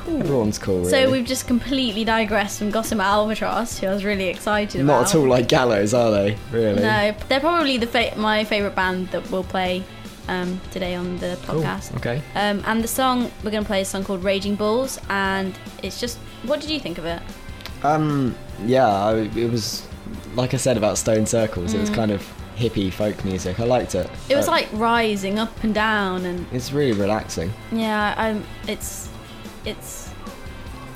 Everyone's 0.09 0.59
cool. 0.59 0.79
Really. 0.79 0.91
So 0.91 1.11
we've 1.11 1.27
just 1.27 1.47
completely 1.47 2.05
digressed 2.05 2.59
from 2.59 2.71
Gossamer 2.71 3.05
Albatross, 3.05 3.79
who 3.79 3.87
I 3.87 3.93
was 3.95 4.05
really 4.05 4.29
excited 4.29 4.81
about. 4.81 5.01
not 5.03 5.09
at 5.11 5.15
all 5.15 5.29
like 5.29 5.49
Gallows, 5.49 5.95
are 5.95 6.11
they? 6.11 6.37
Really? 6.51 6.81
No, 6.83 7.15
they're 7.29 7.41
probably 7.41 7.77
the 7.79 7.87
fa- 7.87 8.15
my 8.17 8.45
favorite 8.45 8.75
band 8.75 9.09
that 9.09 9.31
we'll 9.31 9.45
play 9.45 9.85
um, 10.29 10.61
today 10.71 10.95
on 10.95 11.17
the 11.19 11.39
Cool. 11.47 11.63
podcast. 11.63 11.97
Okay. 11.97 12.23
Um, 12.35 12.63
and 12.67 12.83
the 12.85 12.89
song 12.89 13.31
we're 13.43 13.51
going 13.51 13.63
to 13.65 13.67
play 13.69 13.81
is 13.83 13.89
a 13.89 13.91
song 13.93 14.05
called 14.05 14.23
Raging 14.25 14.55
Bulls, 14.57 15.01
and 15.09 15.55
it's 15.83 16.01
just. 16.01 16.19
What 16.45 16.61
did 16.61 16.71
you 16.71 16.79
think 16.81 16.99
of 16.99 17.05
it? 17.05 17.21
Um. 17.83 18.35
Yeah, 18.65 18.87
I, 18.89 19.15
it 19.37 19.51
was 19.51 19.87
like 20.35 20.53
I 20.55 20.57
said 20.57 20.77
about 20.77 20.99
Stone 20.99 21.27
Circles. 21.27 21.75
It 21.75 21.81
was 21.81 21.91
kind 21.91 22.11
of 22.11 22.27
hippie 22.57 22.93
folk 22.93 23.25
music. 23.25 23.61
I 23.61 23.65
liked 23.65 23.95
it. 23.95 24.07
Mm. 24.09 24.31
It 24.31 24.37
was 24.37 24.49
Uh, 24.49 24.53
like 24.53 24.69
rising 24.73 25.39
up 25.39 25.63
and 25.65 25.73
down, 25.75 26.25
and 26.25 26.45
it's 26.53 26.73
really 26.73 26.93
relaxing. 26.99 27.53
yeah, 27.73 28.15
I'm. 28.17 28.45
It's. 28.67 29.08
It's. 29.65 30.11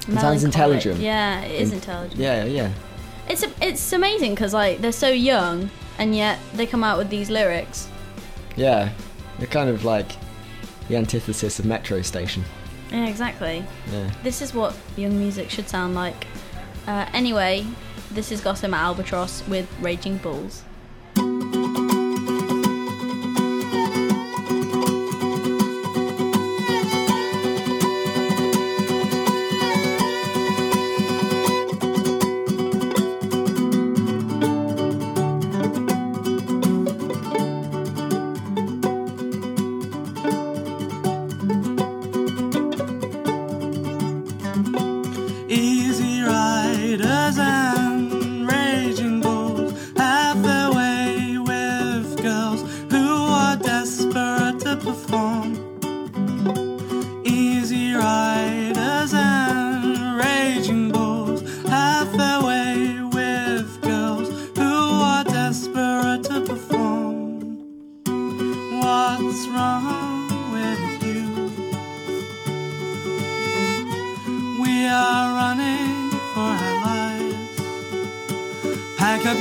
It 0.09 0.19
sounds 0.19 0.43
intelligent. 0.45 0.99
Yeah, 1.01 1.41
it 1.43 1.61
is 1.61 1.69
In- 1.71 1.77
intelligent. 1.77 2.21
Yeah, 2.21 2.45
yeah. 2.45 2.73
It's 3.29 3.45
it's 3.61 3.93
amazing 3.93 4.35
because 4.35 4.53
like 4.53 4.81
they're 4.81 4.93
so 4.93 5.09
young, 5.09 5.71
and 5.99 6.15
yet 6.17 6.39
they 6.55 6.67
come 6.67 6.83
out 6.83 6.99
with 6.99 7.09
these 7.09 7.31
lyrics. 7.31 7.89
Yeah, 8.57 8.91
they're 9.39 9.47
kind 9.47 9.71
of 9.71 9.85
like 9.85 10.11
the 10.89 10.97
antithesis 10.97 11.59
of 11.59 11.65
Metro 11.65 12.03
Station. 12.03 12.45
Yeah, 12.91 13.07
exactly. 13.07 13.65
Yeah. 13.91 14.11
This 14.23 14.43
is 14.43 14.53
what 14.53 14.77
young 14.97 15.19
music 15.19 15.49
should 15.51 15.69
sound 15.69 15.95
like. 15.95 16.27
Uh, 16.87 17.07
anyway, 17.15 17.65
this 18.11 18.33
is 18.33 18.41
Gossamer 18.41 18.77
Albatross 18.77 19.47
with 19.49 19.69
Raging 19.81 20.19
Bulls. 20.19 20.65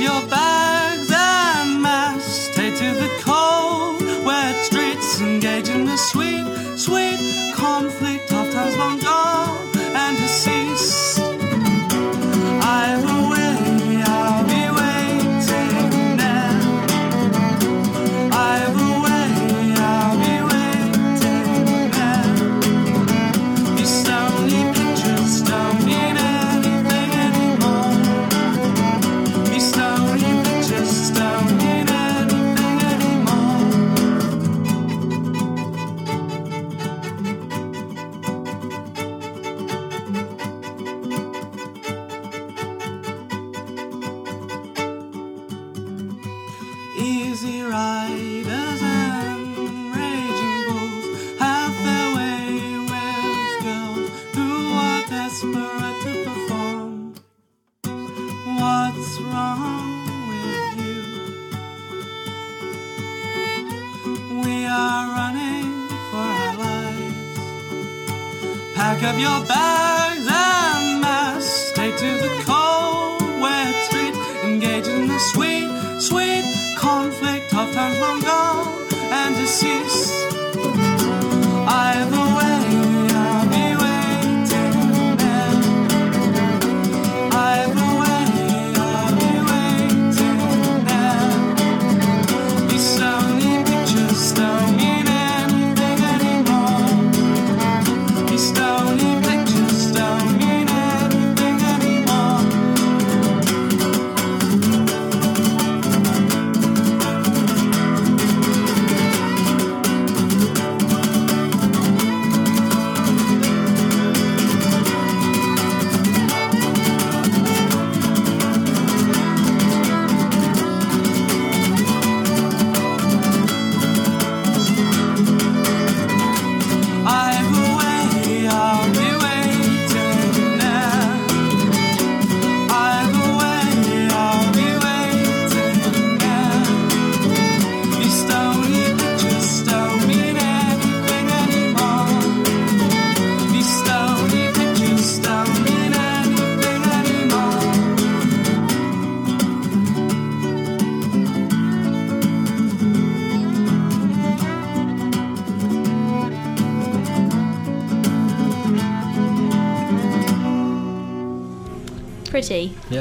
Your 0.02 0.20
bags 0.26 0.51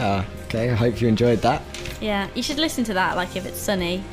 Yeah. 0.02 0.26
Okay. 0.46 0.70
I 0.70 0.74
hope 0.76 1.00
you 1.02 1.08
enjoyed 1.08 1.42
that. 1.44 1.62
Yeah, 2.02 2.28
you 2.36 2.42
should 2.44 2.58
listen 2.58 2.84
to 2.86 2.94
that. 2.96 3.16
Like 3.16 3.36
if 3.36 3.46
it's 3.46 3.60
sunny, 3.60 4.04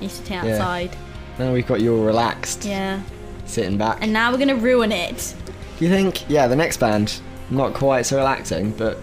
you're 0.00 0.10
sitting 0.10 0.32
Yeah. 0.44 0.54
outside. 0.54 0.96
Now 1.38 1.52
we've 1.52 1.66
got 1.66 1.80
you 1.80 1.94
all 1.96 2.04
relaxed, 2.04 2.64
Yeah. 2.64 3.00
sitting 3.44 3.76
back. 3.76 3.98
And 4.00 4.12
now 4.12 4.32
we're 4.32 4.38
gonna 4.38 4.54
ruin 4.56 4.90
it. 4.92 5.34
Do 5.78 5.84
you 5.84 5.90
think? 5.90 6.24
Yeah, 6.28 6.46
the 6.46 6.56
next 6.56 6.78
band, 6.78 7.20
not 7.50 7.74
quite 7.74 8.06
so 8.06 8.16
relaxing, 8.16 8.70
but 8.72 8.98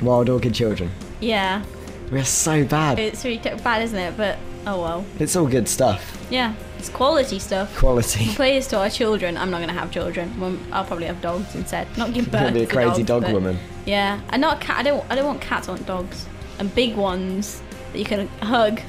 Wild 0.00 0.28
Orchid 0.30 0.54
Children. 0.54 0.92
Yeah. 1.20 1.64
We're 2.12 2.22
so 2.24 2.64
bad. 2.64 3.00
It's 3.00 3.24
really 3.24 3.38
bad, 3.38 3.82
isn't 3.82 3.98
it? 3.98 4.16
But 4.16 4.38
oh 4.68 4.80
well. 4.80 5.04
it's 5.18 5.34
all 5.34 5.48
good 5.48 5.68
stuff. 5.68 6.16
Yeah. 6.30 6.54
It's 6.78 6.88
quality 6.88 7.40
stuff. 7.40 7.76
Quality. 7.76 8.26
We 8.28 8.34
play 8.34 8.54
this 8.56 8.68
to 8.68 8.78
our 8.78 8.88
children. 8.90 9.36
I'm 9.36 9.50
not 9.50 9.58
gonna 9.60 9.72
have 9.72 9.90
children. 9.90 10.32
Well, 10.38 10.56
I'll 10.70 10.84
probably 10.84 11.06
have 11.06 11.20
dogs 11.20 11.56
instead. 11.56 11.88
Not 11.98 12.12
give 12.14 12.30
birth. 12.30 12.54
be 12.54 12.62
a 12.62 12.66
crazy 12.66 13.02
dogs, 13.02 13.24
dog 13.24 13.34
woman. 13.34 13.58
Yeah, 13.84 14.20
and 14.30 14.40
not 14.40 14.62
a 14.62 14.64
cat. 14.64 14.76
I 14.78 14.82
don't. 14.84 15.04
I 15.10 15.16
don't 15.16 15.26
want 15.26 15.40
cats. 15.40 15.66
I 15.68 15.72
want 15.72 15.86
dogs 15.86 16.26
and 16.60 16.72
big 16.74 16.94
ones 16.94 17.60
that 17.94 17.98
you 18.00 18.04
can 18.04 18.26
hug. 18.42 18.80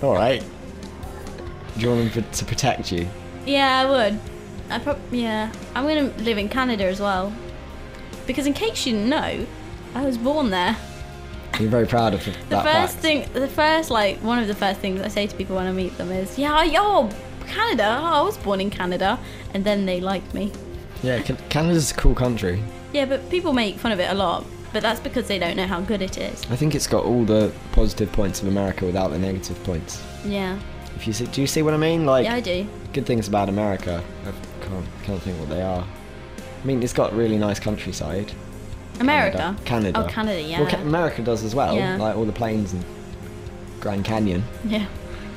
All 0.00 0.14
right. 0.14 0.42
Do 1.74 1.80
you 1.80 1.90
want 1.90 2.14
them 2.14 2.24
to 2.30 2.44
protect 2.44 2.90
you? 2.92 3.08
Yeah, 3.44 3.80
I 3.80 3.90
would. 3.90 4.20
I 4.70 4.78
prob- 4.78 4.98
yeah, 5.12 5.52
I'm 5.74 5.86
gonna 5.86 6.12
live 6.24 6.38
in 6.38 6.48
Canada 6.48 6.84
as 6.84 7.00
well, 7.00 7.32
because 8.26 8.46
in 8.46 8.52
case 8.54 8.86
you 8.86 8.94
didn't 8.94 9.08
know, 9.10 9.46
I 9.94 10.04
was 10.04 10.16
born 10.18 10.50
there. 10.50 10.76
You're 11.60 11.68
very 11.70 11.86
proud 11.86 12.14
of 12.14 12.24
that. 12.24 12.48
The 12.48 12.56
first 12.62 12.94
fact. 12.94 13.02
thing, 13.02 13.32
the 13.32 13.48
first 13.48 13.90
like 13.90 14.18
one 14.18 14.38
of 14.38 14.48
the 14.48 14.54
first 14.54 14.80
things 14.80 15.00
I 15.00 15.08
say 15.08 15.26
to 15.26 15.36
people 15.36 15.56
when 15.56 15.66
I 15.66 15.72
meet 15.72 15.96
them 15.98 16.10
is, 16.10 16.38
"Yeah, 16.38 16.62
yo, 16.62 17.10
Canada. 17.46 17.98
Oh, 18.00 18.04
I 18.04 18.20
was 18.22 18.36
born 18.38 18.60
in 18.60 18.70
Canada," 18.70 19.18
and 19.54 19.64
then 19.64 19.86
they 19.86 20.00
like 20.00 20.32
me. 20.34 20.52
Yeah, 21.02 21.20
Canada's 21.48 21.90
a 21.90 21.94
cool 21.94 22.14
country. 22.14 22.62
Yeah, 22.92 23.04
but 23.04 23.28
people 23.30 23.52
make 23.52 23.76
fun 23.76 23.92
of 23.92 24.00
it 24.00 24.10
a 24.10 24.14
lot, 24.14 24.44
but 24.76 24.82
that's 24.82 25.00
because 25.00 25.26
they 25.26 25.38
don't 25.38 25.56
know 25.56 25.66
how 25.66 25.80
good 25.80 26.02
it 26.02 26.18
is. 26.18 26.42
I 26.50 26.56
think 26.56 26.74
it's 26.74 26.86
got 26.86 27.02
all 27.06 27.24
the 27.24 27.50
positive 27.72 28.12
points 28.12 28.42
of 28.42 28.48
America 28.48 28.84
without 28.84 29.10
the 29.10 29.18
negative 29.18 29.58
points. 29.64 30.02
Yeah, 30.22 30.58
If 30.96 31.06
you 31.06 31.14
see, 31.14 31.24
do 31.24 31.40
you 31.40 31.46
see 31.46 31.62
what 31.62 31.72
I 31.72 31.78
mean? 31.78 32.04
Like 32.04 32.26
yeah, 32.26 32.34
I 32.34 32.40
do. 32.40 32.66
good 32.92 33.06
things 33.06 33.26
about 33.26 33.48
America. 33.48 34.04
I 34.26 34.32
can't 34.66 34.84
can't 35.04 35.22
think 35.22 35.40
what 35.40 35.48
they 35.48 35.62
are. 35.62 35.82
I 35.82 36.66
mean, 36.66 36.82
it's 36.82 36.92
got 36.92 37.14
really 37.14 37.38
nice 37.38 37.58
countryside. 37.58 38.30
America. 39.00 39.56
Canada. 39.64 40.04
Oh, 40.04 40.08
Canada. 40.12 40.42
Yeah. 40.42 40.60
Well, 40.60 40.70
Ca- 40.70 40.82
America 40.82 41.22
does 41.22 41.42
as 41.42 41.54
well. 41.54 41.74
Yeah. 41.74 41.96
Like 41.96 42.14
all 42.14 42.26
the 42.26 42.32
plains 42.32 42.74
and 42.74 42.84
Grand 43.80 44.04
Canyon. 44.04 44.44
yeah. 44.66 44.86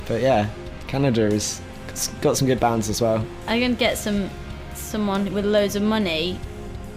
But 0.06 0.22
yeah, 0.22 0.50
Canada 0.88 1.28
is 1.28 1.62
it's 1.88 2.10
got 2.20 2.36
some 2.36 2.46
good 2.46 2.60
bands 2.60 2.90
as 2.90 3.00
well. 3.02 3.26
I'm 3.48 3.62
gonna 3.62 3.76
get 3.76 3.98
some 3.98 4.30
someone 4.74 5.34
with 5.34 5.46
loads 5.46 5.78
of 5.78 5.82
money 5.84 6.38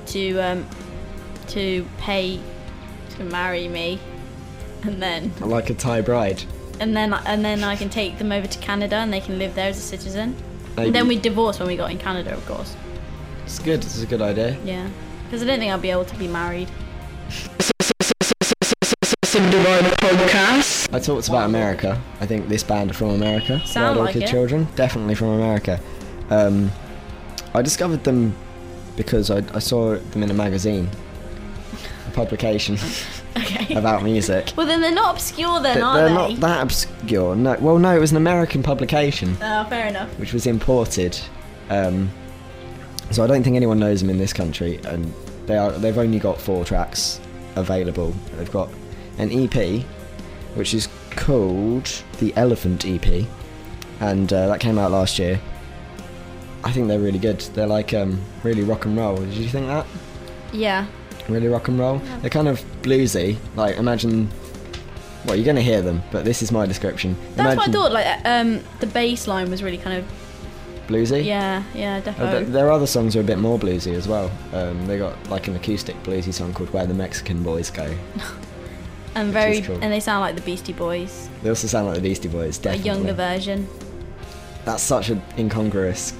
to 0.06 0.40
um 0.40 0.66
to 1.52 1.86
pay 1.98 2.40
to 3.16 3.24
marry 3.24 3.68
me, 3.68 3.98
and 4.82 5.00
then 5.02 5.32
Like 5.40 5.70
a 5.70 5.74
Thai 5.74 6.00
bride. 6.00 6.42
and 6.80 6.96
then 6.96 7.12
and 7.26 7.44
then 7.44 7.62
I 7.64 7.76
can 7.76 7.88
take 7.90 8.18
them 8.18 8.32
over 8.32 8.46
to 8.46 8.58
Canada 8.58 8.96
and 8.96 9.12
they 9.12 9.20
can 9.20 9.38
live 9.38 9.54
there 9.54 9.68
as 9.68 9.78
a 9.78 9.80
citizen. 9.80 10.34
And 10.76 10.94
then 10.94 11.06
we 11.06 11.16
divorce 11.18 11.58
when 11.58 11.68
we 11.68 11.76
got 11.76 11.90
in 11.90 11.98
Canada, 11.98 12.32
of 12.34 12.44
course. 12.46 12.74
It's 13.44 13.58
good. 13.58 13.80
It's 13.84 14.02
a 14.02 14.06
good 14.06 14.22
idea. 14.22 14.56
Yeah, 14.64 14.88
because 15.24 15.42
I 15.42 15.46
don't 15.46 15.58
think 15.58 15.70
I'll 15.70 15.78
be 15.78 15.90
able 15.90 16.06
to 16.06 16.16
be 16.16 16.28
married. 16.28 16.68
I 19.74 21.00
talked 21.02 21.28
about 21.28 21.46
America. 21.46 22.00
I 22.20 22.26
think 22.26 22.48
this 22.48 22.62
band 22.62 22.90
are 22.90 22.94
from 22.94 23.10
America. 23.10 23.60
Sound 23.66 23.96
Wild 23.96 24.06
like 24.06 24.16
Orchid 24.16 24.22
it. 24.24 24.30
Children, 24.30 24.68
definitely 24.76 25.14
from 25.14 25.28
America. 25.28 25.80
Um, 26.30 26.70
I 27.54 27.62
discovered 27.62 28.04
them 28.04 28.34
because 28.96 29.30
I, 29.30 29.42
I 29.54 29.58
saw 29.58 29.96
them 29.96 30.22
in 30.22 30.30
a 30.30 30.34
magazine, 30.34 30.88
publication 32.14 32.76
Okay. 33.36 33.74
about 33.74 34.02
music. 34.02 34.52
well, 34.56 34.66
then 34.66 34.80
they're 34.80 34.92
not 34.92 35.14
obscure, 35.14 35.60
then, 35.60 35.76
They- 35.76 35.80
are 35.82 35.96
They're 35.96 36.08
they? 36.08 36.14
not 36.14 36.40
that 36.40 36.62
obscure. 36.62 37.34
No, 37.34 37.56
well, 37.60 37.78
no, 37.78 37.96
it 37.96 38.00
was 38.00 38.10
an 38.10 38.16
American 38.18 38.62
publication 38.62 39.36
Oh, 39.42 39.64
fair 39.68 39.86
enough. 39.86 40.08
which 40.18 40.32
was 40.32 40.46
imported. 40.46 41.18
Um, 41.70 42.10
so 43.10 43.24
I 43.24 43.26
don't 43.26 43.42
think 43.42 43.56
anyone 43.56 43.78
knows 43.78 44.00
them 44.00 44.10
in 44.10 44.18
this 44.18 44.32
country, 44.32 44.80
and 44.84 45.12
they 45.46 45.56
are 45.56 45.72
they've 45.72 45.96
only 45.98 46.18
got 46.18 46.40
four 46.40 46.64
tracks 46.64 47.20
available. 47.56 48.14
They've 48.36 48.50
got 48.52 48.68
an 49.18 49.30
EP, 49.32 49.82
which 50.54 50.72
is 50.74 50.88
called 51.10 51.90
the 52.18 52.32
Elephant 52.36 52.84
EP, 52.86 53.26
and 54.00 54.32
uh, 54.32 54.46
that 54.48 54.60
came 54.60 54.78
out 54.78 54.90
last 54.92 55.18
year. 55.18 55.40
I 56.64 56.70
think 56.72 56.88
they're 56.88 57.00
really 57.00 57.18
good. 57.18 57.40
They're 57.54 57.66
like 57.66 57.92
um, 57.92 58.20
really 58.44 58.62
rock 58.62 58.84
and 58.84 58.96
roll. 58.96 59.16
Did 59.16 59.34
you 59.34 59.48
think 59.48 59.66
that? 59.66 59.86
Yeah. 60.52 60.86
Really 61.28 61.48
rock 61.48 61.68
and 61.68 61.78
roll. 61.78 61.98
They're 62.20 62.30
kind 62.30 62.48
of 62.48 62.60
bluesy. 62.82 63.36
Like 63.56 63.76
imagine. 63.76 64.28
Well, 65.24 65.36
you're 65.36 65.46
gonna 65.46 65.60
hear 65.62 65.82
them, 65.82 66.02
but 66.10 66.24
this 66.24 66.42
is 66.42 66.50
my 66.50 66.66
description. 66.66 67.16
That's 67.36 67.54
imagine 67.54 67.58
what 67.58 67.68
I 67.68 67.72
thought. 67.72 67.92
Like, 67.92 68.26
um, 68.26 68.60
the 68.80 68.86
bass 68.88 69.28
line 69.28 69.50
was 69.50 69.62
really 69.62 69.78
kind 69.78 69.98
of 69.98 70.04
Bluesy. 70.88 71.24
yeah, 71.24 71.62
yeah, 71.74 71.98
Uh, 71.98 72.00
definitely. 72.00 72.40
th- 72.40 72.52
their 72.52 72.72
other 72.72 72.88
songs 72.88 73.14
are 73.14 73.20
a 73.20 73.24
bit 73.24 73.38
more 73.38 73.56
bluesy 73.56 73.94
as 73.94 74.08
well. 74.08 74.30
Um, 74.52 74.84
they 74.88 74.98
got 74.98 75.14
like 75.30 75.46
an 75.46 75.54
acoustic 75.54 76.00
bluesy 76.02 76.34
song 76.34 76.52
called 76.52 76.72
"Where 76.72 76.86
the 76.86 76.94
Mexican 76.94 77.42
Boys 77.44 77.70
Go." 77.70 77.94
and 79.14 79.32
very, 79.32 79.60
cool. 79.62 79.78
and 79.80 79.92
they 79.92 80.00
sound 80.00 80.22
like 80.22 80.34
the 80.34 80.40
Beastie 80.42 80.72
Boys, 80.72 81.28
They 81.44 81.50
also 81.50 81.68
sound 81.68 81.86
like 81.86 81.94
the 81.96 82.02
Beastie 82.02 82.28
Boys. 82.28 82.58
Definitely. 82.58 82.90
A 82.90 82.94
younger 82.94 83.12
version. 83.12 83.68
That's 84.64 84.82
such 84.82 85.08
an 85.08 85.22
incongruous 85.38 86.14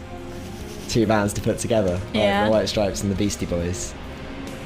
two 0.88 1.07
bands 1.07 1.32
to 1.34 1.40
put 1.40 1.59
together. 1.59 1.95
Like 1.95 2.14
Yeah. 2.14 2.45
the 2.45 2.51
White 2.53 2.68
Stripes 2.68 3.03
and 3.03 3.11
the 3.11 3.16
Beastie 3.16 3.47
Boys. 3.47 3.95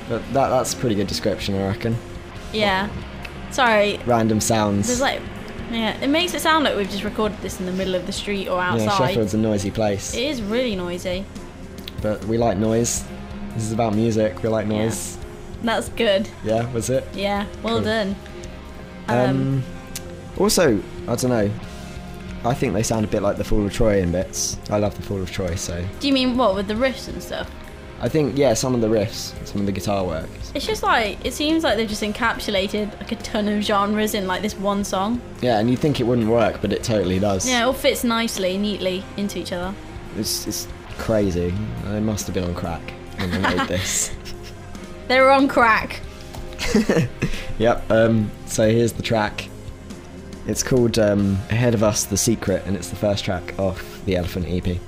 But 0.09 0.23
that 0.33 0.49
that's 0.49 0.73
a 0.75 0.77
pretty 0.77 0.95
good 0.95 1.07
description, 1.07 1.55
I 1.57 1.67
reckon. 1.69 1.97
Yeah. 2.53 2.89
Sorry, 3.51 3.99
Random 4.07 4.41
sounds. 4.41 4.87
there's 4.89 5.01
like 5.01 5.21
Yeah, 5.71 5.97
it 6.03 6.09
makes 6.09 6.35
it 6.35 6.41
sound 6.41 6.65
like 6.65 6.77
we've 6.77 6.91
just 6.91 7.05
recorded 7.05 7.39
this 7.43 7.59
in 7.61 7.67
the 7.67 7.73
middle 7.73 7.95
of 7.95 8.07
the 8.07 8.13
street 8.13 8.49
or 8.49 8.61
outside. 8.61 8.85
Yeah. 8.87 8.99
Sheffield's 9.09 9.35
a 9.35 9.39
noisy 9.39 9.71
place, 9.71 10.15
it 10.15 10.23
is 10.23 10.43
really 10.43 10.77
noisy. 10.77 11.25
but 12.03 12.25
we 12.27 12.39
like 12.39 12.59
noise. 12.59 13.05
This 13.55 13.65
is 13.65 13.73
about 13.73 13.95
music. 13.95 14.43
We 14.43 14.49
like 14.51 14.67
noise. 14.67 15.17
Yeah. 15.17 15.23
That's 15.63 15.89
good. 15.91 16.29
Yeah, 16.45 16.71
was 16.73 16.91
it? 16.91 17.05
Yeah, 17.15 17.47
well 17.63 17.77
Cool. 17.77 17.85
done. 17.85 18.17
Um, 19.09 19.63
also, 20.39 20.79
I 21.09 21.15
don't 21.17 21.31
know. 21.31 21.51
I 22.45 22.53
think 22.55 22.75
they 22.75 22.83
sound 22.83 23.05
a 23.05 23.09
bit 23.09 23.23
like 23.23 23.39
the 23.39 23.45
Fall 23.45 23.65
of 23.65 23.73
Troy 23.73 24.01
in 24.03 24.13
bits. 24.13 24.59
I 24.71 24.79
love 24.79 24.95
the 24.95 25.03
Fall 25.03 25.21
of 25.23 25.31
Troy, 25.33 25.55
so 25.55 25.85
Do 26.01 26.07
you 26.09 26.13
mean 26.13 26.37
what 26.37 26.55
with 26.55 26.69
the 26.69 26.75
riffs 26.75 27.09
and 27.09 27.23
stuff? 27.23 27.51
I 28.01 28.09
think 28.09 28.37
yeah, 28.37 28.55
some 28.55 28.75
of 28.75 28.81
the 28.81 28.89
riffs, 28.89 29.33
some 29.47 29.61
of 29.61 29.67
the 29.67 29.73
guitar 29.73 30.05
work. 30.05 30.29
It's 30.55 30.67
just 30.67 30.83
like 30.83 31.25
it 31.25 31.33
seems 31.33 31.65
like 31.65 31.77
they've 31.77 31.89
just 31.89 32.03
encapsulated 32.03 32.93
like 33.01 33.13
a 33.13 33.17
ton 33.17 33.49
of 33.49 33.63
genres 33.63 34.15
in 34.15 34.27
like 34.27 34.43
this 34.43 34.55
one 34.55 34.85
song. 34.85 35.21
Yeah, 35.41 35.59
and 35.59 35.71
you 35.71 35.77
think 35.77 36.01
it 36.01 36.05
wouldn't 36.05 36.29
work, 36.29 36.61
but 36.61 36.73
it 36.73 36.83
totally 36.83 37.19
does. 37.19 37.49
Yeah, 37.49 37.63
it 37.63 37.65
all 37.65 37.73
fits 37.73 38.05
nicely, 38.05 38.59
neatly 38.59 39.03
into 39.17 39.39
each 39.39 39.53
other. 39.53 39.75
It's 40.17 40.47
it's 40.47 40.69
crazy. 40.99 41.55
They 41.85 42.01
must 42.01 42.27
have 42.27 42.35
been 42.35 42.45
on 42.45 42.55
crack 42.55 42.93
when 43.19 43.31
they 43.31 43.39
made 43.39 43.69
this. 43.69 44.15
They 45.09 45.21
were 45.21 45.31
on 45.31 45.47
crack. 45.47 46.01
Yep. 47.59 47.91
Um, 47.91 48.31
so 48.47 48.69
here's 48.71 48.93
the 48.93 49.03
track. 49.03 49.49
It's 50.47 50.63
called 50.63 50.99
um, 50.99 51.39
"Ahead 51.51 51.75
of 51.75 51.83
Us: 51.83 52.05
The 52.05 52.17
Secret," 52.17 52.63
and 52.67 52.77
it's 52.77 52.91
the 52.91 52.97
first 52.97 53.25
track 53.25 53.59
off 53.59 54.05
the 54.05 54.17
Elephant 54.17 54.47
EP. 54.49 54.79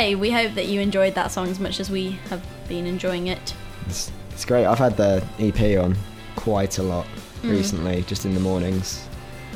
We 0.00 0.30
hope 0.30 0.54
that 0.54 0.66
you 0.66 0.80
enjoyed 0.80 1.14
that 1.14 1.30
song 1.30 1.48
as 1.48 1.60
much 1.60 1.78
as 1.80 1.90
we 1.90 2.12
have 2.30 2.42
been 2.68 2.86
enjoying 2.86 3.26
it. 3.28 3.54
It's, 3.86 4.10
it's 4.30 4.44
great. 4.44 4.64
I've 4.66 4.78
had 4.78 4.96
the 4.96 5.22
EP 5.38 5.78
on 5.82 5.96
quite 6.36 6.78
a 6.78 6.82
lot 6.82 7.06
Mm. 7.42 7.50
recently, 7.52 8.02
just 8.02 8.26
in 8.26 8.34
the 8.34 8.40
mornings. 8.40 9.06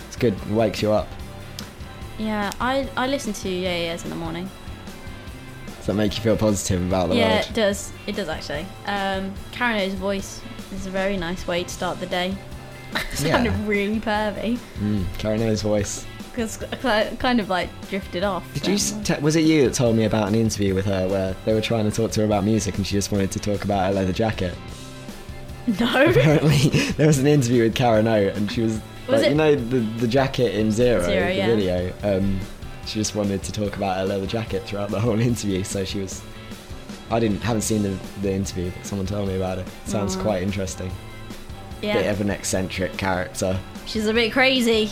It's 0.06 0.16
good. 0.16 0.32
It 0.32 0.46
wakes 0.54 0.80
you 0.80 0.90
up. 0.92 1.06
Yeah, 2.18 2.50
I 2.60 2.88
I 2.96 3.06
listen 3.08 3.32
to 3.34 3.48
Yeah 3.50 3.76
Yeahs 3.76 4.04
in 4.04 4.10
the 4.10 4.16
morning. 4.16 4.48
Does 5.76 5.86
that 5.86 5.94
make 5.94 6.16
you 6.16 6.22
feel 6.22 6.36
positive 6.36 6.80
about 6.86 7.10
the 7.10 7.16
yeah, 7.16 7.28
world? 7.34 7.44
Yeah, 7.44 7.50
it 7.50 7.54
does. 7.54 7.92
It 8.06 8.16
does 8.16 8.28
actually. 8.30 8.66
Um, 8.86 9.34
Karen 9.52 9.80
O's 9.80 9.92
voice 9.94 10.40
is 10.74 10.86
a 10.86 10.90
very 10.90 11.18
nice 11.18 11.46
way 11.46 11.64
to 11.64 11.68
start 11.68 12.00
the 12.00 12.06
day. 12.06 12.34
Sounded 13.12 13.52
Yeah. 13.52 13.66
really 13.66 14.00
pervy 14.00 14.56
Mm, 14.80 15.04
Karen 15.18 15.42
O's 15.42 15.60
voice. 15.62 16.06
Because 16.34 16.62
I 16.84 17.14
kind 17.18 17.40
of 17.40 17.48
like 17.48 17.68
drifted 17.88 18.24
off. 18.24 18.44
Did 18.54 18.66
you? 18.66 18.78
Te- 19.04 19.20
was 19.20 19.36
it 19.36 19.44
you 19.44 19.64
that 19.66 19.74
told 19.74 19.96
me 19.96 20.04
about 20.04 20.28
an 20.28 20.34
interview 20.34 20.74
with 20.74 20.84
her 20.86 21.06
where 21.08 21.36
they 21.44 21.54
were 21.54 21.60
trying 21.60 21.88
to 21.88 21.94
talk 21.94 22.10
to 22.12 22.20
her 22.20 22.26
about 22.26 22.44
music 22.44 22.76
and 22.76 22.86
she 22.86 22.92
just 22.94 23.12
wanted 23.12 23.30
to 23.32 23.38
talk 23.38 23.64
about 23.64 23.86
her 23.86 23.92
leather 23.92 24.12
jacket? 24.12 24.54
No. 25.66 26.06
Apparently, 26.10 26.68
there 26.92 27.06
was 27.06 27.18
an 27.18 27.26
interview 27.26 27.62
with 27.64 27.74
Karen 27.74 28.06
O, 28.08 28.14
and 28.28 28.50
she 28.50 28.62
was, 28.62 28.80
Was 29.08 29.20
like, 29.20 29.22
it- 29.22 29.28
you 29.30 29.34
know, 29.36 29.54
the 29.54 29.78
the 30.00 30.08
jacket 30.08 30.54
in 30.54 30.70
Zero, 30.72 31.02
Zero, 31.04 31.26
the 31.26 31.34
yeah. 31.34 31.46
video. 31.46 31.92
Um, 32.02 32.40
she 32.86 32.98
just 32.98 33.14
wanted 33.14 33.42
to 33.44 33.52
talk 33.52 33.76
about 33.76 33.96
her 33.96 34.04
leather 34.04 34.26
jacket 34.26 34.64
throughout 34.64 34.90
the 34.90 35.00
whole 35.00 35.18
interview, 35.20 35.64
so 35.64 35.84
she 35.84 36.00
was. 36.00 36.22
I 37.10 37.20
didn't 37.20 37.40
haven't 37.42 37.62
seen 37.62 37.82
the, 37.82 37.96
the 38.22 38.32
interview, 38.32 38.70
but 38.76 38.84
someone 38.86 39.06
told 39.06 39.28
me 39.28 39.36
about 39.36 39.58
it. 39.58 39.66
Sounds 39.84 40.16
Aw. 40.16 40.22
quite 40.22 40.42
interesting. 40.42 40.90
Yeah. 41.82 41.94
Bit 41.94 42.06
of 42.06 42.20
an 42.22 42.30
eccentric 42.30 42.96
character. 42.96 43.58
She's 43.86 44.06
a 44.06 44.14
bit 44.14 44.32
crazy. 44.32 44.90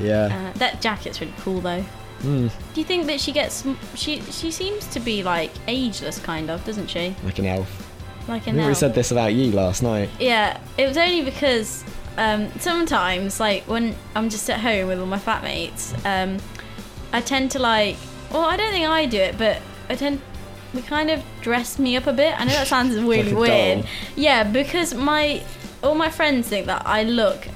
Yeah. 0.00 0.50
Uh, 0.54 0.58
that 0.58 0.80
jacket's 0.80 1.20
really 1.20 1.34
cool 1.40 1.60
though. 1.60 1.82
Hmm. 2.22 2.48
Do 2.74 2.80
you 2.80 2.84
think 2.84 3.06
that 3.06 3.20
she 3.20 3.32
gets 3.32 3.64
she 3.94 4.20
she 4.20 4.50
seems 4.50 4.86
to 4.88 5.00
be 5.00 5.22
like 5.22 5.50
ageless 5.68 6.18
kind 6.18 6.50
of, 6.50 6.64
doesn't 6.64 6.88
she? 6.88 7.14
like 7.24 7.38
an 7.38 7.46
elf. 7.46 7.86
Like 8.28 8.46
I 8.46 8.50
an 8.50 8.56
think 8.56 8.68
we 8.68 8.74
said 8.74 8.94
this 8.94 9.10
about 9.10 9.32
you 9.32 9.52
last 9.52 9.82
night. 9.82 10.10
Yeah, 10.20 10.60
it 10.76 10.86
was 10.86 10.96
only 10.98 11.22
because 11.22 11.82
um, 12.16 12.50
sometimes, 12.58 13.40
like 13.40 13.62
when 13.64 13.96
I'm 14.14 14.28
just 14.28 14.48
at 14.50 14.60
home 14.60 14.88
with 14.88 15.00
all 15.00 15.06
my 15.06 15.18
flatmates, 15.18 15.94
um, 16.04 16.38
I 17.12 17.20
tend 17.20 17.50
to 17.52 17.58
like. 17.58 17.96
Well, 18.30 18.44
I 18.44 18.56
don't 18.56 18.70
think 18.70 18.86
I 18.86 19.06
do 19.06 19.18
it, 19.18 19.38
but 19.38 19.60
I 19.88 19.94
tend. 19.94 20.20
We 20.74 20.82
kind 20.82 21.10
of 21.10 21.24
dress 21.40 21.78
me 21.78 21.96
up 21.96 22.06
a 22.06 22.12
bit. 22.12 22.38
I 22.38 22.44
know 22.44 22.52
that 22.52 22.66
sounds 22.68 22.94
really 23.00 23.32
a 23.32 23.36
weird. 23.36 23.78
doll. 23.82 23.90
Yeah, 24.16 24.44
because 24.44 24.94
my 24.94 25.42
all 25.82 25.94
my 25.94 26.10
friends 26.10 26.48
think 26.48 26.66
that 26.66 26.82
I 26.86 27.04
look 27.04 27.48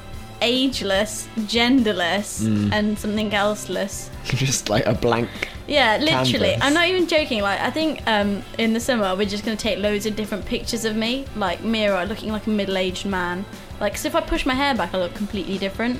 ageless, 0.44 1.26
genderless, 1.40 2.42
Mm. 2.42 2.72
and 2.72 2.98
something 2.98 3.32
elseless. 3.32 4.10
just 4.24 4.68
like 4.68 4.86
a 4.86 4.94
blank. 4.94 5.28
Yeah, 5.66 5.96
literally. 5.96 6.50
Canvas. 6.50 6.62
I'm 6.62 6.74
not 6.74 6.88
even 6.88 7.06
joking. 7.08 7.40
Like, 7.40 7.60
I 7.60 7.70
think 7.70 8.02
um, 8.06 8.42
in 8.58 8.74
the 8.74 8.80
summer 8.80 9.16
we're 9.16 9.26
just 9.28 9.44
gonna 9.44 9.56
take 9.56 9.78
loads 9.78 10.04
of 10.06 10.14
different 10.14 10.44
pictures 10.44 10.84
of 10.84 10.94
me, 10.94 11.24
like 11.36 11.62
mirror, 11.62 12.04
looking 12.06 12.30
like 12.30 12.46
a 12.46 12.50
middle-aged 12.50 13.06
man. 13.06 13.44
Like, 13.80 13.94
'cause 13.94 14.04
if 14.04 14.14
I 14.14 14.20
push 14.20 14.44
my 14.46 14.54
hair 14.54 14.74
back, 14.74 14.94
I 14.94 14.98
look 14.98 15.14
completely 15.14 15.56
different. 15.58 15.98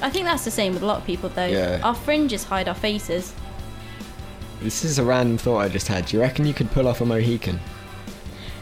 I 0.00 0.08
think 0.10 0.24
that's 0.24 0.44
the 0.44 0.50
same 0.50 0.72
with 0.74 0.82
a 0.82 0.86
lot 0.86 0.98
of 0.98 1.04
people, 1.04 1.28
though. 1.28 1.46
Yeah. 1.46 1.80
Our 1.82 1.94
fringes 1.94 2.44
hide 2.44 2.68
our 2.68 2.74
faces. 2.74 3.34
This 4.62 4.84
is 4.84 4.98
a 4.98 5.04
random 5.04 5.38
thought 5.38 5.58
I 5.58 5.68
just 5.68 5.86
had. 5.88 6.06
Do 6.06 6.16
you 6.16 6.22
reckon 6.22 6.46
you 6.46 6.54
could 6.54 6.70
pull 6.70 6.88
off 6.88 7.00
a 7.00 7.04
Mohican? 7.04 7.60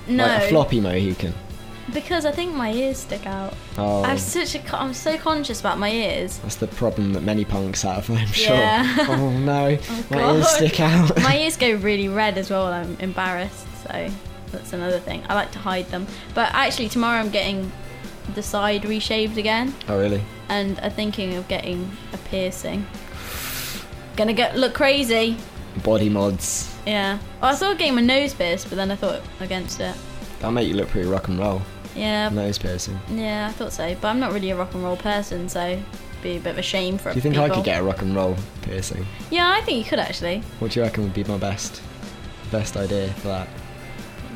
No, 0.09 0.26
Like 0.26 0.42
a 0.44 0.48
floppy 0.48 0.80
Mohican? 0.80 1.34
Because 1.93 2.24
I 2.26 2.32
think 2.32 2.55
my 2.55 2.72
ears 2.72 2.99
stick 2.99 3.26
out. 3.26 3.55
Oh. 3.78 4.03
I'm 4.05 4.18
such 4.18 4.55
a, 4.55 4.76
I'm 4.76 4.95
so 4.95 5.16
conscious 5.18 5.61
about 5.61 5.78
my 5.78 5.91
ears. 5.91 6.39
That's 6.39 6.57
the 6.57 6.66
problem 6.66 7.12
that 7.12 7.22
many 7.22 7.45
punks 7.45 7.82
have, 7.82 8.09
I'm 8.11 8.26
sure. 8.28 8.55
Yeah. 8.55 9.07
Oh 9.09 9.30
no, 9.30 9.78
oh, 9.80 10.07
my 10.11 10.16
God. 10.18 10.37
ears 10.37 10.49
stick 10.49 10.80
out. 10.80 11.16
my 11.22 11.39
ears 11.43 11.57
go 11.57 11.72
really 11.74 12.09
red 12.09 12.39
as 12.39 12.51
well 12.51 12.66
I'm 12.66 12.97
embarrassed, 13.01 13.66
so 13.82 14.09
that's 14.53 14.72
another 14.72 14.99
thing. 14.99 15.22
I 15.28 15.34
like 15.34 15.53
to 15.53 15.59
hide 15.59 15.87
them. 15.89 16.07
But 16.34 16.51
actually, 16.55 16.89
tomorrow 16.89 17.20
I'm 17.20 17.30
getting 17.30 17.70
the 18.34 18.43
side 18.43 18.84
reshaved 18.84 19.39
again. 19.39 19.74
oh 19.89 19.99
really? 19.99 20.22
and 20.49 20.78
I'm 20.80 20.91
thinking 20.93 21.34
of 21.34 21.49
getting 21.49 21.91
a 22.12 22.18
piercing. 22.18 22.87
Gonna 24.16 24.32
get 24.32 24.57
look 24.57 24.74
crazy. 24.74 25.37
Body 25.84 26.09
mods. 26.09 26.74
Yeah. 26.87 27.18
Well, 27.41 27.53
I 27.53 27.55
thought 27.55 27.78
getting 27.78 27.95
my 27.95 28.01
nose 28.01 28.32
pierced, 28.32 28.68
but 28.68 28.76
then 28.76 28.91
I 28.91 28.97
thought 28.97 29.20
against 29.41 29.80
it. 29.80 29.95
That'll 30.37 30.53
make 30.53 30.68
you 30.68 30.74
look 30.74 30.89
pretty 30.89 31.09
rock 31.09 31.28
and 31.28 31.39
roll. 31.39 31.62
Yeah. 31.97 32.28
Nose 32.28 32.59
piercing. 32.59 32.99
Yeah, 33.11 33.49
I 33.49 33.53
thought 33.53 33.72
so. 33.72 33.94
But 34.01 34.09
I'm 34.09 34.20
not 34.20 34.32
really 34.32 34.51
a 34.51 34.57
rock 34.57 34.74
and 34.74 34.82
roll 34.84 34.97
person, 34.97 35.49
so 35.49 35.61
it'd 35.66 35.84
be 36.22 36.36
a 36.36 36.40
bit 36.40 36.51
of 36.51 36.59
a 36.59 36.62
shame 36.62 36.99
for 36.99 37.11
Do 37.11 37.16
you 37.16 37.20
think 37.22 37.34
people. 37.36 37.51
I 37.51 37.55
could 37.55 37.64
get 37.64 37.80
a 37.80 37.84
rock 37.84 38.03
and 38.03 38.14
roll 38.14 38.36
piercing? 38.62 39.07
Yeah, 39.30 39.51
I 39.51 39.61
think 39.62 39.78
you 39.78 39.84
could 39.88 39.99
actually. 39.99 40.40
What 40.59 40.72
do 40.72 40.80
you 40.80 40.84
reckon 40.84 41.05
would 41.05 41.14
be 41.14 41.24
my 41.24 41.38
best 41.38 41.82
best 42.51 42.76
idea 42.76 43.09
for 43.14 43.28
that? 43.28 43.49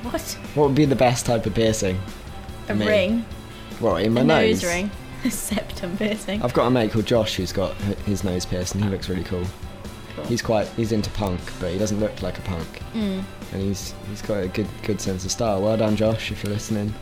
What? 0.02 0.20
What 0.54 0.66
would 0.68 0.74
be 0.74 0.84
the 0.86 0.96
best 0.96 1.26
type 1.26 1.44
of 1.46 1.54
piercing? 1.54 2.00
A 2.68 2.74
Me. 2.74 2.86
ring. 2.86 3.24
What 3.80 4.02
in 4.02 4.14
my 4.14 4.22
a 4.22 4.24
nose? 4.24 4.62
nose 4.62 4.72
ring. 4.72 4.90
A 5.24 5.30
septum 5.30 5.98
piercing. 5.98 6.42
I've 6.42 6.54
got 6.54 6.66
a 6.66 6.70
mate 6.70 6.92
called 6.92 7.04
Josh 7.04 7.36
who's 7.36 7.52
got 7.52 7.74
his 8.06 8.24
nose 8.24 8.46
pierced 8.46 8.74
and 8.74 8.82
he 8.82 8.88
looks 8.88 9.10
really 9.10 9.24
cool. 9.24 9.44
Cool. 10.16 10.24
He's 10.24 10.40
quite 10.40 10.66
he's 10.68 10.92
into 10.92 11.10
punk, 11.10 11.40
but 11.60 11.70
he 11.72 11.78
doesn't 11.78 12.00
look 12.00 12.22
like 12.22 12.38
a 12.38 12.42
punk. 12.42 12.66
Mm, 12.94 13.22
And 13.52 13.60
he's 13.62 13.92
he's 14.08 14.22
got 14.22 14.42
a 14.42 14.48
good 14.48 14.66
good 14.82 14.98
sense 14.98 15.26
of 15.26 15.30
style. 15.30 15.60
Well 15.60 15.76
done, 15.76 15.94
Josh, 15.94 16.30
if 16.32 16.42
you're 16.42 16.52
listening. 16.54 16.94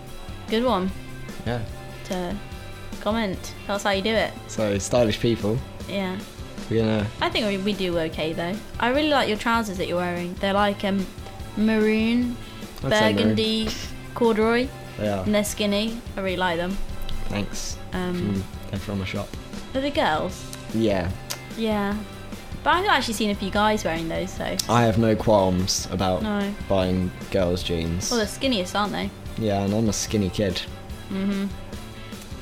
Good 0.48 0.64
one 0.64 0.90
Yeah. 1.46 1.60
to 2.06 2.34
comment. 3.00 3.54
Tell 3.66 3.76
us 3.76 3.82
how 3.82 3.90
you 3.90 4.02
do 4.02 4.10
it. 4.14 4.32
So 4.48 4.78
stylish 4.78 5.20
people, 5.20 5.58
Yeah. 5.88 6.16
we're 6.70 6.82
gonna 6.82 7.06
I 7.20 7.28
think 7.30 7.46
we, 7.46 7.56
we 7.58 7.72
do 7.72 7.98
okay 7.98 8.32
though. 8.32 8.54
I 8.80 8.88
really 8.88 9.10
like 9.10 9.28
your 9.28 9.38
trousers 9.38 9.78
that 9.78 9.88
you're 9.88 9.98
wearing. 9.98 10.34
They're 10.40 10.52
like 10.54 10.84
um 10.84 11.06
maroon, 11.56 12.36
I'd 12.84 12.90
say 12.92 13.00
maroon. 13.12 13.16
burgundy, 13.16 13.68
corduroy, 14.14 14.68
They 14.98 15.08
are. 15.08 15.24
and 15.24 15.34
they're 15.34 15.44
skinny. 15.44 16.00
I 16.16 16.20
really 16.20 16.36
like 16.36 16.56
them. 16.56 16.76
Thanks. 17.28 17.76
Um, 17.92 18.16
Mm, 18.34 18.42
they're 18.70 18.80
from 18.80 19.02
a 19.02 19.06
shop. 19.06 19.28
Are 19.74 19.80
they 19.80 19.90
girls? 19.90 20.44
Yeah. 20.74 21.10
Yeah. 21.56 21.94
But 22.64 22.70
I've 22.74 22.86
actually 22.88 23.14
seen 23.14 23.30
a 23.30 23.34
few 23.34 23.50
guys 23.50 23.84
wearing 23.84 24.08
those, 24.08 24.30
so. 24.30 24.56
I 24.68 24.82
have 24.82 24.98
no 24.98 25.14
qualms 25.14 25.86
about 25.92 26.22
No. 26.22 26.52
buying 26.68 27.10
girls' 27.30 27.62
jeans. 27.62 28.10
Well, 28.10 28.18
they're 28.18 28.26
skinniest, 28.26 28.74
aren't 28.78 28.92
they? 28.92 29.10
Yeah, 29.38 29.62
and 29.64 29.72
I'm 29.74 29.88
a 29.88 29.92
skinny 29.92 30.30
kid. 30.30 30.60
Mm-hmm. 31.10 31.46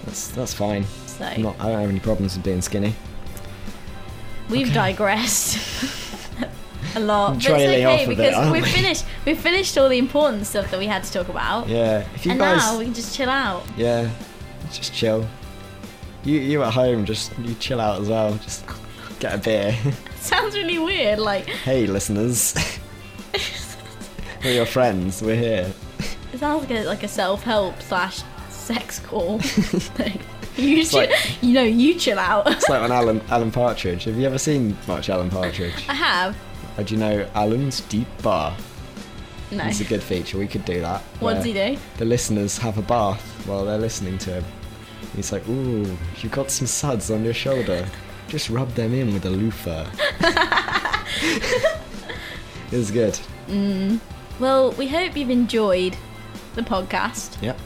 That's 0.05 0.28
that's 0.28 0.55
fine. 0.55 0.84
So 1.07 1.24
not, 1.38 1.57
I 1.61 1.70
don't 1.70 1.80
have 1.80 1.90
any 1.90 2.01
problems 2.01 2.34
with 2.36 2.44
being 2.44 2.61
skinny. 2.62 2.94
we've 4.51 4.66
Okay. 4.66 4.74
digressed 4.74 5.59
a 6.97 7.01
lot. 7.01 7.34
But 7.34 7.44
it's 7.44 7.49
okay 7.49 8.07
because 8.07 8.53
we've 8.53 8.62
we? 8.62 8.68
finished. 8.68 9.05
We've 9.24 9.38
finished 9.38 9.76
all 9.78 9.88
the 9.88 9.99
important 9.99 10.47
stuff 10.47 10.70
that 10.70 10.78
we 10.78 10.86
had 10.86 11.05
to 11.05 11.12
talk 11.12 11.28
about, 11.28 11.68
Yeah. 11.68 12.07
If 12.14 12.24
you 12.26 12.32
and 12.32 12.40
guys, 12.40 12.59
now 12.59 12.78
we 12.78 12.84
can 12.84 12.94
just 12.94 13.14
chill 13.16 13.30
out. 13.30 13.62
yeah, 13.76 14.11
just 14.72 14.92
chill. 14.94 15.26
You 16.24 16.38
you 16.40 16.62
at 16.62 16.72
home, 16.72 17.05
just 17.05 17.36
you 17.38 17.55
chill 17.55 17.80
out 17.80 18.01
as 18.01 18.09
well. 18.09 18.34
Just 18.42 18.64
get 19.20 19.34
a 19.34 19.38
beer. 19.38 19.76
Sounds 20.20 20.55
really 20.55 20.78
weird. 20.78 21.18
Like 21.18 21.47
hey, 21.47 21.86
listeners. 21.86 22.55
We're 24.44 24.53
your 24.53 24.66
friends. 24.66 25.22
We're 25.22 25.36
here. 25.36 25.72
It 26.37 26.41
sounds 26.41 26.68
like 26.68 26.78
a, 26.78 26.84
like 26.84 27.03
a 27.03 27.09
self-help 27.09 27.80
slash 27.80 28.22
sex 28.51 28.99
call. 29.01 29.39
thing. 29.41 30.20
you 30.57 30.84
chill, 30.84 31.01
like- 31.01 31.43
you 31.43 31.53
know, 31.55 31.62
you 31.62 31.95
chill 31.99 32.18
out. 32.18 32.47
It's 32.51 32.68
like 32.68 32.82
when 32.82 32.93
Alan 33.01 33.22
Alan 33.30 33.51
Partridge. 33.51 34.05
Have 34.05 34.18
you 34.18 34.26
ever 34.26 34.39
seen 34.39 34.76
much 34.87 35.09
Alan 35.09 35.30
Partridge? 35.30 35.89
I 35.89 35.95
have. 35.95 36.37
Uh, 36.76 36.82
do 36.82 36.95
you 36.95 37.01
know 37.01 37.26
Alan's 37.34 37.80
Deep 37.82 38.07
Bar? 38.22 38.55
No. 39.51 39.64
It's 39.64 39.80
a 39.80 39.84
good 39.84 40.03
feature. 40.03 40.37
We 40.39 40.47
could 40.47 40.64
do 40.66 40.80
that. 40.80 41.01
What 41.20 41.34
does 41.34 41.45
where 41.45 41.68
he 41.68 41.76
do? 41.76 41.80
The 41.97 42.05
listeners 42.05 42.59
have 42.59 42.76
a 42.76 42.82
bath 42.82 43.22
while 43.47 43.64
they're 43.64 43.78
listening 43.78 44.18
to 44.18 44.34
him. 44.34 44.45
He's 45.14 45.32
like, 45.32 45.49
"Ooh, 45.49 45.97
you've 46.18 46.32
got 46.32 46.51
some 46.51 46.66
suds 46.66 47.11
on 47.11 47.24
your 47.24 47.32
shoulder. 47.32 47.87
Just 48.28 48.51
rub 48.51 48.68
them 48.74 48.93
in 48.93 49.14
with 49.14 49.24
a 49.24 49.30
loofah." 49.30 49.87
it's 52.72 52.91
good. 52.91 53.18
Well, 54.41 54.72
we 54.72 54.89
hope 54.89 55.16
you've 55.16 55.30
enjoyed 55.30 55.97
the 56.57 56.62
podcast, 56.62 57.40
Yep. 57.40 57.57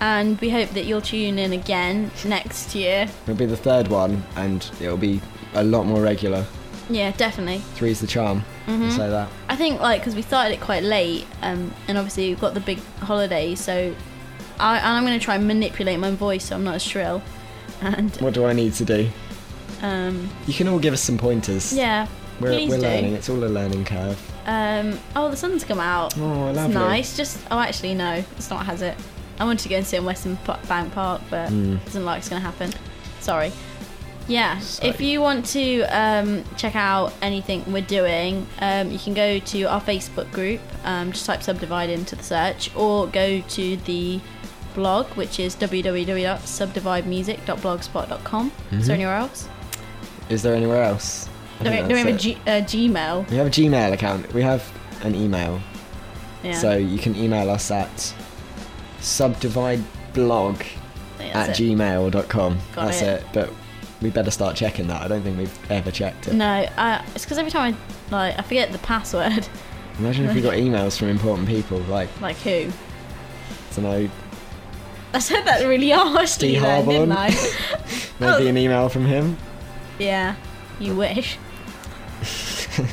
and 0.00 0.40
we 0.40 0.50
hope 0.50 0.70
that 0.70 0.84
you'll 0.86 1.00
tune 1.00 1.38
in 1.38 1.52
again 1.52 2.10
next 2.24 2.74
year. 2.74 3.06
It'll 3.24 3.34
be 3.36 3.46
the 3.46 3.56
third 3.56 3.88
one, 3.88 4.24
and 4.36 4.68
it'll 4.80 4.96
be 4.96 5.20
a 5.54 5.62
lot 5.64 5.86
more 5.86 6.00
regular. 6.00 6.44
Yeah, 6.88 7.12
definitely. 7.12 7.58
Three's 7.76 8.00
the 8.00 8.06
charm. 8.08 8.44
Mhm. 8.66 8.90
Say 8.96 9.08
that. 9.08 9.28
I 9.48 9.54
think 9.56 9.80
like 9.80 10.00
because 10.00 10.16
we 10.16 10.22
started 10.22 10.54
it 10.54 10.60
quite 10.60 10.82
late, 10.82 11.24
um, 11.42 11.72
and 11.86 11.96
obviously 11.96 12.28
we've 12.30 12.40
got 12.40 12.54
the 12.54 12.60
big 12.60 12.80
holiday, 13.00 13.54
so 13.54 13.94
I, 14.58 14.76
and 14.78 14.86
I'm 14.88 15.04
going 15.06 15.18
to 15.18 15.24
try 15.24 15.36
and 15.36 15.46
manipulate 15.46 15.98
my 16.00 16.10
voice 16.10 16.46
so 16.46 16.56
I'm 16.56 16.64
not 16.64 16.74
as 16.74 16.82
shrill. 16.82 17.22
And 17.82 18.10
What 18.16 18.34
do 18.34 18.44
I 18.44 18.52
need 18.52 18.74
to 18.74 18.84
do? 18.84 19.08
um, 19.82 20.28
You 20.46 20.52
can 20.54 20.68
all 20.68 20.78
give 20.78 20.92
us 20.92 21.00
some 21.00 21.16
pointers. 21.16 21.72
yeah, 21.72 22.06
We're, 22.40 22.52
please 22.52 22.70
we're 22.70 22.76
do. 22.76 22.82
learning. 22.82 23.14
It's 23.14 23.28
all 23.28 23.42
a 23.44 23.46
learning 23.46 23.84
curve. 23.84 24.18
Um, 24.46 24.98
oh, 25.14 25.30
the 25.30 25.36
sun's 25.36 25.62
come 25.64 25.78
out. 25.80 26.16
Oh, 26.18 26.48
it's 26.48 26.56
lovely. 26.56 26.74
nice. 26.74 27.16
Just 27.16 27.38
oh, 27.50 27.58
actually 27.58 27.94
no, 27.94 28.24
it's 28.36 28.50
not. 28.50 28.64
Has 28.66 28.82
it? 28.82 28.96
I 29.38 29.44
wanted 29.44 29.62
to 29.62 29.68
go 29.68 29.76
and 29.76 29.86
sit 29.86 29.98
in 29.98 30.04
Western 30.04 30.36
Bank 30.68 30.92
Park, 30.92 31.22
but 31.30 31.50
Mm. 31.50 31.82
doesn't 31.84 32.00
look 32.02 32.06
like 32.06 32.18
it's 32.18 32.28
going 32.28 32.42
to 32.42 32.46
happen. 32.46 32.72
Sorry. 33.20 33.52
Yeah, 34.28 34.58
So- 34.60 34.84
if 34.86 35.00
you 35.00 35.20
want 35.22 35.46
to 35.46 35.82
um, 35.84 36.44
check 36.56 36.76
out 36.76 37.12
anything 37.22 37.64
we're 37.72 37.80
doing, 37.80 38.46
um, 38.60 38.90
you 38.90 38.98
can 38.98 39.14
go 39.14 39.38
to 39.38 39.62
our 39.64 39.80
Facebook 39.80 40.30
group, 40.30 40.60
um, 40.84 41.10
just 41.12 41.24
type 41.26 41.42
Subdivide 41.42 41.88
into 41.90 42.16
the 42.16 42.22
search, 42.22 42.70
or 42.76 43.06
go 43.08 43.40
to 43.40 43.76
the 43.78 44.20
blog, 44.74 45.06
which 45.16 45.40
is 45.40 45.56
www.subdividemusic.blogspot.com. 45.56 48.52
Is 48.72 48.86
there 48.86 48.94
anywhere 48.96 49.16
else? 49.16 49.48
Is 50.28 50.42
there 50.42 50.54
anywhere 50.54 50.82
else? 50.82 51.29
I 51.60 51.64
Do 51.64 51.70
we, 51.70 51.92
we 51.94 51.98
have 51.98 52.08
a 52.08 52.12
G- 52.18 52.38
uh, 52.46 52.50
Gmail? 52.62 53.30
We 53.30 53.36
have 53.36 53.46
a 53.46 53.50
Gmail 53.50 53.92
account. 53.92 54.32
We 54.32 54.42
have 54.42 54.70
an 55.02 55.14
email. 55.14 55.60
Yeah. 56.42 56.52
So 56.54 56.76
you 56.76 56.98
can 56.98 57.14
email 57.16 57.50
us 57.50 57.70
at 57.70 58.14
subdivideblog 59.00 60.64
Yeah, 61.18 61.26
at 61.26 61.32
that's 61.46 61.60
it. 61.60 61.62
gmail.com. 61.62 62.58
Got 62.74 62.84
That's 62.86 63.02
it. 63.02 63.06
it. 63.20 63.26
But 63.32 63.50
we 64.00 64.10
better 64.10 64.30
start 64.30 64.56
checking 64.56 64.86
that. 64.88 65.02
I 65.02 65.08
don't 65.08 65.22
think 65.22 65.36
we've 65.38 65.70
ever 65.70 65.90
checked 65.90 66.28
it. 66.28 66.34
No, 66.34 66.46
uh, 66.76 67.02
it's 67.14 67.24
because 67.24 67.38
every 67.38 67.50
time 67.50 67.76
I 68.10 68.10
like 68.14 68.38
I 68.38 68.42
forget 68.42 68.72
the 68.72 68.78
password. 68.78 69.46
Imagine 69.98 70.24
if 70.26 70.34
we 70.34 70.40
got 70.40 70.54
emails 70.54 70.98
from 70.98 71.08
important 71.08 71.46
people, 71.46 71.78
like, 71.80 72.08
like 72.22 72.36
who? 72.38 72.50
I 72.70 73.74
don't 73.74 73.84
know, 73.84 74.08
I 75.12 75.18
said 75.18 75.42
that 75.44 75.64
really 75.66 75.90
harshly 75.90 76.58
then, 76.58 76.88
didn't 76.88 77.12
I? 77.12 77.28
Maybe 78.20 78.48
an 78.48 78.56
email 78.64 78.88
from 78.88 79.04
him. 79.04 79.36
yeah, 79.98 80.36
you 80.78 80.94
wish. 80.96 81.36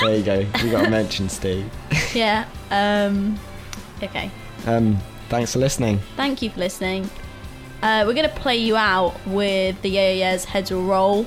There 0.00 0.16
you 0.16 0.22
go. 0.22 0.38
You 0.62 0.70
got 0.70 0.84
to 0.84 0.90
mention 0.90 1.28
Steve. 1.28 1.70
Yeah. 2.14 2.46
Um. 2.70 3.38
Okay. 4.00 4.30
Um, 4.66 4.98
thanks 5.28 5.52
for 5.52 5.58
listening. 5.58 5.98
Thank 6.16 6.42
you 6.42 6.50
for 6.50 6.60
listening. 6.60 7.10
Uh, 7.82 8.04
we're 8.06 8.14
gonna 8.14 8.28
play 8.28 8.56
you 8.56 8.76
out 8.76 9.14
with 9.26 9.80
the 9.82 9.88
Yeah 9.88 10.10
Yeah 10.10 10.30
Yeahs 10.32 10.44
Heads 10.44 10.70
Will 10.70 10.84
Roll. 10.84 11.26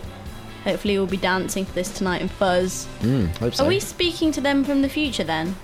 Hopefully, 0.63 0.97
we'll 0.97 1.07
be 1.07 1.17
dancing 1.17 1.65
for 1.65 1.73
this 1.73 1.89
tonight 1.93 2.21
in 2.21 2.29
Fuzz. 2.29 2.87
Mm, 3.01 3.35
hope 3.37 3.55
so. 3.55 3.65
Are 3.65 3.67
we 3.67 3.81
speaking 3.81 4.31
to 4.31 4.41
them 4.41 4.63
from 4.63 4.81
the 4.81 4.89
future 4.89 5.25
then? 5.25 5.55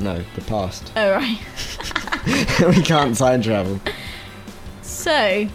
No, 0.00 0.24
the 0.34 0.40
past. 0.42 0.92
Oh 0.96 1.12
right. 1.12 1.38
we 2.76 2.82
can't 2.82 3.16
time 3.16 3.40
travel. 3.40 3.80
So, 4.82 5.48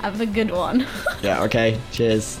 have 0.00 0.20
a 0.20 0.26
good 0.26 0.50
one. 0.50 0.86
Yeah, 1.22 1.42
okay. 1.44 1.80
Cheers. 1.92 2.40